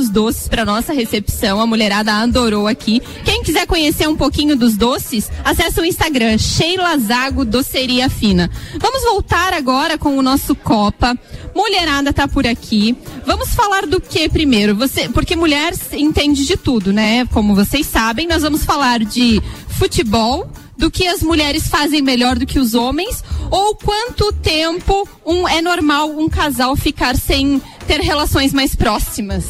doces 0.09 0.49
para 0.49 0.65
nossa 0.65 0.93
recepção. 0.93 1.61
A 1.61 1.67
mulherada 1.67 2.13
adorou 2.13 2.67
aqui. 2.67 3.01
Quem 3.25 3.43
quiser 3.43 3.67
conhecer 3.67 4.09
um 4.09 4.17
pouquinho 4.17 4.57
dos 4.57 4.77
doces, 4.77 5.31
acesse 5.45 5.81
o 5.81 5.85
Instagram 5.85 6.39
Sheila 6.39 6.97
Zago 6.99 7.45
Doceria 7.45 8.09
Fina. 8.09 8.51
Vamos 8.79 9.03
voltar 9.03 9.53
agora 9.53 9.99
com 9.99 10.17
o 10.17 10.23
nosso 10.23 10.55
Copa. 10.55 11.17
Mulherada 11.55 12.13
tá 12.13 12.29
por 12.29 12.47
aqui. 12.47 12.97
Vamos 13.27 13.55
falar 13.55 13.87
do 13.87 14.01
que 14.01 14.29
primeiro? 14.29 14.77
Você, 14.77 15.09
porque 15.09 15.35
mulher 15.35 15.73
entende 15.93 16.45
de 16.45 16.57
tudo, 16.57 16.93
né? 16.93 17.27
Como 17.27 17.55
vocês 17.55 17.87
sabem, 17.87 18.27
nós 18.27 18.43
vamos 18.43 18.65
falar 18.65 19.01
de 19.01 19.43
futebol, 19.69 20.51
do 20.79 20.91
que 20.91 21.07
as 21.09 21.23
mulheres 21.23 21.67
fazem 21.67 22.01
melhor 22.01 22.39
do 22.39 22.47
que 22.47 22.59
os 22.59 22.75
homens 22.75 23.25
ou 23.51 23.75
quanto 23.75 24.33
tempo 24.33 25.09
um 25.27 25.47
é 25.49 25.61
normal 25.61 26.09
um 26.09 26.29
casal 26.29 26.77
ficar 26.77 27.17
sem 27.17 27.61
ter 27.89 28.01
relações 28.03 28.53
mais 28.53 28.77
próximas? 28.77 29.45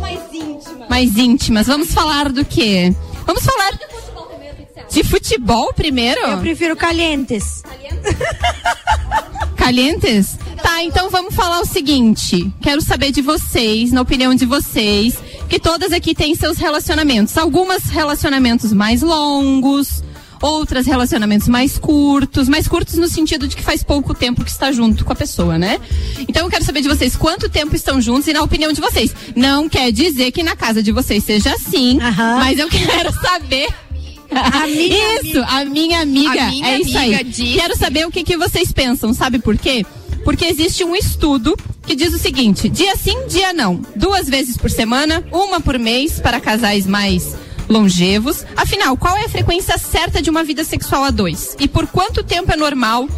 Mais 0.00 0.20
íntima. 0.32 0.86
Mais 0.88 1.16
íntimas. 1.16 1.66
Vamos 1.66 1.92
falar 1.92 2.30
do 2.30 2.44
quê? 2.44 2.94
Vamos 3.26 3.42
falar 3.42 3.72
de 4.90 5.02
futebol 5.02 5.72
primeiro? 5.72 6.20
Eu 6.20 6.38
prefiro 6.38 6.76
calientes. 6.76 7.62
Calientes? 9.56 10.36
Tá, 10.58 10.82
então 10.82 11.08
vamos 11.08 11.36
falar 11.36 11.60
o 11.60 11.64
seguinte. 11.64 12.52
Quero 12.60 12.80
saber 12.80 13.12
de 13.12 13.22
vocês, 13.22 13.92
na 13.92 14.00
opinião 14.00 14.34
de 14.34 14.44
vocês, 14.44 15.16
que 15.48 15.60
todas 15.60 15.92
aqui 15.92 16.16
têm 16.16 16.34
seus 16.34 16.58
relacionamentos. 16.58 17.38
Algumas 17.38 17.84
relacionamentos 17.84 18.72
mais 18.72 19.00
longos, 19.00 20.02
outras 20.40 20.86
relacionamentos 20.86 21.48
mais 21.48 21.78
curtos, 21.78 22.48
mais 22.48 22.68
curtos 22.68 22.94
no 22.94 23.08
sentido 23.08 23.48
de 23.48 23.56
que 23.56 23.62
faz 23.62 23.82
pouco 23.82 24.14
tempo 24.14 24.44
que 24.44 24.50
está 24.50 24.70
junto 24.72 25.04
com 25.04 25.12
a 25.12 25.16
pessoa, 25.16 25.58
né? 25.58 25.80
Então 26.28 26.44
eu 26.44 26.50
quero 26.50 26.64
saber 26.64 26.80
de 26.80 26.88
vocês 26.88 27.16
quanto 27.16 27.48
tempo 27.48 27.74
estão 27.74 28.00
juntos 28.00 28.28
e 28.28 28.32
na 28.32 28.42
opinião 28.42 28.72
de 28.72 28.80
vocês. 28.80 29.14
Não 29.34 29.68
quer 29.68 29.90
dizer 29.92 30.30
que 30.32 30.42
na 30.42 30.56
casa 30.56 30.82
de 30.82 30.92
vocês 30.92 31.24
seja 31.24 31.52
assim, 31.52 31.98
mas 32.38 32.58
eu 32.58 32.68
quero 32.68 33.12
saber. 33.12 33.68
isso, 34.68 35.42
a 35.46 35.64
minha 35.64 36.00
amiga. 36.00 36.42
A 36.42 36.50
minha 36.50 36.68
é 36.68 36.80
isso 36.80 36.98
amiga 36.98 37.16
aí. 37.18 37.24
disse. 37.24 37.58
Quero 37.58 37.76
saber 37.76 38.06
o 38.06 38.10
que, 38.10 38.22
que 38.22 38.36
vocês 38.36 38.70
pensam, 38.72 39.14
sabe 39.14 39.38
por 39.38 39.56
quê? 39.56 39.84
Porque 40.22 40.44
existe 40.44 40.84
um 40.84 40.94
estudo 40.94 41.56
que 41.86 41.94
diz 41.94 42.12
o 42.12 42.18
seguinte: 42.18 42.68
dia 42.68 42.94
sim, 42.96 43.26
dia 43.26 43.52
não. 43.52 43.80
Duas 43.96 44.28
vezes 44.28 44.56
por 44.56 44.70
semana, 44.70 45.24
uma 45.32 45.60
por 45.60 45.78
mês 45.78 46.20
para 46.20 46.40
casais 46.40 46.86
mais 46.86 47.34
longevos. 47.68 48.44
Afinal, 48.56 48.96
qual 48.96 49.16
é 49.16 49.24
a 49.24 49.28
frequência 49.28 49.76
certa 49.78 50.22
de 50.22 50.30
uma 50.30 50.42
vida 50.42 50.64
sexual 50.64 51.04
a 51.04 51.10
dois? 51.10 51.56
E 51.58 51.68
por 51.68 51.86
quanto 51.86 52.22
tempo 52.22 52.52
é 52.52 52.56
normal 52.56 53.08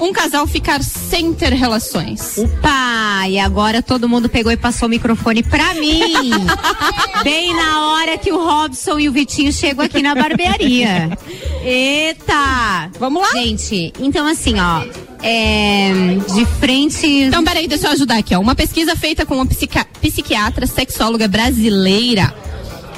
um 0.00 0.12
casal 0.12 0.46
ficar 0.46 0.82
sem 0.82 1.32
ter 1.32 1.52
relações? 1.52 2.38
Opa, 2.38 3.28
e 3.28 3.38
agora 3.38 3.82
todo 3.82 4.08
mundo 4.08 4.28
pegou 4.28 4.50
e 4.50 4.56
passou 4.56 4.86
o 4.86 4.90
microfone 4.90 5.42
pra 5.42 5.74
mim. 5.74 6.30
Bem 7.22 7.54
na 7.54 7.92
hora 7.92 8.18
que 8.18 8.32
o 8.32 8.36
Robson 8.36 8.98
e 8.98 9.08
o 9.08 9.12
Vitinho 9.12 9.52
chegam 9.52 9.84
aqui 9.84 10.02
na 10.02 10.14
barbearia. 10.14 11.16
Eita! 11.62 12.90
Vamos 12.98 13.22
lá? 13.22 13.30
Gente, 13.32 13.92
então 14.00 14.26
assim, 14.26 14.54
ó. 14.58 14.84
É, 15.26 15.90
de 16.34 16.44
frente. 16.60 17.06
Então, 17.06 17.42
peraí, 17.42 17.66
deixa 17.66 17.86
eu 17.86 17.92
ajudar 17.92 18.18
aqui, 18.18 18.34
ó. 18.34 18.40
Uma 18.40 18.54
pesquisa 18.54 18.94
feita 18.94 19.24
com 19.24 19.36
uma 19.36 19.46
psiquiatra 19.46 20.66
sexóloga 20.66 21.26
brasileira 21.26 22.34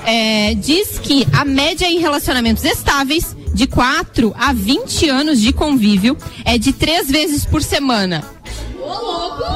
é, 0.06 0.54
diz 0.54 0.98
que 0.98 1.26
a 1.32 1.44
média 1.44 1.86
em 1.86 1.98
relacionamentos 1.98 2.64
estáveis, 2.64 3.36
de 3.52 3.66
4 3.66 4.34
a 4.38 4.52
20 4.52 5.08
anos 5.08 5.40
de 5.40 5.52
convívio, 5.52 6.16
é 6.44 6.56
de 6.56 6.72
três 6.72 7.10
vezes 7.10 7.44
por 7.44 7.62
semana. 7.62 8.22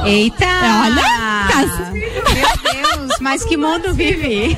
Eita! 0.05 0.45
Olha! 0.83 1.47
Cas- 1.47 1.91
Meu 1.93 2.97
Deus, 2.97 3.11
Mas 3.19 3.43
que 3.43 3.55
mundo 3.57 3.93
vive? 3.93 4.57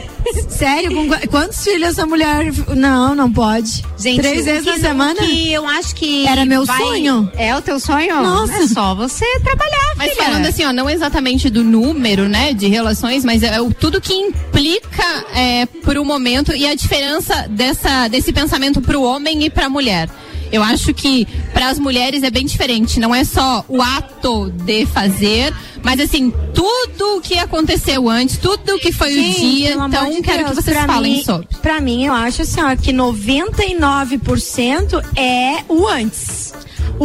Sério? 0.50 0.94
Com 0.94 1.08
qu- 1.10 1.28
quantos 1.30 1.64
filhos 1.64 1.90
essa 1.90 2.06
mulher. 2.06 2.52
Não, 2.76 3.14
não 3.14 3.32
pode. 3.32 3.84
Gente, 3.98 4.22
Três 4.22 4.46
vezes 4.46 4.66
na 4.66 4.78
semana? 4.78 5.16
que 5.22 5.52
eu 5.52 5.68
acho 5.68 5.94
que 5.96 6.26
Era 6.26 6.46
meu 6.46 6.66
vai- 6.66 6.78
sonho. 6.78 7.30
É 7.36 7.56
o 7.56 7.62
teu 7.62 7.80
sonho? 7.80 8.16
Nossa. 8.24 8.54
É 8.54 8.68
só 8.68 8.96
você 8.96 9.26
trabalhar, 9.44 9.94
Mas 9.98 10.14
filha. 10.14 10.24
falando 10.26 10.46
assim, 10.46 10.64
ó, 10.66 10.72
não 10.72 10.90
exatamente 10.90 11.50
do 11.50 11.64
número, 11.64 12.30
né, 12.30 12.54
de 12.54 12.68
relações, 12.68 13.26
mas 13.26 13.44
é 13.44 13.60
o, 13.60 13.74
tudo 13.74 14.00
que 14.00 14.14
implica 14.14 15.04
é, 15.36 15.66
pro 15.66 16.06
momento 16.06 16.54
e 16.56 16.66
a 16.68 16.74
diferença 16.74 17.46
dessa, 17.50 18.08
desse 18.08 18.32
pensamento 18.32 18.82
pro 18.82 19.02
homem 19.02 19.44
e 19.44 19.50
pra 19.50 19.68
mulher. 19.70 20.10
Eu 20.54 20.62
acho 20.64 20.94
que 20.94 21.28
para 21.52 21.70
as 21.70 21.80
mulheres 21.80 22.22
é 22.24 22.30
bem 22.30 22.46
diferente. 22.46 23.00
Não 23.00 23.14
é 23.14 23.24
só 23.24 23.66
o 23.68 23.82
ato 23.82 24.52
de 24.52 24.86
fazer, 24.86 25.52
mas 25.84 26.00
assim, 26.00 26.32
tudo 26.54 27.18
o 27.18 27.22
que 27.22 27.38
aconteceu 27.40 28.08
antes, 28.10 28.38
tudo 28.38 28.76
o 28.76 28.80
que 28.80 28.92
foi 28.92 29.12
Gente, 29.14 29.38
o 29.38 29.42
dia. 29.42 29.74
Então, 29.74 30.12
de 30.12 30.22
quero 30.22 30.40
que 30.40 30.44
Deus, 30.54 30.64
vocês 30.64 30.78
pra 30.78 30.86
falem 30.88 31.14
mim- 31.18 31.24
sobre. 31.24 31.48
Pra 31.62 31.82
mim, 31.82 32.06
eu 32.06 32.14
acho 32.14 32.44
assim, 32.44 32.62
ó, 32.62 32.76
que 32.76 32.94
99% 32.94 35.02
é 35.18 35.64
o 35.68 35.88
antes. 35.88 36.54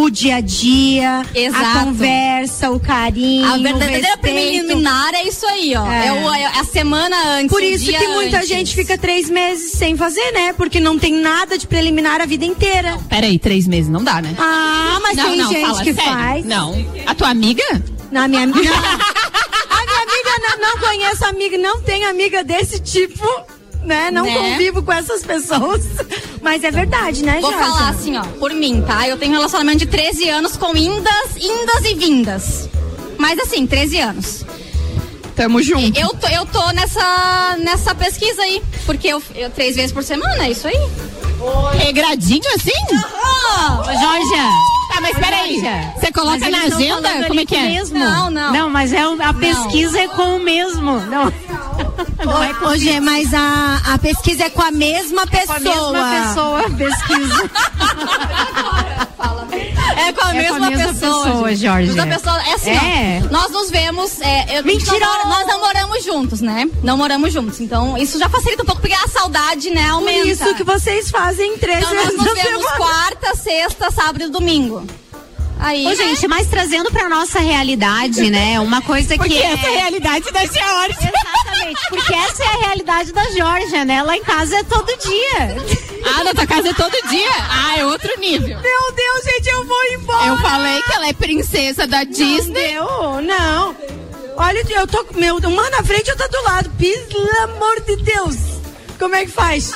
O 0.01 0.11
dia 0.11 0.37
a 0.37 0.41
dia, 0.41 1.23
a 1.35 1.39
Exato. 1.39 1.81
conversa, 1.87 2.71
o 2.71 2.79
carinho. 2.79 3.53
A 3.53 3.59
verdadeira 3.59 4.17
preliminar 4.19 5.13
é 5.15 5.25
isso 5.27 5.45
aí, 5.45 5.75
ó. 5.77 5.85
É. 5.91 6.07
É, 6.07 6.13
o- 6.13 6.35
é 6.35 6.45
a 6.61 6.65
semana 6.65 7.17
antes. 7.35 7.49
Por 7.49 7.61
isso 7.63 7.85
que 7.91 8.07
muita 8.09 8.37
antes. 8.37 8.49
gente 8.49 8.75
fica 8.77 8.97
três 8.97 9.29
meses 9.29 9.73
sem 9.73 9.97
fazer, 9.97 10.31
né? 10.33 10.53
Porque 10.53 10.79
não 10.79 10.97
tem 10.99 11.13
nada 11.15 11.59
de 11.59 11.67
preliminar 11.67 12.21
a 12.21 12.27
vida 12.27 12.45
inteira. 12.45 12.97
Peraí, 13.09 13.41
três 13.41 13.67
meses 13.67 13.91
não 13.91 14.05
dá, 14.05 14.23
né? 14.23 14.35
Ah, 14.39 14.99
mas 15.03 15.17
Não, 15.17 15.25
tem 15.31 15.39
não, 15.39 15.49
gente 15.53 15.67
fala 15.67 15.83
que 15.83 15.95
sério. 15.95 16.13
faz. 16.13 16.45
Não. 16.45 16.87
A 17.05 17.15
tua 17.17 17.31
amiga? 17.31 17.65
Na 18.13 18.29
minha 18.29 18.45
amiga. 18.45 18.61
a 18.71 19.85
minha 19.85 20.03
amiga 20.03 20.31
não, 20.49 20.59
não 20.71 20.79
conheço 20.79 21.25
amiga, 21.25 21.59
não 21.59 21.81
tem 21.83 22.05
amiga 22.05 22.45
desse 22.45 22.79
tipo, 22.79 23.27
né? 23.85 24.11
Não 24.13 24.25
Né? 24.25 24.35
convivo 24.35 24.81
com 24.83 24.93
essas 24.93 25.25
pessoas. 25.25 25.85
Mas 26.41 26.63
é 26.65 26.71
verdade, 26.71 27.23
né, 27.25 27.39
Vou 27.41 27.51
Jorge? 27.53 27.67
falar 27.69 27.89
assim, 27.91 28.17
ó, 28.17 28.23
por 28.39 28.53
mim, 28.53 28.83
tá? 28.87 29.09
Eu 29.09 29.17
tenho 29.17 29.33
um 29.33 29.37
relacionamento 29.37 29.79
de 29.79 29.87
13 29.87 30.29
anos 30.29 30.57
com 30.57 30.77
indas, 30.77 31.37
indas 31.37 31.85
e 31.85 31.95
vindas. 31.95 32.69
Mas 33.19 33.39
assim, 33.41 33.67
13 33.67 33.99
anos. 33.99 34.45
Tamo 35.35 35.63
junto. 35.63 35.99
Eu 35.99 36.09
tô, 36.11 36.27
eu 36.29 36.47
tô 36.47 36.71
nessa, 36.73 37.57
nessa 37.61 37.95
pesquisa 37.95 38.43
aí, 38.43 38.63
porque 38.87 39.09
eu, 39.09 39.23
eu 39.35 39.51
três 39.51 39.77
vezes 39.77 39.93
por 39.93 40.03
semana, 40.03 40.47
é 40.47 40.51
isso 40.51 40.67
aí. 40.67 40.79
Regradinho 41.79 42.43
assim? 42.57 42.73
Ô, 42.93 43.85
Jorge. 43.85 44.78
Tá, 44.99 45.01
mas 45.01 45.17
peraí. 45.17 45.63
Você 45.95 46.13
coloca 46.13 46.39
Mas 46.39 46.51
na 46.51 46.63
agenda? 46.63 47.25
Como 47.29 47.39
é 47.41 47.47
que 47.47 47.55
é? 47.55 47.63
Mesmo. 47.63 47.99
Não, 47.99 48.31
não. 48.31 48.53
Não, 48.53 48.71
mas 48.71 48.93
é, 48.93 49.03
a 49.03 49.33
pesquisa 49.33 50.01
é 50.01 50.09
com 50.09 50.37
o 50.37 50.41
mesmo. 50.41 51.01
Não. 51.03 51.33
Não 52.25 52.43
é 52.43 52.53
com 52.55 52.67
Ô, 52.67 52.77
Gê, 52.77 52.99
mas 52.99 53.33
a, 53.33 53.81
a 53.95 53.99
pesquisa 53.99 54.45
é 54.45 54.51
com 54.51 54.63
a 54.63 54.73
mesma 54.73 55.25
com 55.25 55.37
a 55.37 55.41
pessoa. 55.41 55.93
mesma 55.93 56.27
pessoa 56.27 56.71
pesquisa. 56.71 57.51
É 59.97 60.13
com 60.13 60.27
a, 60.27 60.31
É 60.31 60.35
mesma, 60.35 60.59
com 60.59 60.65
a 60.65 60.71
mesma 60.71 60.95
pessoa, 60.95 61.55
Jorge. 61.57 61.93
Mesma 61.93 62.07
pessoa, 62.07 62.43
é 62.49 62.53
assim, 62.55 62.71
É. 62.71 63.23
ó, 63.25 63.33
nós 63.33 63.51
nos 63.51 63.71
vemos, 63.71 64.21
é, 64.21 64.59
eu, 64.59 64.65
Mentira! 64.65 64.99
Nós, 64.99 65.25
nós 65.29 65.47
não 65.47 65.61
moramos 65.61 66.05
juntos, 66.05 66.41
né? 66.41 66.69
Não 66.83 66.97
moramos 66.97 67.33
juntos, 67.33 67.61
então 67.61 67.97
isso 67.99 68.19
já 68.19 68.29
facilita 68.29 68.63
um 68.63 68.67
pouco, 68.67 68.81
porque 68.81 68.95
a 68.95 69.09
saudade, 69.09 69.71
né, 69.71 69.83
Por 69.85 69.91
aumenta. 69.91 70.29
isso 70.29 70.55
que 70.55 70.65
vocês 70.65 71.11
fazem 71.11 71.57
três 71.59 71.79
Então 71.79 71.95
nós 71.95 72.05
vezes 72.07 72.19
nos 72.19 72.27
na 72.27 72.43
vemos 72.43 72.63
semana. 72.65 72.77
quarta, 72.77 73.35
sexta, 73.37 73.91
sábado 73.91 74.25
e 74.25 74.29
domingo. 74.29 74.85
Aí, 75.59 75.87
Ô, 75.87 75.95
gente, 75.95 76.29
mas 76.29 76.47
trazendo 76.47 76.91
pra 76.91 77.09
nossa 77.09 77.41
realidade, 77.41 78.31
né? 78.31 78.61
Uma 78.61 78.81
coisa 78.81 79.17
Porque 79.17 79.31
que 79.31 79.43
é... 79.43 79.53
essa 79.53 79.67
é 79.67 79.77
a 79.77 79.81
realidade 79.81 80.33
da 80.33 80.47
senhora. 80.47 80.93
Exatamente, 80.93 81.81
porque 81.89 82.15
essa 82.15 82.43
é 82.45 82.47
a 82.47 82.67
realidade 82.67 83.13
da 83.13 83.25
Georgia, 83.31 83.85
né? 83.85 84.03
Lá 84.03 84.17
em 84.17 84.23
casa 84.23 84.57
é 84.57 84.63
todo 84.63 84.87
dia. 84.99 85.89
Ah, 86.05 86.25
na 86.25 86.33
tua 86.33 86.47
casa 86.47 86.69
é 86.71 86.75
todo 86.75 87.09
dia? 87.09 87.31
Ah, 87.51 87.79
é 87.79 87.85
outro 87.85 88.11
nível. 88.21 88.49
Meu 88.61 88.93
Deus, 88.93 89.25
gente, 89.25 89.49
eu 89.49 89.65
vou 89.67 89.85
embora. 89.93 90.27
Eu 90.27 90.39
falei 90.39 90.83
que 90.83 90.93
ela 90.93 91.09
é 91.09 91.13
princesa 91.13 91.87
da 91.87 92.05
Disney. 92.05 92.75
Não, 92.75 93.21
não. 93.21 93.77
Olha, 94.37 94.65
eu 94.71 94.87
tô 94.87 95.05
com 95.05 95.19
meu, 95.19 95.37
uma 95.39 95.71
na 95.71 95.83
frente 95.83 96.07
e 96.07 96.11
outra 96.13 96.29
do 96.29 96.43
lado. 96.45 96.71
Pelo 96.71 97.43
amor 97.43 97.81
de 97.81 97.97
Deus. 97.97 98.37
Como 98.99 99.15
é 99.15 99.25
que 99.25 99.33
faz? 99.33 99.75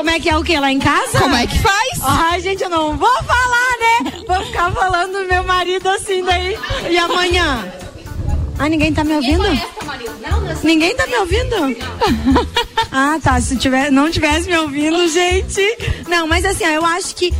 Como 0.00 0.08
é 0.08 0.18
que 0.18 0.30
é 0.30 0.38
o 0.38 0.42
que? 0.42 0.58
Lá 0.58 0.72
em 0.72 0.78
casa? 0.78 1.18
Como 1.18 1.34
é 1.34 1.46
que 1.46 1.58
faz? 1.58 2.00
Ai, 2.02 2.40
gente, 2.40 2.62
eu 2.62 2.70
não 2.70 2.96
vou 2.96 3.22
falar, 3.22 3.76
né? 3.78 4.24
Vou 4.26 4.46
ficar 4.46 4.72
falando 4.72 5.12
do 5.12 5.28
meu 5.28 5.44
marido 5.44 5.86
assim 5.90 6.24
daí. 6.24 6.56
E 6.88 6.96
amanhã? 6.96 7.70
Ah, 8.58 8.66
ninguém 8.66 8.94
tá 8.94 9.04
me 9.04 9.14
ouvindo? 9.14 9.44
Ninguém 10.62 10.96
tá 10.96 11.06
me 11.06 11.16
ouvindo? 11.16 11.76
ah, 12.90 13.18
tá. 13.22 13.38
Se 13.42 13.58
tiver, 13.58 13.92
não 13.92 14.10
tivesse 14.10 14.48
me 14.48 14.56
ouvindo, 14.56 15.06
gente. 15.06 15.60
Não, 16.08 16.26
mas 16.26 16.46
assim, 16.46 16.64
ó, 16.64 16.68
eu 16.68 16.86
acho 16.86 17.14
que 17.14 17.30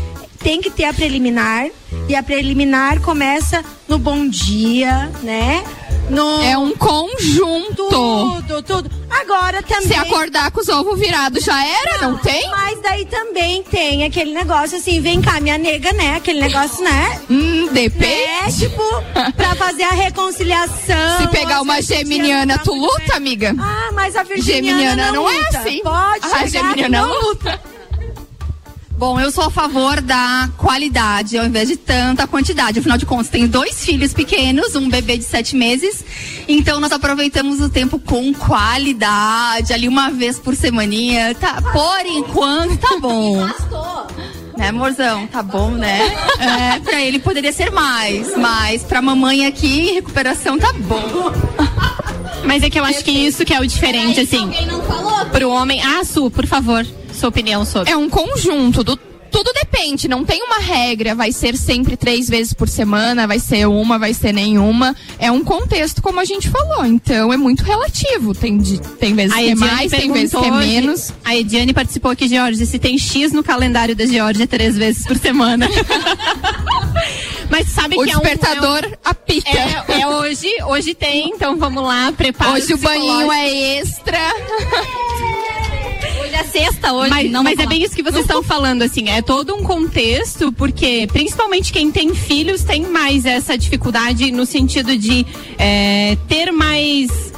tem 0.40 0.60
que 0.60 0.68
ter 0.68 0.84
a 0.84 0.92
preliminar. 0.92 1.66
E 2.10 2.14
a 2.14 2.22
preliminar 2.22 3.00
começa 3.00 3.64
no 3.88 3.98
bom 3.98 4.28
dia, 4.28 5.10
né? 5.22 5.64
No... 6.10 6.42
É 6.42 6.58
um 6.58 6.74
conjunto. 6.76 7.88
Tudo, 7.88 8.62
tudo. 8.62 8.90
Agora 9.10 9.62
também. 9.62 9.88
Se 9.88 9.94
acordar 9.94 10.50
com 10.50 10.60
os 10.60 10.68
ovos 10.68 10.98
virados 10.98 11.44
já 11.44 11.64
era, 11.64 11.98
não, 12.02 12.18
tem? 12.18 12.48
Mas 12.50 12.80
daí 12.82 13.04
também 13.06 13.62
tem 13.64 14.04
aquele 14.04 14.32
negócio 14.32 14.76
assim, 14.78 15.00
vem 15.00 15.20
cá, 15.20 15.40
minha 15.40 15.56
nega, 15.58 15.92
né? 15.92 16.16
Aquele 16.16 16.40
negócio, 16.40 16.82
né? 16.82 17.20
Hum, 17.30 17.68
depende. 17.72 18.04
É, 18.04 18.50
tipo, 18.50 18.82
pra 19.36 19.54
fazer 19.54 19.84
a 19.84 19.90
reconciliação. 19.90 21.20
Se 21.20 21.28
pegar 21.28 21.60
uma 21.62 21.80
geminiana, 21.82 22.58
tu 22.58 22.74
luta, 22.74 23.16
amiga? 23.16 23.54
Ah, 23.58 23.90
mas 23.92 24.16
a 24.16 24.22
virginiana 24.22 24.66
Geminiana 24.68 25.12
não 25.12 25.28
é 25.30 25.36
luta. 25.36 25.58
assim. 25.58 25.80
Pode 25.82 26.26
A 26.26 26.28
chegar, 26.46 26.48
geminiana 26.48 27.02
não 27.06 27.20
luta. 27.22 27.60
Bom, 29.00 29.18
eu 29.18 29.30
sou 29.30 29.44
a 29.44 29.50
favor 29.50 29.98
da 30.02 30.50
qualidade 30.58 31.38
ao 31.38 31.46
invés 31.46 31.66
de 31.66 31.74
tanta 31.78 32.26
quantidade. 32.26 32.80
Afinal 32.80 32.98
de 32.98 33.06
contas, 33.06 33.30
tenho 33.30 33.48
dois 33.48 33.82
filhos 33.82 34.12
pequenos, 34.12 34.76
um 34.76 34.90
bebê 34.90 35.16
de 35.16 35.24
sete 35.24 35.56
meses. 35.56 36.04
Então 36.46 36.78
nós 36.78 36.92
aproveitamos 36.92 37.62
o 37.62 37.70
tempo 37.70 37.98
com 37.98 38.34
qualidade, 38.34 39.72
ali 39.72 39.88
uma 39.88 40.10
vez 40.10 40.38
por 40.38 40.54
semaninha. 40.54 41.34
Tá, 41.34 41.62
por 41.62 42.04
enquanto 42.04 42.76
tá 42.76 42.94
bom. 43.00 43.36
Né, 44.58 44.68
amorzão? 44.68 45.26
Tá 45.28 45.42
bom, 45.42 45.70
né? 45.70 46.14
É, 46.38 46.78
pra 46.80 47.00
ele 47.00 47.18
poderia 47.20 47.54
ser 47.54 47.70
mais, 47.70 48.36
mas 48.36 48.82
pra 48.82 49.00
mamãe 49.00 49.46
aqui, 49.46 49.92
em 49.92 49.94
recuperação, 49.94 50.58
tá 50.58 50.74
bom. 50.74 51.32
Mas 52.44 52.62
é 52.62 52.68
que 52.68 52.78
eu 52.78 52.84
acho 52.84 53.02
que 53.02 53.10
isso 53.10 53.46
que 53.46 53.54
é 53.54 53.60
o 53.60 53.66
diferente, 53.66 54.20
assim. 54.20 54.42
Alguém 54.42 54.66
não 54.66 54.82
falou? 54.82 55.24
Pro 55.26 55.48
homem. 55.48 55.80
Ah, 55.82 56.04
Su, 56.04 56.30
por 56.30 56.46
favor, 56.46 56.86
sua 57.20 57.28
opinião 57.28 57.64
sobre. 57.64 57.90
É 57.92 57.96
um 57.96 58.08
conjunto 58.08 58.82
do 58.82 58.98
tudo 59.30 59.52
depende, 59.54 60.08
não 60.08 60.24
tem 60.24 60.42
uma 60.42 60.58
regra, 60.58 61.14
vai 61.14 61.30
ser 61.30 61.56
sempre 61.56 61.96
três 61.96 62.28
vezes 62.28 62.52
por 62.52 62.68
semana, 62.68 63.28
vai 63.28 63.38
ser 63.38 63.64
uma, 63.68 63.96
vai 63.96 64.12
ser 64.12 64.32
nenhuma. 64.32 64.94
É 65.20 65.30
um 65.30 65.44
contexto, 65.44 66.02
como 66.02 66.18
a 66.18 66.24
gente 66.24 66.50
falou, 66.50 66.84
então 66.84 67.32
é 67.32 67.36
muito 67.36 67.62
relativo. 67.62 68.34
Tem, 68.34 68.58
tem 68.58 69.14
vezes 69.14 69.32
que 69.32 69.50
é 69.50 69.54
mais, 69.54 69.90
tem 69.90 70.12
vezes 70.12 70.34
que 70.34 70.44
é 70.44 70.50
menos. 70.50 71.12
A 71.24 71.36
Ediane 71.36 71.72
participou 71.72 72.10
aqui, 72.10 72.26
George, 72.26 72.66
se 72.66 72.78
tem 72.78 72.98
X 72.98 73.30
no 73.32 73.44
calendário 73.44 73.94
da 73.94 74.04
Georgia 74.04 74.48
três 74.48 74.76
vezes 74.76 75.06
por 75.06 75.16
semana. 75.16 75.68
Mas 77.48 77.68
sabe 77.68 77.96
O 77.98 78.04
que 78.04 78.10
é 78.10 78.16
um- 78.16 78.20
despertador 78.20 78.84
é 78.84 78.88
um, 78.88 78.92
apita. 79.04 79.48
é, 79.48 80.00
é 80.02 80.06
hoje, 80.08 80.48
hoje 80.66 80.94
tem, 80.94 81.30
então 81.30 81.56
vamos 81.56 81.82
lá, 81.84 82.12
prepara 82.16 82.52
Hoje 82.52 82.74
o 82.74 82.78
banhinho 82.78 83.28
psicológico. 83.28 83.32
é 83.32 83.78
extra. 83.78 84.18
É 86.40 86.44
sexta, 86.44 86.92
hoje 86.92 87.10
Mas, 87.10 87.30
não 87.30 87.42
mas 87.44 87.58
é 87.58 87.66
bem 87.66 87.82
isso 87.82 87.94
que 87.94 88.02
vocês 88.02 88.22
estão 88.22 88.42
falando, 88.42 88.82
assim, 88.82 89.08
é 89.10 89.20
todo 89.20 89.54
um 89.54 89.62
contexto, 89.62 90.50
porque 90.52 91.06
principalmente 91.12 91.72
quem 91.72 91.90
tem 91.90 92.14
filhos 92.14 92.62
tem 92.62 92.82
mais 92.86 93.24
essa 93.26 93.58
dificuldade 93.58 94.30
no 94.32 94.46
sentido 94.46 94.96
de 94.96 95.26
é, 95.58 96.16
ter 96.28 96.50
mais 96.50 97.30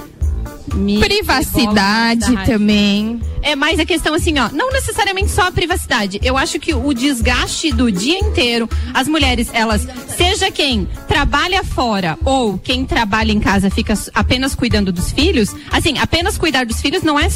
me- 0.75 1.01
Privacidade 1.01 2.33
também. 2.47 3.21
É 3.43 3.57
mais 3.57 3.81
a 3.81 3.85
questão 3.85 4.15
assim, 4.15 4.39
ó, 4.39 4.49
não 4.53 4.71
necessariamente 4.71 5.31
só 5.31 5.43
a 5.49 5.53
privacidade. 5.53 6.21
Eu 6.23 6.37
acho 6.39 6.61
que 6.61 6.73
o 6.73 6.93
desgaste 6.95 7.73
do 7.73 7.91
dia 7.91 8.17
inteiro, 8.19 8.71
as 8.95 9.09
mulheres, 9.09 9.49
elas, 9.53 9.87
seja 10.17 10.49
quem 10.51 10.87
trabalha 11.09 11.65
fora 11.65 12.17
ou 12.25 12.57
quem 12.57 12.85
trabalha 12.85 13.33
em 13.33 13.41
casa 13.41 13.69
fica 13.69 13.95
apenas 14.15 14.55
cuidando 14.55 14.93
dos 14.93 15.11
filhos, 15.11 15.53
assim, 15.73 15.99
apenas 15.99 16.39
cuidar 16.39 16.65
dos 16.65 16.81
filhos 16.81 17.03
não 17.03 17.19
é 17.19 17.29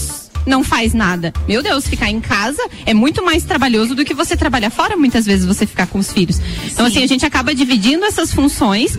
não 0.46 0.62
faz 0.62 0.94
nada. 0.94 1.32
Meu 1.48 1.62
Deus, 1.62 1.86
ficar 1.86 2.08
em 2.08 2.20
casa 2.20 2.62
é 2.86 2.94
muito 2.94 3.24
mais 3.24 3.44
trabalhoso 3.44 3.94
do 3.94 4.04
que 4.04 4.14
você 4.14 4.36
trabalhar 4.36 4.70
fora, 4.70 4.96
muitas 4.96 5.26
vezes 5.26 5.44
você 5.44 5.66
ficar 5.66 5.86
com 5.86 5.98
os 5.98 6.12
filhos. 6.12 6.40
Então, 6.72 6.86
assim, 6.86 7.02
a 7.02 7.06
gente 7.06 7.26
acaba 7.26 7.54
dividindo 7.54 8.04
essas 8.04 8.32
funções 8.32 8.96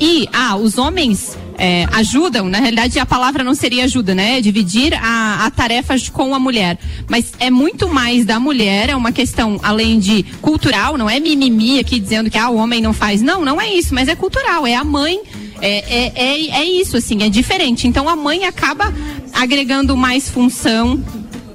e, 0.00 0.28
ah, 0.32 0.56
os 0.56 0.78
homens 0.78 1.36
é, 1.58 1.86
ajudam, 1.92 2.48
na 2.48 2.58
realidade 2.58 2.98
a 2.98 3.06
palavra 3.06 3.42
não 3.42 3.54
seria 3.54 3.84
ajuda, 3.84 4.14
né? 4.14 4.38
É 4.38 4.40
dividir 4.40 4.94
a, 4.94 5.46
a 5.46 5.50
tarefa 5.50 5.94
com 6.12 6.34
a 6.34 6.38
mulher. 6.38 6.78
Mas 7.08 7.32
é 7.38 7.50
muito 7.50 7.88
mais 7.88 8.24
da 8.24 8.38
mulher, 8.38 8.90
é 8.90 8.96
uma 8.96 9.12
questão, 9.12 9.58
além 9.62 9.98
de 9.98 10.22
cultural, 10.42 10.98
não 10.98 11.08
é 11.08 11.18
mimimi 11.18 11.78
aqui 11.78 11.98
dizendo 11.98 12.30
que 12.30 12.38
ah, 12.38 12.50
o 12.50 12.56
homem 12.56 12.80
não 12.82 12.92
faz. 12.92 13.22
Não, 13.22 13.44
não 13.44 13.60
é 13.60 13.72
isso, 13.72 13.94
mas 13.94 14.08
é 14.08 14.14
cultural. 14.14 14.66
É 14.66 14.74
a 14.74 14.84
mãe 14.84 15.20
É, 15.62 15.78
é, 15.88 16.12
é, 16.14 16.60
é 16.60 16.64
isso, 16.66 16.98
assim, 16.98 17.22
é 17.22 17.30
diferente. 17.30 17.88
Então 17.88 18.06
a 18.10 18.14
mãe 18.14 18.44
acaba 18.44 18.92
agregando 19.36 19.96
mais 19.96 20.28
função. 20.28 21.02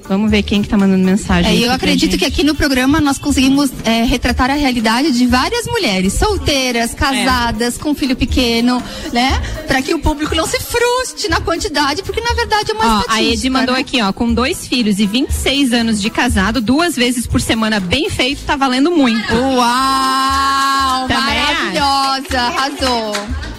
Vamos 0.08 0.30
ver 0.30 0.42
quem 0.42 0.60
que 0.60 0.68
tá 0.68 0.76
mandando 0.76 1.04
mensagem. 1.04 1.62
É, 1.62 1.66
eu 1.66 1.72
acredito 1.72 2.18
que 2.18 2.24
aqui 2.24 2.42
no 2.42 2.54
programa 2.54 3.00
nós 3.00 3.18
conseguimos 3.18 3.70
é, 3.84 4.02
retratar 4.04 4.50
a 4.50 4.54
realidade 4.54 5.12
de 5.12 5.26
várias 5.26 5.64
mulheres, 5.66 6.12
solteiras, 6.14 6.92
casadas, 6.92 7.78
com 7.78 7.94
filho 7.94 8.16
pequeno, 8.16 8.82
né? 9.12 9.40
Pra 9.66 9.80
que 9.80 9.94
o 9.94 10.00
público 10.00 10.34
não 10.34 10.46
se 10.46 10.58
frustre 10.60 11.28
na 11.28 11.40
quantidade, 11.40 12.02
porque 12.02 12.20
na 12.20 12.34
verdade 12.34 12.72
é 12.72 12.74
uma 12.74 12.98
Ó, 12.98 13.04
a 13.08 13.22
Edi 13.22 13.48
mandou 13.48 13.74
né? 13.74 13.80
aqui, 13.80 14.02
ó, 14.02 14.12
com 14.12 14.34
dois 14.34 14.66
filhos 14.66 14.98
e 14.98 15.06
26 15.06 15.72
anos 15.72 16.02
de 16.02 16.10
casado, 16.10 16.60
duas 16.60 16.96
vezes 16.96 17.26
por 17.26 17.40
semana 17.40 17.78
bem 17.80 18.10
feito, 18.10 18.42
tá 18.42 18.56
valendo 18.56 18.90
muito. 18.90 19.32
Uau! 19.34 21.08
Também 21.08 21.42
maravilhosa! 21.42 22.40
Arrasou! 22.40 23.52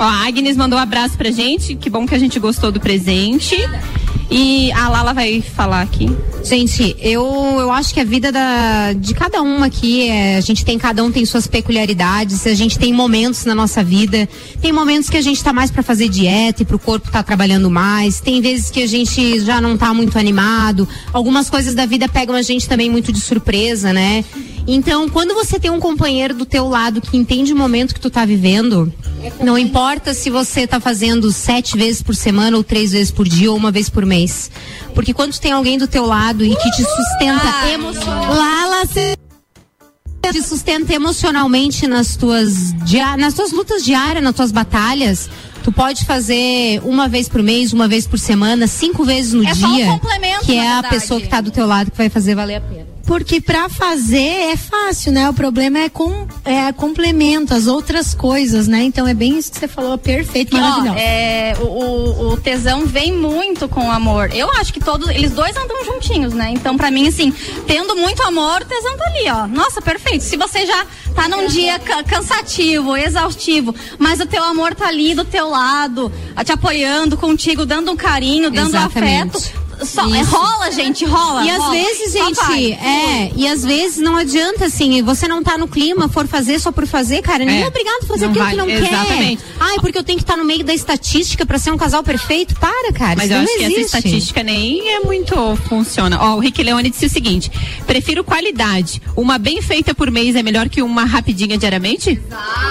Ó, 0.00 0.02
a 0.02 0.26
Agnes 0.26 0.56
mandou 0.56 0.78
um 0.78 0.82
abraço 0.82 1.14
pra 1.14 1.30
gente, 1.30 1.74
que 1.74 1.90
bom 1.90 2.06
que 2.06 2.14
a 2.14 2.18
gente 2.18 2.40
gostou 2.40 2.72
do 2.72 2.80
presente. 2.80 3.54
E 4.30 4.72
a 4.72 4.88
Lala 4.88 5.12
vai 5.12 5.42
falar 5.42 5.82
aqui. 5.82 6.08
Gente, 6.42 6.96
eu, 7.00 7.22
eu 7.58 7.70
acho 7.70 7.92
que 7.92 8.00
a 8.00 8.04
vida 8.04 8.32
da, 8.32 8.94
de 8.94 9.12
cada 9.12 9.42
uma 9.42 9.66
aqui, 9.66 10.08
é, 10.08 10.36
a 10.36 10.40
gente 10.40 10.64
tem, 10.64 10.78
cada 10.78 11.04
um 11.04 11.10
tem 11.10 11.26
suas 11.26 11.46
peculiaridades, 11.46 12.46
a 12.46 12.54
gente 12.54 12.78
tem 12.78 12.94
momentos 12.94 13.44
na 13.44 13.54
nossa 13.54 13.84
vida, 13.84 14.26
tem 14.62 14.72
momentos 14.72 15.10
que 15.10 15.18
a 15.18 15.20
gente 15.20 15.42
tá 15.44 15.52
mais 15.52 15.70
para 15.70 15.82
fazer 15.82 16.08
dieta 16.08 16.62
e 16.62 16.64
pro 16.64 16.78
corpo 16.78 17.10
tá 17.10 17.22
trabalhando 17.22 17.68
mais, 17.68 18.20
tem 18.20 18.40
vezes 18.40 18.70
que 18.70 18.82
a 18.82 18.86
gente 18.86 19.40
já 19.40 19.60
não 19.60 19.76
tá 19.76 19.92
muito 19.92 20.18
animado, 20.18 20.88
algumas 21.12 21.50
coisas 21.50 21.74
da 21.74 21.84
vida 21.84 22.08
pegam 22.08 22.34
a 22.34 22.42
gente 22.42 22.66
também 22.66 22.88
muito 22.88 23.12
de 23.12 23.20
surpresa, 23.20 23.92
né? 23.92 24.24
Então, 24.66 25.08
quando 25.08 25.34
você 25.34 25.58
tem 25.58 25.70
um 25.70 25.80
companheiro 25.80 26.34
do 26.34 26.44
teu 26.46 26.68
lado 26.68 27.00
que 27.00 27.16
entende 27.16 27.52
o 27.52 27.56
momento 27.56 27.94
que 27.94 28.00
tu 28.00 28.10
tá 28.10 28.24
vivendo, 28.24 28.92
não 29.42 29.58
importa 29.58 30.14
se 30.14 30.30
você 30.30 30.66
tá 30.66 30.78
fazendo 30.78 31.32
sete 31.32 31.76
vezes 31.76 32.02
por 32.02 32.14
semana, 32.14 32.56
ou 32.56 32.62
três 32.62 32.92
vezes 32.92 33.10
por 33.10 33.26
dia, 33.28 33.50
ou 33.50 33.56
uma 33.56 33.70
vez 33.72 33.88
por 33.88 34.04
mês. 34.06 34.50
Porque 34.94 35.12
quando 35.14 35.32
tu 35.32 35.40
tem 35.40 35.52
alguém 35.52 35.78
do 35.78 35.88
teu 35.88 36.04
lado 36.06 36.44
e 36.44 36.54
que 36.54 36.70
te 36.70 36.84
sustenta 36.84 37.68
emocionalmente. 37.72 38.36
Lala, 38.38 38.86
te 40.32 40.42
sustenta 40.42 40.94
emocionalmente 40.94 41.86
nas 41.88 42.14
tuas, 42.14 42.72
dia- 42.84 43.16
nas 43.16 43.34
tuas 43.34 43.50
lutas 43.52 43.82
diárias, 43.84 44.22
nas 44.22 44.34
tuas 44.36 44.52
batalhas. 44.52 45.28
Tu 45.64 45.72
pode 45.72 46.04
fazer 46.04 46.80
uma 46.84 47.08
vez 47.08 47.28
por 47.28 47.42
mês, 47.42 47.72
uma 47.72 47.88
vez 47.88 48.06
por 48.06 48.18
semana, 48.18 48.66
cinco 48.66 49.04
vezes 49.04 49.32
no 49.32 49.44
É 49.46 49.54
só 49.54 49.66
um 49.66 49.74
dia. 49.74 49.86
complemento, 49.86 50.44
que 50.44 50.54
é 50.54 50.68
a 50.68 50.72
verdade. 50.74 50.94
pessoa 50.94 51.20
que 51.20 51.28
tá 51.28 51.40
do 51.40 51.50
teu 51.50 51.66
lado 51.66 51.90
que 51.90 51.96
vai 51.98 52.08
fazer 52.08 52.34
valer 52.34 52.56
a 52.56 52.60
pena. 52.60 52.89
Porque 53.10 53.40
pra 53.40 53.68
fazer 53.68 54.52
é 54.52 54.56
fácil, 54.56 55.10
né? 55.10 55.28
O 55.28 55.34
problema 55.34 55.80
é 55.80 55.88
com 55.88 56.28
é 56.44 56.70
complemento, 56.72 57.52
as 57.52 57.66
outras 57.66 58.14
coisas, 58.14 58.68
né? 58.68 58.84
Então 58.84 59.04
é 59.04 59.12
bem 59.12 59.36
isso 59.36 59.50
que 59.50 59.58
você 59.58 59.66
falou, 59.66 59.98
perfeito, 59.98 60.56
Ó, 60.56 60.60
maravilhoso. 60.60 60.96
é, 60.96 61.54
o, 61.60 62.28
o- 62.34 62.36
tesão 62.36 62.86
vem 62.86 63.12
muito 63.12 63.68
com 63.68 63.88
o 63.88 63.90
amor. 63.90 64.30
Eu 64.32 64.48
acho 64.52 64.72
que 64.72 64.78
todos, 64.78 65.08
eles 65.08 65.32
dois 65.32 65.56
andam 65.56 65.84
juntinhos, 65.84 66.32
né? 66.34 66.50
Então, 66.52 66.76
pra 66.76 66.88
mim, 66.88 67.08
assim, 67.08 67.34
tendo 67.66 67.96
muito 67.96 68.22
amor, 68.22 68.62
o 68.62 68.64
tesão 68.64 68.96
tá 68.96 69.04
ali, 69.06 69.28
ó. 69.28 69.46
Nossa, 69.48 69.82
perfeito. 69.82 70.22
Se 70.22 70.36
você 70.36 70.64
já 70.64 70.86
tá 71.12 71.28
num 71.28 71.48
dia 71.48 71.80
ca- 71.80 72.04
cansativo, 72.04 72.96
exaustivo, 72.96 73.74
mas 73.98 74.20
o 74.20 74.26
teu 74.26 74.44
amor 74.44 74.72
tá 74.72 74.86
ali 74.86 75.16
do 75.16 75.24
teu 75.24 75.50
lado, 75.50 76.12
te 76.44 76.52
apoiando 76.52 77.16
contigo, 77.16 77.66
dando 77.66 77.90
um 77.90 77.96
carinho, 77.96 78.52
dando 78.52 78.68
Exatamente. 78.76 79.36
afeto. 79.36 79.59
Só, 79.84 80.02
é, 80.14 80.22
rola, 80.22 80.70
gente, 80.70 81.04
rola. 81.04 81.44
E 81.44 81.50
às 81.50 81.58
rola. 81.58 81.70
vezes, 81.72 82.12
Só 82.12 82.24
gente, 82.52 82.72
é, 82.74 83.32
e 83.36 83.46
às 83.48 83.62
vezes 83.64 83.98
não 83.98 84.16
adianta 84.16 84.66
assim, 84.66 85.02
você 85.02 85.26
não 85.26 85.42
tá 85.42 85.56
no 85.56 85.66
clima, 85.68 86.08
for 86.08 86.26
fazer 86.26 86.58
só 86.58 86.70
por 86.72 86.86
fazer, 86.86 87.22
cara, 87.22 87.44
ninguém 87.44 87.62
é, 87.62 87.64
É. 87.64 87.68
obrigado 87.68 88.02
a 88.02 88.06
fazer 88.06 88.24
Não 88.26 88.30
aquilo 88.30 88.44
vale. 88.44 88.56
que 88.56 88.56
não 88.80 88.86
Exatamente. 88.88 89.42
quer. 89.42 89.54
Ai, 89.60 89.76
porque 89.80 89.98
eu 89.98 90.04
tenho 90.04 90.18
que 90.18 90.24
estar 90.24 90.36
no 90.36 90.44
meio 90.44 90.64
da 90.64 90.74
estatística 90.74 91.44
pra 91.46 91.58
ser 91.58 91.70
um 91.72 91.76
casal 91.78 92.02
perfeito. 92.02 92.54
Para, 92.60 92.92
cara, 92.92 93.14
Mas 93.16 93.24
isso 93.26 93.34
eu 93.34 93.38
não 93.38 93.44
acho 93.44 93.56
que 93.56 93.62
existe. 93.64 93.80
essa 93.84 93.98
estatística 93.98 94.42
nem 94.42 94.88
é 94.94 95.00
muito 95.00 95.34
funciona. 95.68 96.18
Ó, 96.20 96.36
o 96.36 96.40
Rick 96.40 96.62
Leone 96.62 96.90
disse 96.90 97.06
o 97.06 97.10
seguinte: 97.10 97.50
prefiro 97.86 98.22
qualidade. 98.24 99.00
Uma 99.16 99.38
bem 99.38 99.60
feita 99.62 99.94
por 99.94 100.10
mês 100.10 100.36
é 100.36 100.42
melhor 100.42 100.68
que 100.68 100.82
uma 100.82 101.04
rapidinha 101.04 101.56
diariamente? 101.56 102.20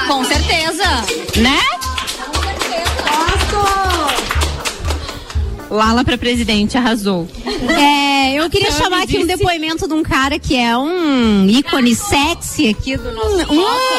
Com 0.08 0.24
certeza. 0.26 0.84
Né? 1.38 1.60
Lala 5.70 6.04
pra 6.04 6.18
presidente, 6.18 6.78
arrasou. 6.78 7.28
É, 7.70 8.34
eu 8.40 8.50
queria 8.50 8.72
chamar 8.72 9.04
aqui 9.04 9.18
um 9.18 9.26
depoimento 9.26 9.88
de 9.88 9.94
um 9.94 10.04
cara 10.04 10.38
que 10.40 10.56
é 10.56 10.78
um 10.78 11.48
ícone 11.48 11.96
sexy 11.96 12.68
aqui 12.70 12.96
do 12.96 13.12
nosso 13.12 13.38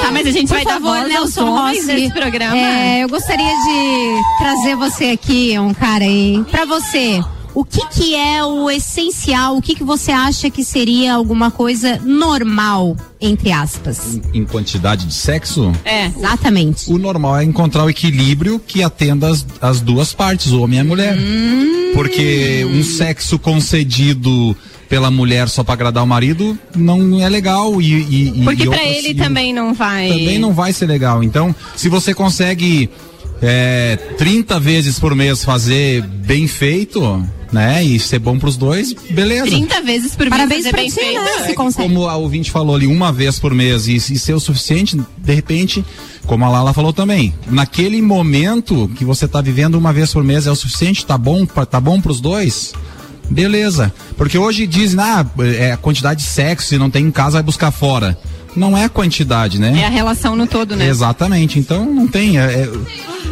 Tá, 0.00 0.10
mas 0.12 0.26
a 0.26 0.30
gente 0.30 0.48
vai 0.48 0.64
dar 0.64 0.74
favor, 0.74 0.90
voz 0.90 1.02
aos 1.02 1.08
Nelson 1.12 1.46
homens 1.50 1.78
Rossi. 1.86 1.92
nesse 1.92 2.12
programa. 2.14 2.56
É, 2.56 3.02
eu 3.04 3.08
gostaria 3.08 3.44
de 3.46 4.22
trazer 4.38 4.76
você 4.76 5.04
aqui, 5.10 5.58
um 5.58 5.74
cara 5.74 6.04
aí, 6.04 6.44
pra 6.50 6.64
você. 6.64 7.20
O 7.60 7.64
que 7.64 7.86
que 7.88 8.14
é 8.14 8.42
o 8.42 8.70
essencial? 8.70 9.58
O 9.58 9.60
que 9.60 9.74
que 9.74 9.84
você 9.84 10.10
acha 10.10 10.48
que 10.48 10.64
seria 10.64 11.12
alguma 11.12 11.50
coisa 11.50 11.98
normal, 12.02 12.96
entre 13.20 13.52
aspas? 13.52 14.18
Em 14.32 14.46
quantidade 14.46 15.04
de 15.04 15.12
sexo? 15.12 15.70
É. 15.84 16.06
Exatamente. 16.06 16.90
O 16.90 16.96
normal 16.96 17.36
é 17.38 17.44
encontrar 17.44 17.84
o 17.84 17.90
equilíbrio 17.90 18.58
que 18.58 18.82
atenda 18.82 19.28
as, 19.28 19.44
as 19.60 19.80
duas 19.82 20.14
partes, 20.14 20.52
o 20.52 20.62
homem 20.62 20.78
e 20.78 20.80
a 20.80 20.84
mulher. 20.84 21.18
Hum. 21.18 21.90
Porque 21.92 22.64
um 22.64 22.82
sexo 22.82 23.38
concedido 23.38 24.56
pela 24.88 25.10
mulher 25.10 25.46
só 25.50 25.62
pra 25.62 25.74
agradar 25.74 26.02
o 26.02 26.06
marido 26.06 26.58
não 26.74 27.20
é 27.20 27.28
legal 27.28 27.80
e, 27.82 27.92
e- 27.92 28.40
e- 28.40 28.44
Porque 28.44 28.62
e 28.62 28.66
pra 28.68 28.76
outras- 28.78 28.96
ele 28.96 29.08
e- 29.10 29.14
também 29.14 29.52
não 29.52 29.74
vai. 29.74 30.08
também 30.08 30.38
não 30.38 30.54
vai 30.54 30.72
ser 30.72 30.86
legal. 30.86 31.22
Então, 31.22 31.54
se 31.76 31.90
você 31.90 32.14
consegue 32.14 32.88
é, 33.42 33.96
30 34.18 34.58
vezes 34.60 34.98
por 34.98 35.14
mês 35.14 35.42
fazer 35.44 36.02
bem 36.02 36.46
feito, 36.46 37.24
né? 37.52 37.82
E 37.84 37.98
ser 37.98 38.18
bom 38.18 38.38
pros 38.38 38.56
dois, 38.56 38.92
beleza. 39.10 39.46
30 39.46 39.80
vezes 39.82 40.12
por 40.14 40.26
mês 40.26 40.30
Parabéns 40.30 40.68
pra 40.68 40.82
ti, 40.84 40.90
feito. 40.90 41.20
né? 41.20 41.30
É 41.40 41.46
Se 41.48 41.54
consegue. 41.54 41.88
como 41.88 42.08
a 42.08 42.16
ouvinte 42.16 42.50
falou 42.50 42.74
ali, 42.76 42.86
uma 42.86 43.12
vez 43.12 43.38
por 43.38 43.52
mês 43.54 43.88
e, 43.88 43.96
e 43.96 44.00
ser 44.18 44.34
o 44.34 44.40
suficiente, 44.40 44.96
de 45.18 45.34
repente, 45.34 45.84
como 46.26 46.44
a 46.44 46.48
Lala 46.48 46.72
falou 46.72 46.92
também, 46.92 47.34
naquele 47.48 48.00
momento 48.00 48.90
que 48.96 49.04
você 49.04 49.26
tá 49.26 49.40
vivendo 49.40 49.74
uma 49.76 49.92
vez 49.92 50.12
por 50.12 50.22
mês 50.22 50.46
é 50.46 50.50
o 50.50 50.56
suficiente, 50.56 51.04
tá 51.06 51.18
bom, 51.18 51.44
pra- 51.46 51.66
tá 51.66 51.80
bom 51.80 52.00
pros 52.00 52.20
dois? 52.20 52.72
Beleza. 53.28 53.92
Porque 54.16 54.36
hoje 54.36 54.66
dizem, 54.66 54.98
ah, 55.00 55.24
é 55.58 55.72
a 55.72 55.76
quantidade 55.76 56.22
de 56.22 56.28
sexo, 56.28 56.68
se 56.68 56.78
não 56.78 56.90
tem 56.90 57.06
em 57.06 57.10
casa, 57.10 57.34
vai 57.34 57.42
buscar 57.42 57.70
fora. 57.70 58.18
Não 58.56 58.76
é 58.76 58.84
a 58.84 58.88
quantidade, 58.88 59.60
né? 59.60 59.80
É 59.80 59.86
a 59.86 59.88
relação 59.90 60.34
no 60.34 60.46
todo, 60.46 60.74
né? 60.76 60.86
Exatamente. 60.86 61.58
Então 61.58 61.84
não 61.84 62.06
tem. 62.06 62.38
É, 62.38 62.68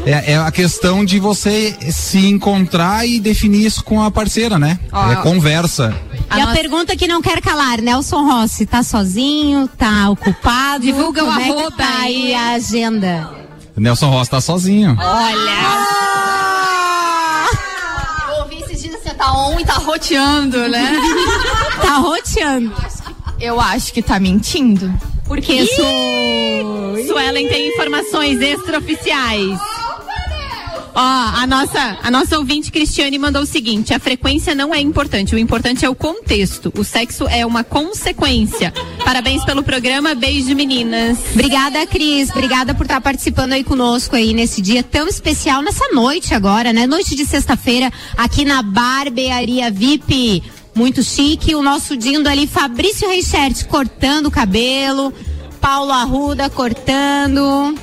é- 0.07 0.33
é 0.33 0.37
a 0.39 0.51
questão 0.51 1.05
de 1.05 1.19
você 1.19 1.77
se 1.91 2.27
encontrar 2.27 3.07
e 3.07 3.19
definir 3.21 3.67
isso 3.67 3.83
com 3.83 4.03
a 4.03 4.11
parceira, 4.11 4.59
né? 4.59 4.79
Ó. 4.93 5.11
é 5.13 5.17
conversa. 5.17 5.95
e 6.37 6.41
a 6.41 6.47
pergunta 6.49 6.95
que 6.97 7.07
não 7.07 7.21
quer 7.21 7.41
calar, 7.41 7.81
Nelson 7.81 8.23
Rossi, 8.23 8.65
tá 8.67 8.83
sozinho? 8.83 9.69
Tá 9.77 10.09
ocupado? 10.11 10.85
Divulga 10.85 11.25
o 11.25 11.29
é 11.29 11.45
arroba 11.45 11.71
tá 11.73 11.99
aí 12.03 12.35
a 12.35 12.51
agenda. 12.53 13.29
Nelson 13.77 14.11
Ross 14.11 14.29
tá 14.29 14.41
sozinho. 14.41 14.97
Eu 18.29 18.43
ouvi 18.43 18.57
esses 18.63 18.83
dias 18.83 18.95
assim, 18.97 19.15
tá 19.17 19.33
on 19.33 19.59
e 19.61 19.65
tá 19.65 19.75
roteando, 19.75 20.69
né? 20.69 20.97
tá 21.81 21.97
roteando. 21.97 22.73
Eu 23.41 23.61
acho 23.61 23.93
que 23.93 24.03
tá 24.03 24.19
mentindo. 24.19 24.93
Porque 25.29 25.53
Ih, 25.53 25.67
sou. 25.67 27.07
Suelen 27.07 27.47
tem 27.49 27.69
informações 27.69 28.41
extraoficiais. 28.41 29.59
Ó, 30.95 31.01
a 31.01 31.47
nossa, 31.47 31.97
a 32.03 32.11
nossa 32.11 32.37
ouvinte 32.37 32.73
Cristiane 32.73 33.19
mandou 33.19 33.43
o 33.43 33.47
seguinte: 33.47 33.95
a 33.95 34.01
frequência 34.01 34.53
não 34.53 34.75
é 34.75 34.81
importante, 34.81 35.33
o 35.33 35.39
importante 35.39 35.85
é 35.85 35.89
o 35.89 35.95
contexto. 35.95 36.73
O 36.77 36.83
sexo 36.83 37.29
é 37.29 37.47
uma 37.47 37.63
consequência. 37.63 38.73
Parabéns 39.05 39.45
pelo 39.45 39.63
programa, 39.63 40.17
beijo 40.17 40.57
meninas. 40.57 41.19
Obrigada, 41.35 41.87
Cris. 41.87 42.31
Obrigada 42.31 42.75
por 42.75 42.83
estar 42.83 43.01
participando 43.01 43.53
aí 43.53 43.63
conosco 43.63 44.17
aí 44.17 44.35
nesse 44.35 44.61
dia 44.61 44.83
tão 44.83 45.07
especial, 45.07 45.63
nessa 45.63 45.89
noite 45.95 46.35
agora, 46.35 46.73
né? 46.73 46.85
Noite 46.85 47.15
de 47.15 47.25
sexta-feira, 47.25 47.93
aqui 48.17 48.45
na 48.45 48.61
Barbearia 48.61 49.71
VIP. 49.71 50.43
Muito 50.79 51.03
chique. 51.03 51.57
O 51.57 51.63
nosso 51.63 51.97
Dindo 51.97 52.29
ali, 52.29 52.47
Fabrício 52.47 53.09
Reichert, 53.09 53.67
cortando 53.67 54.27
o 54.27 54.31
cabelo. 54.31 55.13
Paulo 55.61 55.91
Arruda 55.91 56.49
cortando. 56.49 57.75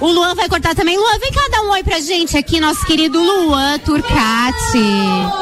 O 0.00 0.06
Luan 0.10 0.34
vai 0.34 0.48
cortar 0.48 0.74
também. 0.74 0.96
Luan, 0.96 1.18
vem 1.18 1.30
cá 1.30 1.42
dar 1.52 1.60
um 1.60 1.70
oi 1.72 1.82
pra 1.82 2.00
gente 2.00 2.38
aqui, 2.38 2.58
nosso 2.58 2.86
querido 2.86 3.20
Luan 3.22 3.78
Turcati. 3.80 4.78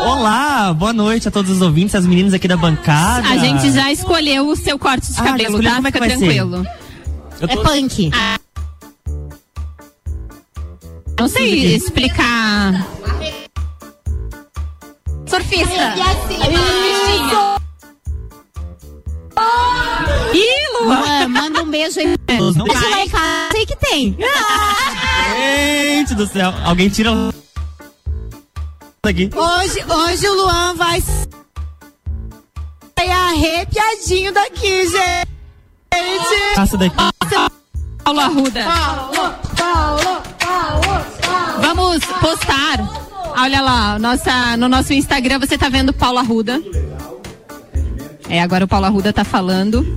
Olá, 0.04 0.74
boa 0.74 0.92
noite 0.92 1.28
a 1.28 1.30
todos 1.30 1.48
os 1.52 1.62
ouvintes, 1.62 1.94
as 1.94 2.04
meninas 2.04 2.34
aqui 2.34 2.48
da 2.48 2.56
bancada. 2.56 3.28
A 3.28 3.38
gente 3.38 3.70
já 3.70 3.92
escolheu 3.92 4.48
o 4.48 4.56
seu 4.56 4.76
corte 4.76 5.12
de 5.12 5.20
Ah, 5.20 5.22
cabelo, 5.22 5.62
tá? 5.62 5.76
Como 5.76 5.86
é 5.86 5.92
que 5.92 5.98
Fica 6.00 6.08
vai 6.08 6.18
ser? 6.18 6.34
tranquilo. 6.34 6.66
Eu 7.40 7.48
É 7.48 7.54
tô- 7.54 7.62
punk. 7.62 8.10
Não 11.20 11.28
sei 11.28 11.76
explicar. 11.76 12.84
Surfista. 15.48 15.94
Ih, 20.34 20.82
Luan! 20.82 21.28
Manda 21.28 21.62
um 21.62 21.70
beijo 21.70 22.00
aí. 22.00 22.16
Não 22.28 22.66
Mas 22.66 22.82
lá 22.90 23.04
em 23.04 23.08
casa, 23.08 23.48
sei 23.52 23.64
que 23.66 23.76
tem. 23.76 24.16
Gente 25.96 26.14
do 26.14 26.26
céu. 26.26 26.52
Alguém 26.64 26.88
tira 26.90 27.10
aqui. 29.02 29.30
Hoje, 29.34 29.84
hoje 29.88 30.28
o 30.28 30.34
Luan 30.34 30.74
vai 30.74 31.00
sair 31.00 31.28
arrepiadinho 33.10 34.32
daqui, 34.32 34.86
gente. 34.86 35.28
Passa 36.54 36.76
daqui. 36.76 36.94
Paulo 38.04 38.20
Arruda. 38.20 38.64
Paulo, 38.64 39.34
Paulo, 39.56 40.22
Paulo, 40.38 41.04
Paulo. 41.22 41.62
Vamos 41.62 42.04
postar. 42.20 43.07
Olha 43.40 43.60
lá, 43.60 43.98
nossa, 43.98 44.56
no 44.56 44.68
nosso 44.68 44.92
Instagram 44.92 45.38
você 45.38 45.56
tá 45.56 45.68
vendo 45.68 45.92
Paulo 45.92 46.18
Arruda. 46.18 46.60
É, 48.28 48.42
agora 48.42 48.64
o 48.64 48.68
Paulo 48.68 48.86
Arruda 48.86 49.12
tá 49.12 49.22
falando. 49.22 49.96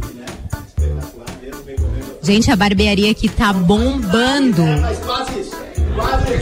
Gente, 2.21 2.51
a 2.51 2.55
barbearia 2.55 3.09
aqui 3.09 3.27
tá 3.27 3.51
bombando. 3.51 4.63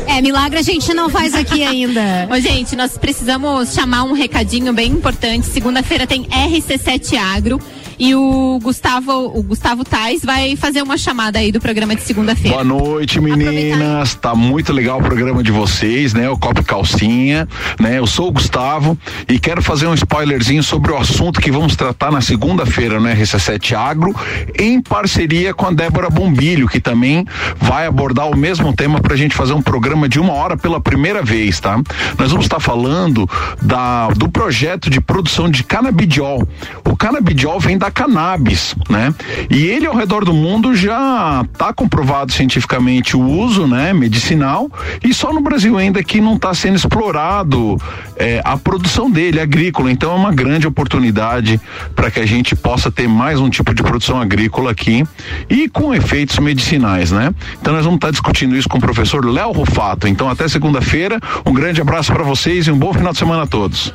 É, 0.08 0.22
milagre 0.22 0.60
a 0.60 0.62
gente 0.62 0.94
não 0.94 1.10
faz 1.10 1.34
aqui 1.34 1.64
ainda. 1.64 2.28
Ô, 2.30 2.40
gente, 2.40 2.76
nós 2.76 2.98
precisamos 2.98 3.74
chamar 3.74 4.04
um 4.04 4.14
recadinho 4.14 4.74
bem 4.74 4.92
importante. 4.92 5.48
Segunda-feira 5.48 6.06
tem 6.06 6.26
RC7 6.26 7.18
Agro. 7.18 7.60
E 8.00 8.16
o 8.16 8.58
Gustavo, 8.64 9.12
o 9.38 9.44
Gustavo 9.44 9.84
Tais 9.84 10.24
vai 10.24 10.56
fazer 10.56 10.82
uma 10.82 10.98
chamada 10.98 11.38
aí 11.38 11.52
do 11.52 11.60
programa 11.60 11.94
de 11.94 12.02
segunda-feira. 12.02 12.56
Boa 12.56 12.64
noite, 12.64 13.20
meninas. 13.20 14.16
Tá 14.16 14.34
muito 14.34 14.72
legal 14.72 15.00
o 15.00 15.04
programa 15.04 15.44
de 15.44 15.52
vocês, 15.52 16.14
né? 16.14 16.30
O 16.30 16.38
Copo 16.38 16.64
Calcinha, 16.64 17.46
né? 17.78 18.00
Eu 18.00 18.08
sou 18.08 18.30
o 18.30 18.32
Gustavo 18.32 18.98
e 19.28 19.38
quero 19.38 19.62
fazer 19.62 19.86
um 19.86 19.94
spoilerzinho 19.94 20.64
sobre 20.64 20.94
o 20.94 20.98
assunto 20.98 21.42
que 21.42 21.52
vamos 21.52 21.76
tratar 21.76 22.10
na 22.10 22.22
segunda-feira 22.22 23.02
no 23.02 23.10
RC7 23.10 23.74
Agro, 23.74 24.16
em 24.58 24.82
parceria 24.82 25.54
com 25.54 25.66
a 25.66 25.72
Débora 25.72 26.10
Bombilho, 26.10 26.70
que 26.70 26.80
também 26.80 27.26
vai 27.58 27.86
abordar 27.86 28.30
o 28.30 28.38
mesmo 28.38 28.74
tema 28.74 29.02
pra 29.02 29.18
gente 29.18 29.36
fazer 29.36 29.52
um 29.52 29.62
programa 29.62 30.08
de 30.08 30.22
uma 30.22 30.32
hora 30.32 30.56
pela 30.56 30.80
primeira 30.80 31.22
vez, 31.22 31.60
tá? 31.60 31.76
Nós 32.18 32.32
vamos 32.32 32.46
estar 32.46 32.62
falando 32.62 33.30
da, 33.62 34.08
do 34.12 34.30
projeto 34.30 34.90
de 34.90 35.02
produção 35.02 35.50
de 35.50 35.66
canabidiol. 35.66 36.48
O 36.86 36.96
canabidiol 36.96 37.60
vem 37.60 37.78
da 37.78 37.89
cannabis, 37.92 38.76
né? 38.90 39.14
E 39.50 39.66
ele 39.66 39.86
ao 39.86 39.96
redor 39.96 40.26
do 40.26 40.34
mundo 40.34 40.76
já 40.76 41.46
está 41.52 41.74
comprovado 41.74 42.32
cientificamente 42.32 43.16
o 43.16 43.22
uso, 43.22 43.68
né, 43.68 43.94
medicinal, 43.94 44.70
e 45.04 45.14
só 45.14 45.34
no 45.34 45.42
Brasil 45.42 45.78
ainda 45.78 46.04
que 46.04 46.22
não 46.22 46.36
está 46.36 46.54
sendo 46.54 46.76
explorado 46.76 47.78
eh, 48.16 48.42
a 48.44 48.58
produção 48.58 49.10
dele 49.10 49.40
agrícola. 49.40 49.92
Então 49.92 50.12
é 50.12 50.16
uma 50.16 50.32
grande 50.32 50.68
oportunidade 50.68 51.60
para 51.96 52.10
que 52.12 52.20
a 52.20 52.26
gente 52.26 52.56
possa 52.56 52.92
ter 52.92 53.08
mais 53.08 53.40
um 53.40 53.50
tipo 53.50 53.74
de 53.74 53.84
produção 53.84 54.20
agrícola 54.20 54.72
aqui 54.72 55.04
e 55.50 55.70
com 55.70 55.94
efeitos 55.94 56.38
medicinais, 56.40 57.12
né? 57.12 57.34
Então 57.62 57.74
nós 57.74 57.84
vamos 57.84 57.98
estar 57.98 58.12
discutindo 58.12 58.56
isso 58.56 58.70
com 58.70 58.78
o 58.78 58.82
professor 58.82 59.26
Léo 59.26 59.52
Rufato. 59.52 60.08
Então 60.08 60.30
até 60.30 60.48
segunda-feira, 60.48 61.20
um 61.46 61.54
grande 61.54 61.82
abraço 61.82 62.12
para 62.12 62.24
vocês 62.24 62.68
e 62.68 62.72
um 62.72 62.78
bom 62.78 62.94
final 62.94 63.12
de 63.12 63.20
semana 63.20 63.44
a 63.44 63.48
todos. 63.48 63.94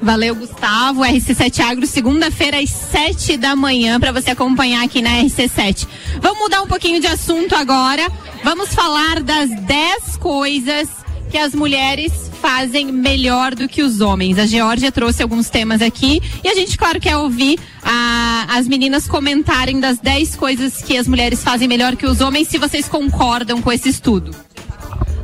Valeu, 0.00 0.34
Gustavo. 0.34 1.02
RC7 1.02 1.60
Agro, 1.60 1.86
segunda-feira 1.86 2.60
às 2.60 2.70
7 2.70 3.36
da 3.36 3.56
manhã, 3.56 3.98
para 3.98 4.12
você 4.12 4.30
acompanhar 4.30 4.84
aqui 4.84 5.02
na 5.02 5.10
RC7. 5.10 5.86
Vamos 6.20 6.38
mudar 6.38 6.62
um 6.62 6.66
pouquinho 6.66 7.00
de 7.00 7.06
assunto 7.06 7.54
agora. 7.54 8.06
Vamos 8.44 8.72
falar 8.72 9.22
das 9.22 9.50
10 9.50 10.16
coisas 10.18 10.88
que 11.30 11.36
as 11.36 11.54
mulheres 11.54 12.30
fazem 12.40 12.86
melhor 12.90 13.54
do 13.54 13.68
que 13.68 13.82
os 13.82 14.00
homens. 14.00 14.38
A 14.38 14.46
Georgia 14.46 14.90
trouxe 14.90 15.22
alguns 15.22 15.50
temas 15.50 15.82
aqui 15.82 16.22
e 16.42 16.48
a 16.48 16.54
gente, 16.54 16.78
claro, 16.78 17.00
quer 17.00 17.16
ouvir 17.16 17.58
a, 17.82 18.46
as 18.50 18.66
meninas 18.66 19.06
comentarem 19.06 19.80
das 19.80 19.98
10 19.98 20.36
coisas 20.36 20.80
que 20.80 20.96
as 20.96 21.06
mulheres 21.06 21.42
fazem 21.42 21.68
melhor 21.68 21.96
que 21.96 22.06
os 22.06 22.20
homens, 22.20 22.48
se 22.48 22.56
vocês 22.56 22.88
concordam 22.88 23.60
com 23.60 23.70
esse 23.72 23.88
estudo. 23.88 24.47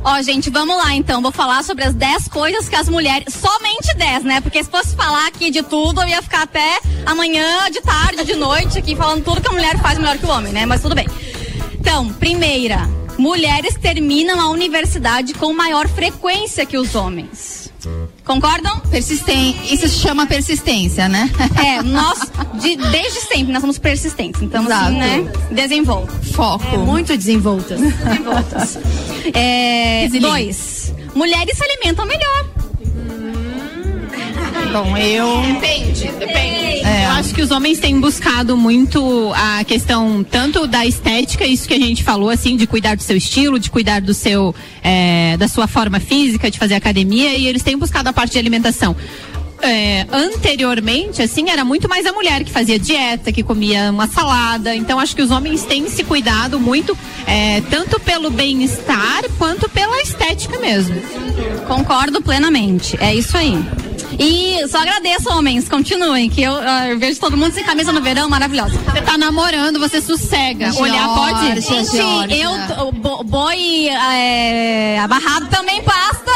Ó, 0.07 0.21
gente, 0.21 0.51
vamos 0.51 0.77
lá 0.77 0.93
então. 0.93 1.19
Vou 1.19 1.31
falar 1.31 1.63
sobre 1.63 1.83
as 1.83 1.95
10 1.95 2.27
coisas 2.27 2.69
que 2.69 2.75
as 2.75 2.87
mulheres. 2.87 3.33
Somente 3.33 3.91
10, 3.97 4.23
né? 4.23 4.39
Porque 4.39 4.63
se 4.63 4.69
fosse 4.69 4.95
falar 4.95 5.25
aqui 5.25 5.49
de 5.49 5.63
tudo, 5.63 5.99
eu 6.03 6.07
ia 6.07 6.21
ficar 6.21 6.43
até 6.43 6.79
amanhã, 7.07 7.71
de 7.71 7.81
tarde, 7.81 8.23
de 8.23 8.35
noite, 8.35 8.77
aqui 8.77 8.95
falando 8.95 9.23
tudo 9.23 9.41
que 9.41 9.47
a 9.47 9.51
mulher 9.51 9.79
faz 9.79 9.97
melhor 9.97 10.15
que 10.19 10.25
o 10.27 10.29
homem, 10.29 10.53
né? 10.53 10.63
Mas 10.67 10.83
tudo 10.83 10.93
bem. 10.93 11.07
Então, 11.73 12.13
primeira, 12.13 12.87
mulheres 13.17 13.79
terminam 13.81 14.39
a 14.39 14.49
universidade 14.49 15.33
com 15.33 15.51
maior 15.53 15.87
frequência 15.87 16.67
que 16.67 16.77
os 16.77 16.93
homens. 16.93 17.64
Concordam? 18.25 18.79
Persistência. 18.89 19.73
Isso 19.73 19.87
se 19.87 19.99
chama 19.99 20.25
persistência, 20.25 21.07
né? 21.07 21.29
É, 21.63 21.81
nós, 21.81 22.19
de- 22.61 22.75
desde 22.75 23.21
sempre, 23.21 23.51
nós 23.53 23.61
somos 23.61 23.77
persistentes. 23.77 24.41
Então, 24.41 24.63
Exato. 24.65 24.85
assim, 24.85 24.97
né? 24.97 25.31
Desenvolva. 25.51 26.11
Foco. 26.33 26.65
É 26.73 26.77
muito 26.77 27.15
desenvoltas. 27.15 27.79
Desenvoltas. 28.03 28.77
É, 29.33 30.07
dois, 30.19 30.93
mulheres 31.13 31.57
se 31.57 31.63
alimentam 31.63 32.05
melhor. 32.05 32.45
Bom, 34.71 34.97
eu. 34.97 35.41
Depende, 35.53 36.07
depende. 36.19 36.85
É. 36.85 37.05
Eu 37.05 37.11
acho 37.11 37.33
que 37.33 37.41
os 37.41 37.49
homens 37.51 37.79
têm 37.79 37.99
buscado 37.99 38.55
muito 38.55 39.31
a 39.33 39.63
questão 39.63 40.23
tanto 40.23 40.67
da 40.67 40.85
estética, 40.85 41.45
isso 41.45 41.67
que 41.67 41.73
a 41.73 41.79
gente 41.79 42.03
falou, 42.03 42.29
assim, 42.29 42.55
de 42.55 42.67
cuidar 42.67 42.95
do 42.95 43.01
seu 43.01 43.17
estilo, 43.17 43.57
de 43.57 43.71
cuidar 43.71 44.01
do 44.01 44.13
seu, 44.13 44.53
é, 44.83 45.35
da 45.37 45.47
sua 45.47 45.67
forma 45.67 45.99
física, 45.99 46.51
de 46.51 46.59
fazer 46.59 46.75
academia, 46.75 47.35
e 47.37 47.47
eles 47.47 47.63
têm 47.63 47.77
buscado 47.77 48.09
a 48.09 48.13
parte 48.13 48.33
de 48.33 48.39
alimentação. 48.39 48.95
É, 49.61 50.05
anteriormente, 50.11 51.21
assim, 51.21 51.49
era 51.49 51.63
muito 51.63 51.87
mais 51.87 52.05
a 52.05 52.11
mulher 52.11 52.43
que 52.43 52.51
fazia 52.51 52.77
dieta, 52.77 53.31
que 53.31 53.41
comia 53.41 53.89
uma 53.89 54.07
salada. 54.07 54.75
Então, 54.75 54.99
acho 54.99 55.15
que 55.15 55.21
os 55.21 55.31
homens 55.31 55.63
têm 55.63 55.89
se 55.89 56.03
cuidado 56.03 56.59
muito, 56.59 56.95
é, 57.25 57.61
tanto 57.61 57.99
pelo 57.99 58.29
bem-estar 58.29 59.23
quanto 59.37 59.67
pela 59.69 60.01
estética 60.01 60.59
mesmo. 60.59 60.95
Concordo 61.67 62.21
plenamente. 62.21 62.97
É 62.99 63.15
isso 63.15 63.35
aí. 63.37 63.57
E 64.19 64.67
só 64.69 64.79
agradeço, 64.79 65.29
homens. 65.29 65.67
Continuem, 65.67 66.29
que 66.29 66.41
eu, 66.41 66.53
ah, 66.55 66.87
eu 66.89 66.97
vejo 66.99 67.19
todo 67.19 67.35
mundo 67.37 67.53
sem 67.53 67.63
camisa 67.63 67.91
no 67.91 68.01
verão, 68.01 68.29
maravilhosa. 68.29 68.77
Você 68.77 69.01
tá 69.01 69.17
namorando, 69.17 69.79
você 69.79 70.01
sossega. 70.01 70.73
Olhar 70.79 71.07
pode? 71.15 71.61
Gente, 71.61 71.91
Georgia. 71.91 72.37
eu, 72.77 72.91
bo- 72.91 73.23
boi 73.23 73.87
é, 73.89 74.99
abarrado 74.99 75.47
também 75.47 75.81
pasta. 75.83 76.31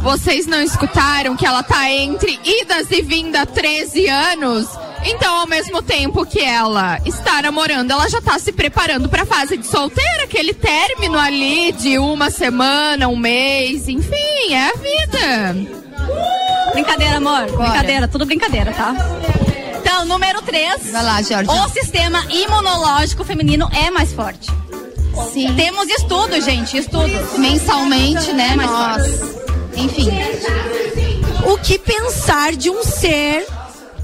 Vocês 0.00 0.46
não 0.46 0.60
escutaram 0.60 1.34
que 1.34 1.46
ela 1.46 1.62
tá 1.62 1.90
entre 1.90 2.38
idas 2.44 2.90
e 2.90 3.00
vindas 3.00 3.40
há 3.42 3.46
13 3.46 4.06
anos? 4.06 4.66
Então, 5.04 5.40
ao 5.40 5.46
mesmo 5.46 5.82
tempo 5.82 6.24
que 6.24 6.40
ela 6.40 6.98
está 7.04 7.42
namorando, 7.42 7.90
ela 7.90 8.08
já 8.08 8.20
tá 8.20 8.38
se 8.38 8.52
preparando 8.52 9.08
pra 9.08 9.26
fase 9.26 9.56
de 9.56 9.66
solteira, 9.66 10.24
aquele 10.24 10.54
término 10.54 11.18
ali 11.18 11.72
de 11.72 11.98
uma 11.98 12.30
semana, 12.30 13.08
um 13.08 13.16
mês, 13.16 13.88
enfim, 13.88 14.52
é 14.52 14.68
a 14.68 14.72
vida. 14.72 15.74
Brincadeira, 16.72 17.16
amor. 17.18 17.46
Brincadeira, 17.52 18.08
tudo 18.08 18.26
brincadeira, 18.26 18.72
tá? 18.72 18.94
Então, 19.80 20.06
número 20.06 20.42
3. 20.42 20.90
Vai 20.90 21.04
lá, 21.04 21.22
Georgia. 21.22 21.52
O 21.52 21.68
sistema 21.68 22.24
imunológico 22.30 23.24
feminino 23.24 23.68
é 23.72 23.90
mais 23.90 24.12
forte. 24.12 24.50
Sim. 25.32 25.54
Temos 25.54 25.88
estudos, 25.88 26.44
gente, 26.44 26.76
estudos. 26.76 27.38
Mensalmente, 27.38 28.32
né? 28.32 28.56
Nós. 28.56 29.06
Enfim. 29.76 30.10
O 31.46 31.58
que 31.58 31.78
pensar 31.78 32.56
de 32.56 32.70
um 32.70 32.82
ser 32.82 33.46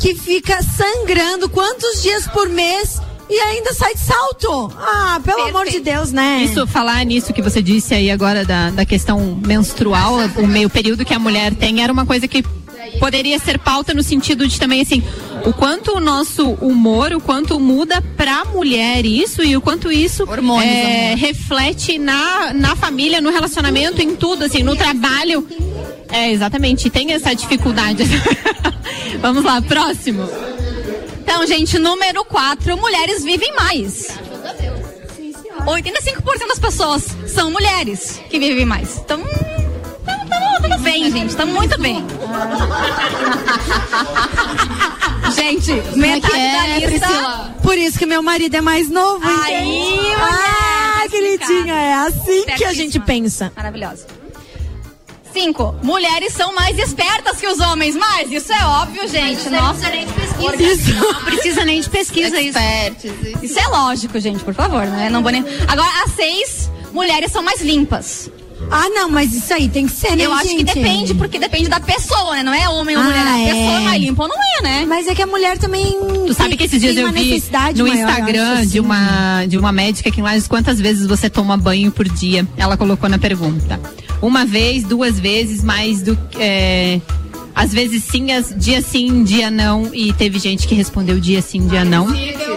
que 0.01 0.14
fica 0.14 0.62
sangrando 0.62 1.48
quantos 1.48 2.03
dias 2.03 2.26
por 2.26 2.48
mês 2.48 3.01
e 3.28 3.38
ainda 3.38 3.72
sai 3.74 3.94
de 3.94 4.01
salto? 4.01 4.72
Ah, 4.76 5.20
pelo 5.22 5.42
amor 5.42 5.66
de 5.66 5.78
Deus, 5.78 6.11
né? 6.11 6.42
Isso, 6.42 6.66
falar 6.66 7.05
nisso 7.05 7.32
que 7.32 7.42
você 7.42 7.62
disse 7.62 7.94
aí 7.94 8.11
agora 8.11 8.44
da, 8.44 8.70
da 8.70 8.84
questão 8.84 9.38
menstrual, 9.46 10.16
o 10.36 10.46
meio 10.46 10.68
período 10.68 11.05
que 11.05 11.14
a 11.14 11.18
mulher 11.18 11.55
tem, 11.55 11.82
era 11.82 11.92
uma 11.92 12.07
coisa 12.07 12.26
que 12.26 12.42
poderia 12.98 13.38
ser 13.38 13.58
pauta 13.58 13.94
no 13.94 14.02
sentido 14.02 14.46
de 14.46 14.58
também 14.58 14.80
assim, 14.80 15.02
o 15.44 15.52
quanto 15.52 15.96
o 15.96 16.00
nosso 16.00 16.50
humor, 16.54 17.12
o 17.12 17.20
quanto 17.20 17.58
muda 17.58 18.02
pra 18.16 18.44
mulher 18.44 19.04
isso 19.06 19.42
e 19.42 19.56
o 19.56 19.60
quanto 19.60 19.90
isso 19.90 20.24
Hormônios, 20.24 20.72
é, 20.72 21.14
reflete 21.14 21.98
na, 21.98 22.52
na 22.52 22.76
família, 22.76 23.20
no 23.20 23.30
relacionamento, 23.30 24.02
em 24.02 24.14
tudo, 24.14 24.44
assim, 24.44 24.62
no 24.62 24.76
trabalho. 24.76 25.46
É, 26.12 26.30
exatamente, 26.30 26.90
tem 26.90 27.12
essa 27.12 27.34
dificuldade. 27.34 28.04
Vamos 29.20 29.44
lá, 29.44 29.62
próximo. 29.62 30.28
Então, 31.20 31.46
gente, 31.46 31.78
número 31.78 32.24
4, 32.24 32.76
mulheres 32.76 33.22
vivem 33.22 33.54
mais. 33.54 34.08
85% 35.66 36.48
das 36.48 36.58
pessoas 36.58 37.04
são 37.26 37.50
mulheres 37.50 38.20
que 38.28 38.38
vivem 38.38 38.64
mais. 38.64 38.98
Então, 38.98 39.22
bem, 40.80 41.10
gente. 41.10 41.34
Tamo 41.36 41.54
muito 41.54 41.78
bem. 41.80 42.04
gente, 45.34 45.72
metade 45.96 46.36
é, 46.36 46.52
da 46.52 46.66
lista. 46.66 46.88
Priscila? 47.06 47.54
Por 47.62 47.78
isso 47.78 47.98
que 47.98 48.06
meu 48.06 48.22
marido 48.22 48.54
é 48.56 48.60
mais 48.60 48.88
novo. 48.88 49.24
Aí, 49.44 49.98
Ah, 50.16 51.00
tá 51.02 51.08
queridinha, 51.08 51.74
é 51.74 51.94
assim 51.94 52.44
que 52.56 52.64
a 52.64 52.72
gente 52.72 52.98
pensa. 53.00 53.52
Maravilhosa. 53.56 54.06
Cinco, 55.32 55.76
mulheres 55.82 56.32
são 56.32 56.52
mais 56.52 56.76
espertas 56.76 57.38
que 57.38 57.46
os 57.46 57.60
homens, 57.60 57.94
mas 57.94 58.32
isso 58.32 58.52
é 58.52 58.66
óbvio, 58.66 59.06
gente. 59.08 59.48
Nossa, 59.48 59.88
Isso. 60.58 60.92
Não 60.94 61.14
precisa 61.24 61.64
nem 61.64 61.80
de 61.80 61.88
pesquisa 61.88 62.36
isso. 62.42 62.58
Isso 63.40 63.58
é 63.60 63.66
lógico, 63.68 64.18
gente, 64.18 64.42
por 64.42 64.54
favor, 64.54 64.84
né? 64.86 65.08
Não 65.08 65.22
vou 65.22 65.30
nem... 65.30 65.44
Agora, 65.68 65.88
as 66.04 66.10
seis, 66.16 66.68
mulheres 66.92 67.30
são 67.30 67.44
mais 67.44 67.60
limpas. 67.62 68.28
Ah, 68.70 68.88
não, 68.90 69.11
mas 69.11 69.32
isso 69.34 69.52
aí 69.52 69.68
tem 69.68 69.86
que 69.86 69.92
ser, 69.92 70.16
né, 70.16 70.26
Eu 70.26 70.32
acho 70.32 70.48
que 70.48 70.64
depende, 70.64 71.14
porque 71.14 71.38
depende 71.38 71.68
da 71.68 71.80
pessoa, 71.80 72.36
né? 72.36 72.42
Não 72.42 72.52
é 72.54 72.68
homem 72.68 72.96
ou 72.96 73.02
Ah, 73.02 73.06
mulher. 73.06 73.26
A 73.26 73.38
é. 73.38 73.44
pessoa 73.44 73.80
é 73.80 73.80
mais 73.80 74.02
limpa 74.02 74.22
ou 74.22 74.28
não 74.28 74.36
é, 74.36 74.62
né? 74.62 74.84
Mas 74.86 75.06
é 75.06 75.14
que 75.14 75.22
a 75.22 75.26
mulher 75.26 75.58
também. 75.58 75.98
Tu 76.26 76.34
sabe 76.34 76.56
que 76.56 76.64
esses 76.64 76.80
dias 76.80 76.96
eu 76.96 77.04
uma 77.04 77.12
vi 77.12 77.24
necessidade 77.30 77.78
no 77.82 77.88
maior, 77.88 78.08
Instagram 78.08 78.52
acho, 78.52 78.62
de 78.62 78.68
assim. 78.68 78.80
uma 78.80 79.46
de 79.46 79.58
uma 79.58 79.72
médica 79.72 80.08
aqui 80.08 80.20
em 80.20 80.22
Lages 80.22 80.46
quantas 80.46 80.80
vezes 80.80 81.06
você 81.06 81.30
toma 81.30 81.56
banho 81.56 81.90
por 81.90 82.08
dia. 82.08 82.46
Ela 82.56 82.76
colocou 82.76 83.08
na 83.08 83.18
pergunta. 83.18 83.80
Uma 84.20 84.44
vez, 84.44 84.84
duas 84.84 85.18
vezes, 85.18 85.64
mais 85.64 86.02
do 86.02 86.16
que. 86.16 86.38
É, 86.38 87.00
às 87.54 87.72
vezes 87.72 88.04
sim, 88.04 88.32
as, 88.32 88.54
dia 88.56 88.80
sim, 88.80 89.24
dia 89.24 89.50
não. 89.50 89.94
E 89.94 90.12
teve 90.12 90.38
gente 90.38 90.66
que 90.66 90.74
respondeu 90.74 91.18
dia 91.18 91.42
sim, 91.42 91.66
dia 91.66 91.84
não. 91.84 92.08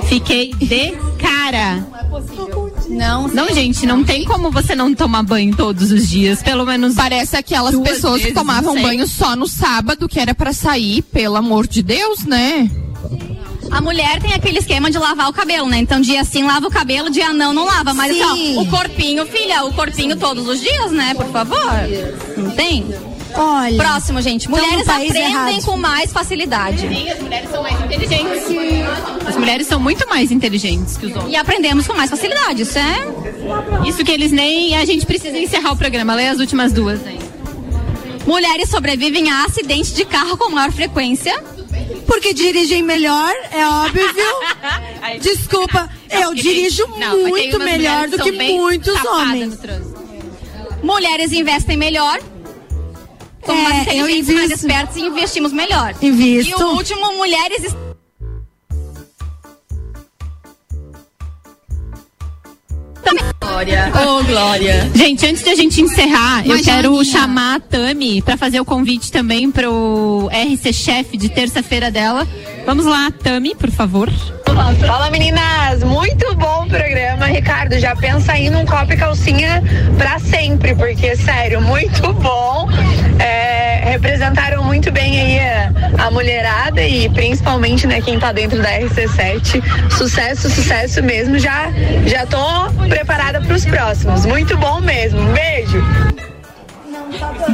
Fiquei 0.07 0.53
de 0.53 0.91
cara. 1.17 1.75
Não, 1.75 2.62
Não, 2.93 3.53
gente, 3.53 3.85
não 3.85 4.03
tem 4.03 4.23
como 4.23 4.51
você 4.51 4.75
não 4.75 4.93
tomar 4.93 5.23
banho 5.23 5.55
todos 5.55 5.91
os 5.91 6.09
dias, 6.09 6.41
pelo 6.41 6.65
menos. 6.65 6.95
Parece 6.95 7.35
aquelas 7.35 7.75
pessoas 7.79 8.21
que 8.21 8.33
tomavam 8.33 8.75
não 8.75 8.81
banho 8.81 9.07
só 9.07 9.35
no 9.35 9.47
sábado, 9.47 10.07
que 10.07 10.19
era 10.19 10.35
pra 10.35 10.53
sair, 10.53 11.01
pelo 11.01 11.35
amor 11.35 11.67
de 11.67 11.81
Deus, 11.81 12.23
né? 12.23 12.69
A 13.71 13.81
mulher 13.81 14.21
tem 14.21 14.33
aquele 14.33 14.59
esquema 14.59 14.91
de 14.91 14.99
lavar 14.99 15.29
o 15.29 15.33
cabelo, 15.33 15.67
né? 15.67 15.77
Então, 15.79 15.99
dia 15.99 16.23
sim 16.23 16.43
lava 16.43 16.67
o 16.67 16.71
cabelo, 16.71 17.09
dia 17.09 17.33
não, 17.33 17.51
não 17.53 17.65
lava. 17.65 17.93
Mas 17.93 18.11
assim, 18.11 18.35
Sim. 18.35 18.57
ó, 18.57 18.61
o 18.61 18.67
corpinho, 18.67 19.25
filha, 19.25 19.63
o 19.65 19.73
corpinho 19.73 20.15
todos 20.15 20.47
os 20.47 20.61
dias, 20.61 20.91
né? 20.91 21.15
Por 21.15 21.25
favor. 21.31 21.57
Não 22.37 22.51
tem? 22.51 22.85
Olha. 23.35 23.77
Próximo, 23.77 24.21
gente. 24.21 24.47
Tamo 24.47 24.57
Mulheres 24.57 24.87
aprendem 24.87 25.23
errado. 25.23 25.65
com 25.65 25.77
mais 25.77 26.11
facilidade. 26.11 26.81
Sim, 26.81 27.09
as 27.09 27.19
mulheres 27.19 27.49
são 27.49 27.63
mais 27.63 27.81
inteligentes. 27.81 28.43
As 29.27 29.37
mulheres 29.37 29.67
são 29.67 29.79
muito 29.79 30.07
mais 30.07 30.31
inteligentes 30.31 30.97
que 30.97 31.05
os 31.07 31.15
homens. 31.15 31.31
E 31.31 31.35
aprendemos 31.35 31.87
com 31.87 31.93
mais 31.93 32.09
facilidade. 32.09 32.61
Isso 32.61 32.77
é. 32.77 33.07
Isso 33.87 34.03
que 34.03 34.11
eles 34.11 34.31
nem. 34.31 34.75
A 34.75 34.85
gente 34.85 35.05
precisa 35.05 35.37
encerrar 35.37 35.71
o 35.71 35.77
programa. 35.77 36.13
Lê 36.15 36.27
as 36.27 36.39
últimas 36.39 36.71
duas 36.71 37.05
aí. 37.05 37.19
Mulheres 38.25 38.69
sobrevivem 38.69 39.29
a 39.29 39.45
acidentes 39.45 39.93
de 39.93 40.05
carro 40.05 40.37
com 40.37 40.49
maior 40.49 40.71
frequência. 40.71 41.33
Porque 42.05 42.33
dirigem 42.33 42.83
melhor, 42.83 43.33
é 43.51 43.65
óbvio. 43.65 44.03
Desculpa, 45.21 45.89
eu 46.09 46.33
dirijo 46.33 46.85
Não, 46.97 47.17
muito 47.27 47.57
melhor 47.59 48.07
do 48.09 48.17
que 48.19 48.31
muitos 48.31 49.03
homens. 49.05 49.57
Mulheres 50.83 51.31
investem 51.31 51.77
melhor. 51.77 52.19
Somos 53.45 53.61
É, 53.61 53.69
mais 53.73 53.87
eu 53.87 53.93
inteligentes, 54.09 54.33
mais 54.35 54.51
espertos 54.51 54.95
e 54.95 55.01
investimos 55.01 55.51
melhor. 55.53 55.93
Invisto. 56.01 56.51
E 56.59 56.63
o 56.63 56.67
último, 56.75 57.13
mulheres. 57.17 57.75
Glória. 63.39 63.91
Ô, 64.07 64.23
Glória. 64.23 64.89
Gente, 64.95 65.25
antes 65.25 65.43
de 65.43 65.49
a 65.49 65.55
gente 65.55 65.81
encerrar, 65.81 66.45
eu 66.45 66.61
quero 66.63 66.89
Joaninha. 66.93 67.03
chamar 67.03 67.55
a 67.57 67.59
Tami 67.59 68.21
para 68.21 68.35
fazer 68.37 68.59
o 68.59 68.65
convite 68.65 69.11
também 69.11 69.51
pro 69.51 70.29
RC 70.31 70.73
Chef 70.73 71.17
de 71.17 71.29
terça-feira 71.29 71.91
dela. 71.91 72.27
Vamos 72.65 72.85
lá, 72.85 73.11
Tami, 73.11 73.53
por 73.55 73.69
favor. 73.69 74.09
Fala 74.53 75.09
meninas, 75.09 75.83
muito 75.83 76.35
bom 76.35 76.65
o 76.65 76.69
programa, 76.69 77.25
Ricardo. 77.25 77.79
Já 77.79 77.95
pensa 77.95 78.33
aí 78.33 78.49
num 78.51 78.65
copo 78.65 78.93
e 78.93 78.97
calcinha 78.97 79.63
pra 79.97 80.19
sempre, 80.19 80.75
porque 80.75 81.15
sério, 81.15 81.59
muito 81.59 82.13
bom. 82.13 82.69
É, 83.19 83.81
representaram 83.85 84.63
muito 84.63 84.91
bem 84.91 85.19
aí 85.19 85.39
a, 85.39 86.05
a 86.05 86.11
mulherada 86.11 86.83
e 86.83 87.09
principalmente 87.09 87.87
né, 87.87 87.99
quem 88.01 88.19
tá 88.19 88.31
dentro 88.31 88.61
da 88.61 88.69
RC7. 88.79 89.63
Sucesso, 89.91 90.49
sucesso 90.49 91.01
mesmo. 91.01 91.39
Já, 91.39 91.71
já 92.05 92.25
tô 92.27 92.69
preparada 92.87 93.41
pros 93.41 93.65
próximos. 93.65 94.25
Muito 94.25 94.55
bom 94.57 94.79
mesmo. 94.81 95.19
Beijo. 95.33 95.83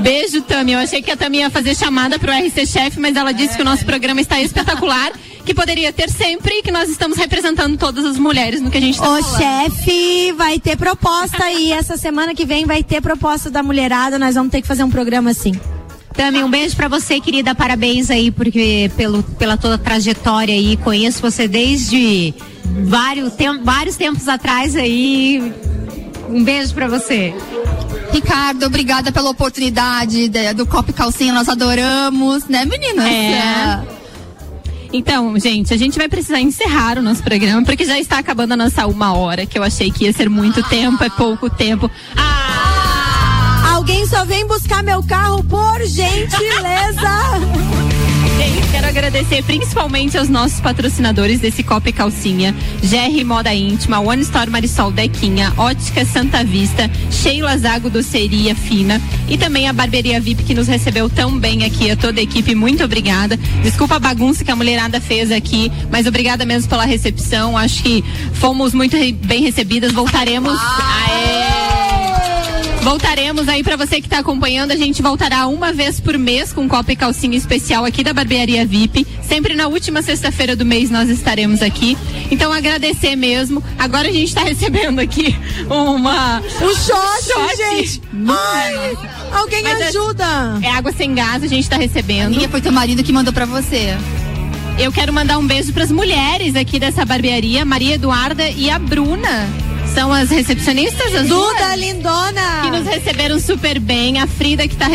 Beijo, 0.02 0.41
Tami. 0.41 0.74
Eu 0.74 0.80
achei 0.80 1.02
que 1.02 1.12
a 1.12 1.18
Tami 1.18 1.39
ia 1.39 1.50
fazer 1.50 1.76
chamada 1.76 2.20
pro 2.20 2.32
RC 2.32 2.66
Chef, 2.66 3.00
mas 3.00 3.16
ela 3.16 3.32
disse 3.32 3.56
que 3.56 3.62
o 3.62 3.66
nosso 3.66 3.86
programa 3.86 4.22
está 4.22 4.39
espetacular, 4.39 5.12
que 5.50 5.54
poderia 5.56 5.91
ter 5.91 6.12
sempre 6.12 6.60
e 6.60 6.62
que 6.62 6.70
nós 6.72 6.88
estamos 6.89 7.18
representando 7.18 7.76
todas 7.76 8.06
as 8.06 8.20
mulheres 8.20 8.62
no 8.62 8.70
que 8.70 8.78
a 8.78 8.82
gente 8.82 8.93
está 8.93 9.10
Ô 9.10 9.20
falando. 9.24 9.38
chefe, 9.72 10.32
vai 10.34 10.60
ter 10.60 10.78
proposta 10.78 11.43
aí. 11.43 11.72
Essa 11.74 11.97
semana 11.97 12.36
que 12.36 12.45
vem 12.45 12.68
vai 12.68 12.84
ter 12.84 13.02
proposta 13.02 13.50
da 13.50 13.64
mulherada. 13.64 14.20
Nós 14.20 14.36
vamos 14.36 14.52
ter 14.52 14.62
que 14.62 14.68
fazer 14.68 14.84
um 14.84 14.91
programa 14.91 15.32
assim. 15.32 15.60
Tami, 16.14 16.43
um 16.43 16.52
beijo 16.52 16.76
pra 16.76 16.88
você, 16.88 17.20
querida. 17.20 17.56
Parabéns 17.56 18.12
aí 18.12 18.30
porque 18.30 18.91
pelo, 18.95 19.24
pela 19.24 19.58
toda 19.58 19.74
a 19.74 19.78
trajetória 19.80 20.54
aí. 20.54 20.78
Conheço 20.78 21.20
você 21.20 21.47
desde 21.47 22.32
vários, 22.84 23.34
tem, 23.34 23.64
vários 23.64 23.95
tempos 23.95 24.28
atrás 24.28 24.76
aí. 24.76 25.52
Um 26.30 26.43
beijo 26.43 26.76
pra 26.76 26.88
você. 26.88 27.34
Ricardo, 28.12 28.68
obrigada 28.68 29.12
pela 29.12 29.32
oportunidade 29.32 30.28
de- 30.28 30.54
do 30.54 30.68
Copo 30.68 30.91
e 30.91 30.93
Calcinha, 30.93 31.34
nós 31.34 31.50
adoramos, 31.50 32.45
né, 32.45 32.66
meninas? 32.66 33.06
É. 33.06 33.99
Então, 34.92 35.38
gente, 35.38 35.74
a 35.74 35.78
gente 35.78 35.98
vai 35.98 36.10
precisar 36.10 36.40
encerrar 36.40 36.98
o 36.98 37.02
nosso 37.02 37.22
programa, 37.22 37.64
porque 37.64 37.86
já 37.86 38.00
está 38.00 38.18
acabando 38.18 38.54
a 38.54 38.58
nossa 38.58 38.88
uma 38.88 39.14
hora, 39.14 39.46
que 39.46 39.58
eu 39.58 39.64
achei 39.64 39.92
que 39.92 40.06
ia 40.06 40.14
ser 40.14 40.30
muito 40.30 40.64
tempo, 40.64 41.04
é 41.04 41.10
pouco 41.10 41.50
tempo. 41.50 41.90
Alguém 43.72 44.06
só 44.08 44.26
vem 44.26 44.48
buscar 44.48 44.84
meu 44.84 45.04
carro, 45.04 45.44
por 45.44 45.80
gentileza. 45.86 46.40
Gente, 48.40 48.72
quero 48.72 48.88
agradecer 48.88 49.44
principalmente 49.44 50.18
aos 50.18 50.30
nossos 50.30 50.62
patrocinadores 50.62 51.42
desse 51.42 51.62
Copa 51.62 51.90
e 51.90 51.92
Calcinha, 51.92 52.56
GR 52.82 53.26
Moda 53.26 53.54
Íntima, 53.54 54.00
One 54.00 54.22
Store 54.22 54.50
Marisol 54.50 54.94
Dequinha, 54.94 55.54
Ótica 55.58 56.06
Santa 56.06 56.42
Vista, 56.42 56.90
Sheila 57.12 57.58
Zago 57.58 57.90
Doceria 57.90 58.56
Fina 58.56 59.02
e 59.28 59.38
também 59.38 59.68
a 59.68 59.74
Barbearia 59.74 60.22
VIP 60.22 60.44
que 60.44 60.54
nos 60.54 60.70
recebeu 60.70 61.10
tão 61.10 61.38
bem 61.38 61.66
aqui, 61.66 61.92
a 61.92 61.98
toda 61.98 62.22
a 62.22 62.24
equipe, 62.24 62.56
muito 62.56 62.82
obrigada. 62.82 63.36
Desculpa 63.62 63.98
a 63.98 64.00
bagunça 64.00 64.46
que 64.46 64.52
a 64.52 64.56
mulherada 64.56 65.02
fez 65.02 65.34
aqui, 65.34 65.70
mas 65.92 66.08
obrigada 66.08 66.46
mesmo 66.46 66.70
pela 66.70 66.86
recepção, 66.86 67.58
acho 67.58 67.84
que 67.84 68.02
fomos 68.36 68.74
muito 68.74 68.96
bem 69.26 69.44
recebidas, 69.44 69.92
voltaremos. 69.92 70.58
Aê! 70.58 71.59
Voltaremos 72.82 73.48
aí 73.50 73.62
pra 73.64 73.76
você 73.76 74.02
que 74.02 74.08
tá 74.10 74.20
acompanhando. 74.20 74.72
A 74.72 74.76
gente 74.76 75.02
voltará 75.02 75.46
uma 75.48 75.72
vez 75.74 76.00
por 76.00 76.18
mês 76.18 76.54
com 76.54 76.68
copa 76.68 76.92
e 76.92 76.96
calcinha 76.96 77.38
especial 77.38 77.86
aqui 77.86 78.04
da 78.04 78.14
Barbearia 78.14 78.66
VIP. 78.66 79.06
Sempre 79.22 79.54
na 79.54 79.68
última 79.68 80.02
sexta-feira 80.02 80.56
do 80.56 80.66
mês 80.66 80.90
nós 80.90 81.10
estaremos 81.10 81.62
aqui. 81.62 81.98
Então 82.32 82.52
agradecer 82.52 83.16
mesmo. 83.16 83.62
Agora 83.78 84.08
a 84.08 84.12
gente 84.12 84.34
tá 84.34 84.42
recebendo 84.46 85.00
aqui 85.00 85.36
uma 85.70 86.40
Um 86.40 86.76
shot, 86.76 87.58
gente. 87.58 88.02
Ai, 88.28 88.98
alguém 89.34 89.62
Mas 89.64 89.80
é- 89.82 89.88
ajuda. 89.90 90.60
É 90.64 90.70
água 90.72 90.92
sem 90.94 91.14
gás, 91.14 91.44
a 91.44 91.48
gente 91.48 91.70
tá 91.70 91.78
recebendo. 91.78 92.42
E 92.42 92.48
foi 92.48 92.62
teu 92.62 92.72
marido 92.72 93.04
que 93.04 93.12
mandou 93.12 93.34
pra 93.34 93.46
você. 93.46 93.96
Eu 94.80 94.92
quero 94.92 95.12
mandar 95.14 95.38
um 95.38 95.46
beijo 95.46 95.74
pras 95.74 95.92
mulheres 95.92 96.56
aqui 96.56 96.80
dessa 96.80 97.04
barbearia, 97.04 97.66
Maria 97.66 97.96
Eduarda 97.96 98.50
e 98.50 98.70
a 98.70 98.80
Bruna. 98.80 99.48
São 99.94 100.14
as 100.14 100.30
recepcionistas, 100.30 101.14
as 101.16 101.28
Duda 101.28 101.54
duas? 101.66 101.80
lindona. 101.80 102.62
que 102.64 102.70
nos 102.72 102.86
receberam 102.88 103.40
super 103.40 103.80
bem. 103.80 104.20
A 104.20 104.28
Frida, 104.28 104.68
que 104.68 104.74
está 104.76 104.88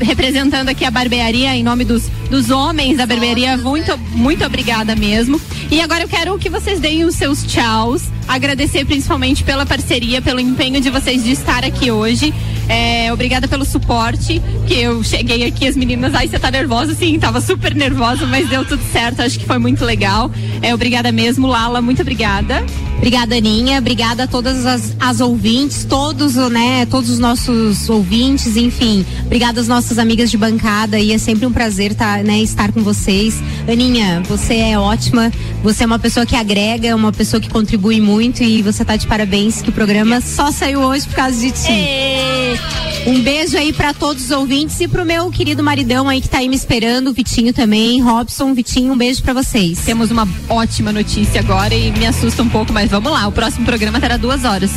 representando 0.00 0.68
aqui 0.68 0.84
a 0.84 0.90
barbearia 0.90 1.54
em 1.56 1.62
nome 1.62 1.84
dos, 1.84 2.08
dos 2.28 2.50
homens 2.50 2.96
da 2.98 3.06
barbearia. 3.06 3.56
Muito, 3.56 3.96
muito 4.12 4.44
obrigada 4.44 4.94
mesmo. 4.94 5.40
E 5.70 5.80
agora 5.80 6.02
eu 6.04 6.08
quero 6.08 6.38
que 6.38 6.50
vocês 6.50 6.80
deem 6.80 7.04
os 7.04 7.14
seus 7.14 7.44
tchauz. 7.44 8.10
Agradecer 8.28 8.84
principalmente 8.84 9.42
pela 9.42 9.64
parceria, 9.64 10.20
pelo 10.20 10.38
empenho 10.38 10.80
de 10.80 10.90
vocês 10.90 11.24
de 11.24 11.32
estar 11.32 11.64
aqui 11.64 11.90
hoje. 11.90 12.32
É, 12.68 13.12
obrigada 13.12 13.48
pelo 13.48 13.64
suporte, 13.64 14.40
que 14.66 14.74
eu 14.74 15.02
cheguei 15.02 15.44
aqui, 15.44 15.66
as 15.66 15.76
meninas, 15.76 16.14
ai, 16.14 16.28
você 16.28 16.38
tá 16.38 16.50
nervosa? 16.50 16.94
Sim, 16.94 17.18
tava 17.18 17.40
super 17.40 17.74
nervosa, 17.74 18.24
mas 18.24 18.48
deu 18.48 18.64
tudo 18.64 18.82
certo, 18.92 19.20
acho 19.20 19.38
que 19.38 19.44
foi 19.44 19.58
muito 19.58 19.84
legal. 19.84 20.30
É, 20.62 20.72
obrigada 20.72 21.10
mesmo, 21.10 21.46
Lala, 21.48 21.82
muito 21.82 22.02
obrigada. 22.02 22.64
Obrigada, 22.96 23.34
Aninha. 23.34 23.80
Obrigada 23.80 24.22
a 24.22 24.26
todas 24.28 24.64
as, 24.64 24.94
as 25.00 25.20
ouvintes, 25.20 25.84
todos, 25.84 26.36
né, 26.36 26.86
todos 26.86 27.10
os 27.10 27.18
nossos 27.18 27.90
ouvintes, 27.90 28.56
enfim. 28.56 29.04
Obrigada 29.26 29.60
às 29.60 29.66
nossas 29.66 29.98
amigas 29.98 30.30
de 30.30 30.38
bancada 30.38 31.00
e 31.00 31.12
é 31.12 31.18
sempre 31.18 31.44
um 31.44 31.52
prazer 31.52 31.94
tá, 31.94 32.18
né, 32.18 32.38
estar 32.40 32.70
com 32.70 32.80
vocês. 32.80 33.42
Aninha, 33.66 34.22
você 34.28 34.54
é 34.54 34.78
ótima. 34.78 35.32
Você 35.62 35.84
é 35.84 35.86
uma 35.86 35.98
pessoa 35.98 36.26
que 36.26 36.34
agrega, 36.34 36.94
uma 36.96 37.12
pessoa 37.12 37.40
que 37.40 37.48
contribui 37.48 38.00
muito 38.00 38.42
e 38.42 38.62
você 38.62 38.84
tá 38.84 38.96
de 38.96 39.06
parabéns 39.06 39.62
que 39.62 39.70
o 39.70 39.72
programa 39.72 40.20
só 40.20 40.50
saiu 40.50 40.80
hoje 40.80 41.06
por 41.06 41.14
causa 41.14 41.38
de 41.38 41.52
ti. 41.52 42.58
Um 43.06 43.20
beijo 43.20 43.56
aí 43.56 43.72
pra 43.72 43.94
todos 43.94 44.24
os 44.24 44.30
ouvintes 44.32 44.80
e 44.80 44.88
pro 44.88 45.04
meu 45.04 45.30
querido 45.30 45.62
maridão 45.62 46.08
aí 46.08 46.20
que 46.20 46.28
tá 46.28 46.38
aí 46.38 46.48
me 46.48 46.56
esperando, 46.56 47.10
o 47.10 47.12
Vitinho 47.12 47.52
também. 47.52 48.00
Robson, 48.00 48.52
Vitinho, 48.54 48.92
um 48.92 48.96
beijo 48.96 49.22
pra 49.22 49.32
vocês. 49.32 49.78
Temos 49.84 50.10
uma 50.10 50.28
ótima 50.48 50.92
notícia 50.92 51.40
agora 51.40 51.74
e 51.74 51.92
me 51.92 52.06
assusta 52.06 52.42
um 52.42 52.48
pouco, 52.48 52.72
mas 52.72 52.90
vamos 52.90 53.12
lá. 53.12 53.26
O 53.28 53.32
próximo 53.32 53.64
programa 53.64 54.00
terá 54.00 54.16
duas 54.16 54.44
horas. 54.44 54.70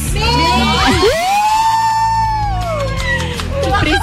Pre- 3.79 3.99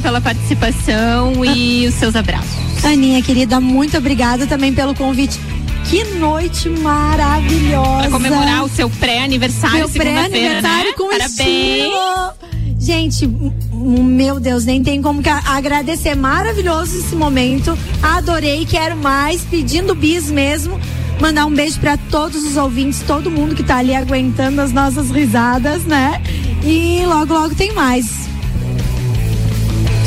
pela 0.00 0.20
participação 0.20 1.44
e 1.44 1.86
os 1.86 1.94
seus 1.94 2.16
abraços. 2.16 2.73
Aninha, 2.84 3.22
querida, 3.22 3.60
muito 3.60 3.96
obrigada 3.96 4.46
também 4.46 4.72
pelo 4.72 4.94
convite. 4.94 5.38
Que 5.84 6.04
noite 6.18 6.68
maravilhosa. 6.68 8.02
Pra 8.02 8.10
comemorar 8.10 8.64
o 8.64 8.68
seu 8.68 8.88
pré-aniversário, 8.88 9.78
Meu 9.78 9.88
segunda-feira, 9.88 10.28
pré-aniversário 10.30 10.90
né? 10.90 10.96
com 10.96 11.08
Parabéns. 11.08 11.30
estilo. 11.30 12.54
Gente, 12.78 13.26
meu 13.72 14.38
Deus, 14.40 14.64
nem 14.64 14.82
tem 14.82 15.00
como 15.00 15.22
agradecer. 15.46 16.14
Maravilhoso 16.14 16.98
esse 16.98 17.14
momento. 17.14 17.76
Adorei, 18.02 18.66
quero 18.66 18.96
mais. 18.96 19.42
Pedindo 19.42 19.94
bis 19.94 20.30
mesmo. 20.30 20.78
Mandar 21.20 21.46
um 21.46 21.54
beijo 21.54 21.78
pra 21.80 21.96
todos 21.96 22.42
os 22.44 22.56
ouvintes, 22.56 23.00
todo 23.06 23.30
mundo 23.30 23.54
que 23.54 23.62
tá 23.62 23.76
ali 23.76 23.94
aguentando 23.94 24.60
as 24.60 24.72
nossas 24.72 25.10
risadas, 25.10 25.84
né? 25.84 26.20
E 26.62 27.02
logo, 27.06 27.32
logo 27.32 27.54
tem 27.54 27.72
mais. 27.72 28.06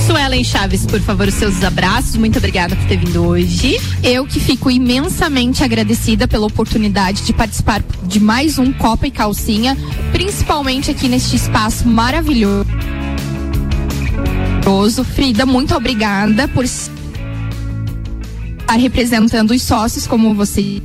Suelen 0.08 0.42
Chaves, 0.42 0.86
por 0.86 1.02
favor, 1.02 1.28
os 1.28 1.34
seus 1.34 1.62
abraços. 1.66 2.16
Muito 2.16 2.38
obrigada 2.38 2.78
por 2.78 2.86
ter 2.86 2.98
vindo 2.98 3.26
hoje. 3.26 3.78
Eu 4.02 4.26
que 4.26 4.40
fico 4.40 4.72
imensamente 4.72 5.66
agradecida 5.66 6.26
pela 6.26 6.46
oportunidade 6.46 7.24
de 7.24 7.34
participar 7.34 7.84
de 8.04 8.18
mais 8.18 8.58
um 8.58 8.72
Copa 8.72 9.06
e 9.06 9.12
Calcinha, 9.12 9.78
principalmente 10.14 10.90
aqui 10.90 11.10
neste 11.10 11.36
espaço 11.36 11.86
maravilhoso. 11.86 12.66
Frida, 15.14 15.46
muito 15.46 15.76
obrigada 15.76 16.48
por 16.48 16.64
estar 16.64 16.94
representando 18.78 19.52
os 19.52 19.62
sócios, 19.62 20.08
como 20.08 20.34
você 20.34 20.82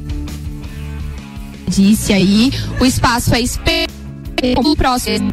disse 1.69 2.13
aí. 2.13 2.53
O 2.81 2.85
espaço 2.85 3.33
é 3.37 3.45
como 4.57 4.73
o 4.73 4.77
próximo 4.77 5.31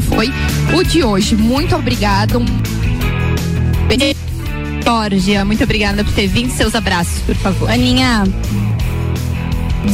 foi 0.00 0.30
o 0.74 0.82
de 0.82 1.02
hoje. 1.02 1.34
Muito 1.36 1.74
obrigada. 1.76 2.38
Um 2.38 2.71
Georgia, 4.84 5.44
muito 5.44 5.62
obrigada 5.64 6.04
por 6.04 6.12
ter 6.12 6.26
vindo. 6.26 6.50
Seus 6.50 6.74
abraços, 6.74 7.20
por 7.22 7.34
favor. 7.36 7.70
Aninha, 7.70 8.24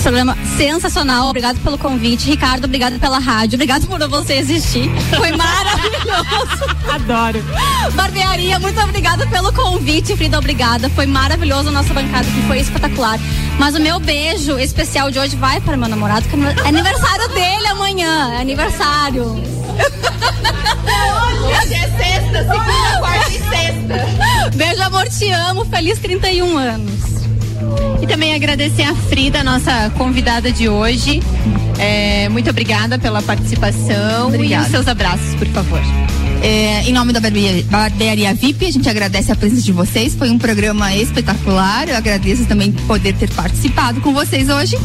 programa 0.03 0.37
sensacional. 0.57 1.29
Obrigado 1.29 1.59
pelo 1.61 1.79
convite. 1.79 2.29
Ricardo, 2.29 2.65
obrigado 2.65 2.99
pela 2.99 3.19
rádio. 3.19 3.57
Obrigado 3.57 3.87
por 3.87 3.99
você 4.09 4.35
existir. 4.35 4.91
Foi 5.17 5.33
maravilhoso. 5.33 6.65
Adoro. 6.89 7.43
Barbearia, 7.95 8.59
muito 8.59 8.81
obrigada 8.81 9.27
pelo 9.27 9.53
convite. 9.53 10.17
Frida, 10.17 10.39
obrigada. 10.39 10.89
Foi 10.91 11.07
maravilhoso 11.07 11.69
a 11.69 11.73
nossa 11.73 11.93
bancada, 11.93 12.25
que 12.25 12.43
foi 12.47 12.59
espetacular. 12.61 13.19
Mas 13.59 13.75
o 13.75 13.81
meu 13.81 13.99
beijo 13.99 14.59
especial 14.59 15.11
de 15.11 15.19
hoje 15.19 15.37
vai 15.37 15.61
para 15.61 15.77
meu 15.77 15.89
namorado, 15.89 16.29
que 16.29 16.37
é 16.37 16.69
aniversário 16.69 17.29
dele 17.29 17.67
amanhã. 17.69 18.35
É 18.35 18.41
aniversário. 18.41 19.58
Hoje 21.47 21.75
é 21.75 21.89
sexta, 21.97 22.39
segunda, 22.39 22.99
quarta 22.99 23.31
e 23.31 23.39
sexta. 23.39 24.51
Beijo, 24.55 24.83
amor, 24.83 25.09
te 25.09 25.31
amo. 25.31 25.65
Feliz 25.65 25.99
31 25.99 26.59
anos. 26.59 26.99
E 28.03 28.07
também 28.07 28.35
agradecer 28.35 28.83
a 28.83 28.95
Frida, 28.95 29.43
nossa 29.43 29.91
convidada 29.97 30.51
de 30.53 30.69
hoje. 30.69 31.21
É, 31.79 32.29
muito 32.29 32.51
obrigada 32.51 32.99
pela 32.99 33.23
participação 33.23 34.29
Obrigada. 34.29 34.63
e 34.63 34.67
os 34.67 34.71
seus 34.71 34.89
abraços, 34.89 35.35
por 35.37 35.47
favor. 35.49 35.81
É, 36.43 36.83
em 36.89 36.93
nome 36.93 37.13
da 37.13 37.21
barbearia, 37.21 37.65
barbearia 37.65 38.35
VIP, 38.35 38.67
a 38.67 38.71
gente 38.71 38.89
agradece 38.89 39.33
a 39.33 39.37
presença 39.37 39.63
de 39.63 39.73
vocês. 39.73 40.15
Foi 40.15 40.31
um 40.31 40.39
programa 40.39 40.95
espetacular. 40.95 41.89
Eu 41.89 41.97
agradeço 41.97 42.47
também 42.47 42.71
poder 42.73 43.15
ter 43.15 43.29
participado 43.31 44.01
com 44.01 44.13
vocês 44.13 44.49
hoje. 44.49 44.77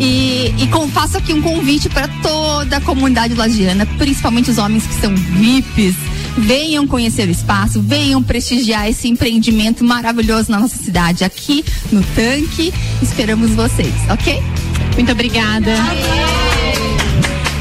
E, 0.00 0.54
e 0.58 0.66
com- 0.68 0.88
faço 0.88 1.18
aqui 1.18 1.32
um 1.34 1.42
convite 1.42 1.88
para 1.90 2.08
toda 2.22 2.78
a 2.78 2.80
comunidade 2.80 3.34
lagiana, 3.34 3.84
principalmente 3.98 4.50
os 4.50 4.56
homens 4.58 4.84
que 4.86 4.94
são 4.94 5.14
VIPs. 5.14 5.94
Venham 6.38 6.86
conhecer 6.86 7.28
o 7.28 7.30
espaço, 7.30 7.82
venham 7.82 8.22
prestigiar 8.22 8.88
esse 8.88 9.08
empreendimento 9.08 9.84
maravilhoso 9.84 10.50
na 10.50 10.58
nossa 10.60 10.76
cidade. 10.76 11.22
Aqui 11.22 11.62
no 11.92 12.02
Tanque, 12.14 12.72
esperamos 13.02 13.50
vocês, 13.50 13.92
ok? 14.08 14.40
Muito 14.96 15.12
obrigada. 15.12 15.74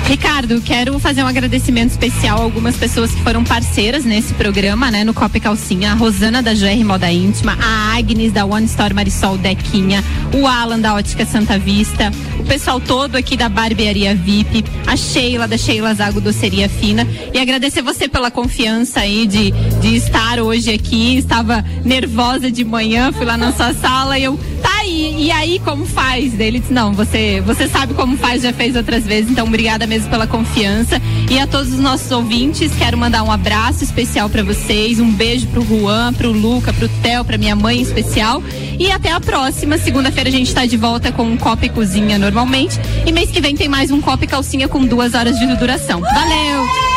Ricardo, 0.10 0.60
quero 0.60 0.97
fazer 0.97 1.24
um 1.24 1.28
agradecimento 1.28 1.91
especial 1.91 2.39
a 2.39 2.43
algumas 2.43 2.76
pessoas 2.76 3.12
que 3.12 3.22
foram 3.22 3.43
parceiras 3.43 4.03
nesse 4.03 4.34
programa, 4.34 4.89
né? 4.89 5.03
No 5.03 5.14
Copa 5.14 5.38
e 5.38 5.39
Calcinha. 5.39 5.91
A 5.91 5.93
Rosana 5.93 6.41
da 6.41 6.51
GR 6.51 6.84
Moda 6.84 7.12
Íntima, 7.12 7.55
a 7.62 7.95
Agnes 7.95 8.32
da 8.32 8.43
One 8.43 8.66
Store 8.66 8.91
Marisol 8.91 9.38
Dequinha, 9.38 10.03
o 10.34 10.47
Alan 10.47 10.80
da 10.80 10.95
Ótica 10.95 11.28
Santa 11.28 11.60
Vista, 11.60 12.12
o 12.39 12.43
pessoal 12.43 12.80
todo 12.80 13.18
aqui 13.18 13.38
da 13.38 13.47
Barbearia 13.47 14.16
VIP, 14.16 14.66
a 14.88 14.97
Sheila 14.97 15.47
da 15.47 15.60
Sheila 15.60 15.93
Zago 15.93 16.20
Doceria 16.20 16.68
Fina. 16.68 17.07
E 17.32 17.38
agradecer 17.38 17.84
você 17.84 18.07
pela 18.07 18.32
confiança 18.32 19.01
aí 19.01 19.28
de, 19.28 19.51
de 19.80 19.95
estar 19.95 20.39
hoje 20.39 20.74
aqui. 20.74 21.18
Estava 21.18 21.64
nervosa 21.86 22.49
de 22.49 22.66
manhã, 22.66 23.12
fui 23.12 23.28
lá 23.28 23.38
na 23.38 23.53
sua 23.53 23.76
sala 23.76 24.18
e 24.18 24.24
eu, 24.24 24.39
tá 24.60 24.70
aí, 24.80 25.26
e 25.26 25.32
aí 25.32 25.60
como 25.60 25.86
faz? 25.86 26.39
Ele 26.39 26.60
disse, 26.60 26.74
não, 26.74 26.93
você, 26.93 27.41
você 27.45 27.68
sabe 27.68 27.93
como 27.93 28.18
faz, 28.18 28.43
já 28.43 28.53
fez 28.53 28.76
outras 28.76 29.05
vezes, 29.05 29.32
então 29.32 29.47
obrigada 29.47 29.88
mesmo 29.88 30.10
pela 30.10 30.28
confiança. 30.28 31.01
E 31.30 31.39
a 31.39 31.47
todos 31.47 31.74
os 31.74 31.80
nossos 31.80 32.12
ouvintes, 32.12 32.72
quero 32.78 32.97
mandar 32.97 33.24
um 33.24 33.32
abraço 33.32 33.84
especial 33.84 34.30
pra 34.30 34.43
vocês, 34.43 34.99
um 34.99 35.12
beijo 35.12 35.47
pro 35.47 35.66
Juan, 35.66 36.14
pro 36.14 36.32
Luca, 36.32 36.74
pro 36.74 36.89
Theo, 37.01 37.26
pra 37.26 37.38
minha 37.38 37.55
mãe 37.55 37.80
em 37.80 37.82
especial. 37.82 38.43
E 38.78 38.91
até 38.91 39.12
a 39.12 39.20
próxima, 39.20 39.78
segunda-feira 39.78 40.30
a 40.30 40.32
gente 40.32 40.53
tá 40.53 40.66
de 40.66 40.78
volta 40.78 41.12
com 41.12 41.24
um 41.24 41.38
Copa 41.38 41.66
e 41.66 41.70
Cozinha 41.70 42.18
normalmente. 42.18 42.80
E 43.05 43.12
mês 43.12 43.30
que 43.32 43.41
vem 43.41 43.55
tem 43.55 43.68
mais 43.68 43.91
um 43.91 44.01
Copa 44.01 44.24
e 44.24 44.28
Calcinha 44.28 44.68
com 44.68 44.86
duas 44.86 45.14
horas 45.14 45.38
de 45.38 45.47
duração. 45.55 46.01
Valeu! 46.01 46.88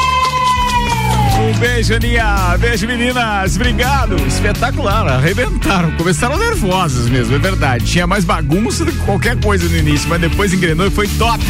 Um 1.52 1.58
beijo, 1.58 1.94
Aninha. 1.94 2.56
Beijo, 2.58 2.86
meninas. 2.86 3.56
Obrigado. 3.56 4.16
Espetacular. 4.26 5.06
Arrebentaram. 5.06 5.90
Começaram 5.92 6.38
nervosas 6.38 7.08
mesmo, 7.08 7.34
é 7.34 7.38
verdade. 7.38 7.84
Tinha 7.84 8.06
mais 8.06 8.24
bagunça 8.24 8.84
do 8.84 8.92
que 8.92 8.98
qualquer 9.00 9.38
coisa 9.38 9.68
no 9.68 9.76
início, 9.76 10.08
mas 10.08 10.20
depois 10.20 10.52
engrenou 10.52 10.86
e 10.86 10.90
foi 10.90 11.06
top. 11.08 11.44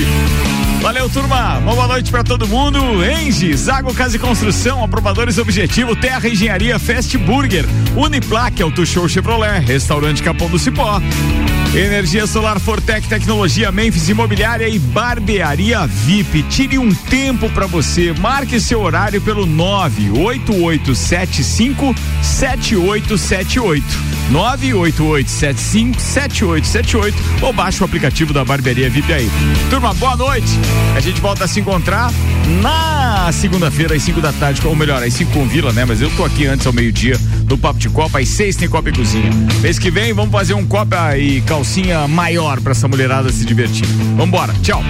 Valeu, 0.82 1.08
turma. 1.08 1.56
Uma 1.58 1.74
boa 1.76 1.86
noite 1.86 2.10
pra 2.10 2.24
todo 2.24 2.48
mundo. 2.48 2.80
Engie, 3.04 3.56
Zago 3.56 3.94
Casa 3.94 4.16
e 4.16 4.18
Construção, 4.18 4.82
Aprovadores 4.82 5.38
Objetivo, 5.38 5.94
Terra 5.94 6.28
Engenharia, 6.28 6.76
Fast 6.76 7.16
Burger, 7.18 7.64
Uniplaque, 7.94 8.64
Auto 8.64 8.84
Show 8.84 9.08
Chevrolet, 9.08 9.60
Restaurante 9.60 10.24
Capão 10.24 10.48
do 10.48 10.58
Cipó. 10.58 11.00
Energia 11.72 12.26
Solar 12.26 12.58
Fortec 12.58 13.06
Tecnologia, 13.06 13.70
Memphis 13.70 14.08
Imobiliária 14.08 14.68
e 14.68 14.80
Barbearia 14.80 15.86
VIP. 15.86 16.42
Tire 16.50 16.78
um 16.78 16.92
tempo 16.92 17.48
pra 17.50 17.66
você. 17.66 18.12
Marque 18.14 18.58
seu 18.58 18.82
horário 18.82 19.22
pelo 19.22 19.46
98875 19.46 21.94
7878. 22.20 24.21
98875 24.32 26.00
7878 26.00 27.44
ou 27.44 27.52
baixe 27.52 27.82
o 27.82 27.84
aplicativo 27.84 28.32
da 28.32 28.44
Barbearia 28.44 28.88
VIP 28.88 29.12
aí. 29.12 29.30
Turma, 29.68 29.92
boa 29.94 30.16
noite. 30.16 30.48
A 30.96 31.00
gente 31.00 31.20
volta 31.20 31.44
a 31.44 31.48
se 31.48 31.60
encontrar 31.60 32.10
na 32.62 33.30
segunda-feira 33.32 33.94
às 33.94 34.02
5 34.02 34.20
da 34.20 34.32
tarde, 34.32 34.66
ou 34.66 34.74
melhor, 34.74 35.02
às 35.02 35.12
5 35.12 35.32
com 35.32 35.46
Vila, 35.46 35.72
né? 35.72 35.84
Mas 35.84 36.00
eu 36.00 36.10
tô 36.16 36.24
aqui 36.24 36.46
antes 36.46 36.66
ao 36.66 36.72
meio-dia 36.72 37.18
no 37.48 37.58
Papo 37.58 37.78
de 37.78 37.90
Copa, 37.90 38.18
às 38.18 38.28
6 38.28 38.56
tem 38.56 38.68
Copa 38.68 38.88
e 38.88 38.92
Cozinha. 38.92 39.30
Mês 39.60 39.78
que 39.78 39.90
vem 39.90 40.12
vamos 40.12 40.32
fazer 40.32 40.54
um 40.54 40.66
Copa 40.66 41.16
e 41.16 41.42
calcinha 41.42 42.08
maior 42.08 42.60
pra 42.60 42.72
essa 42.72 42.88
mulherada 42.88 43.30
se 43.30 43.44
divertir. 43.44 43.86
Vambora, 44.16 44.54
tchau. 44.62 44.82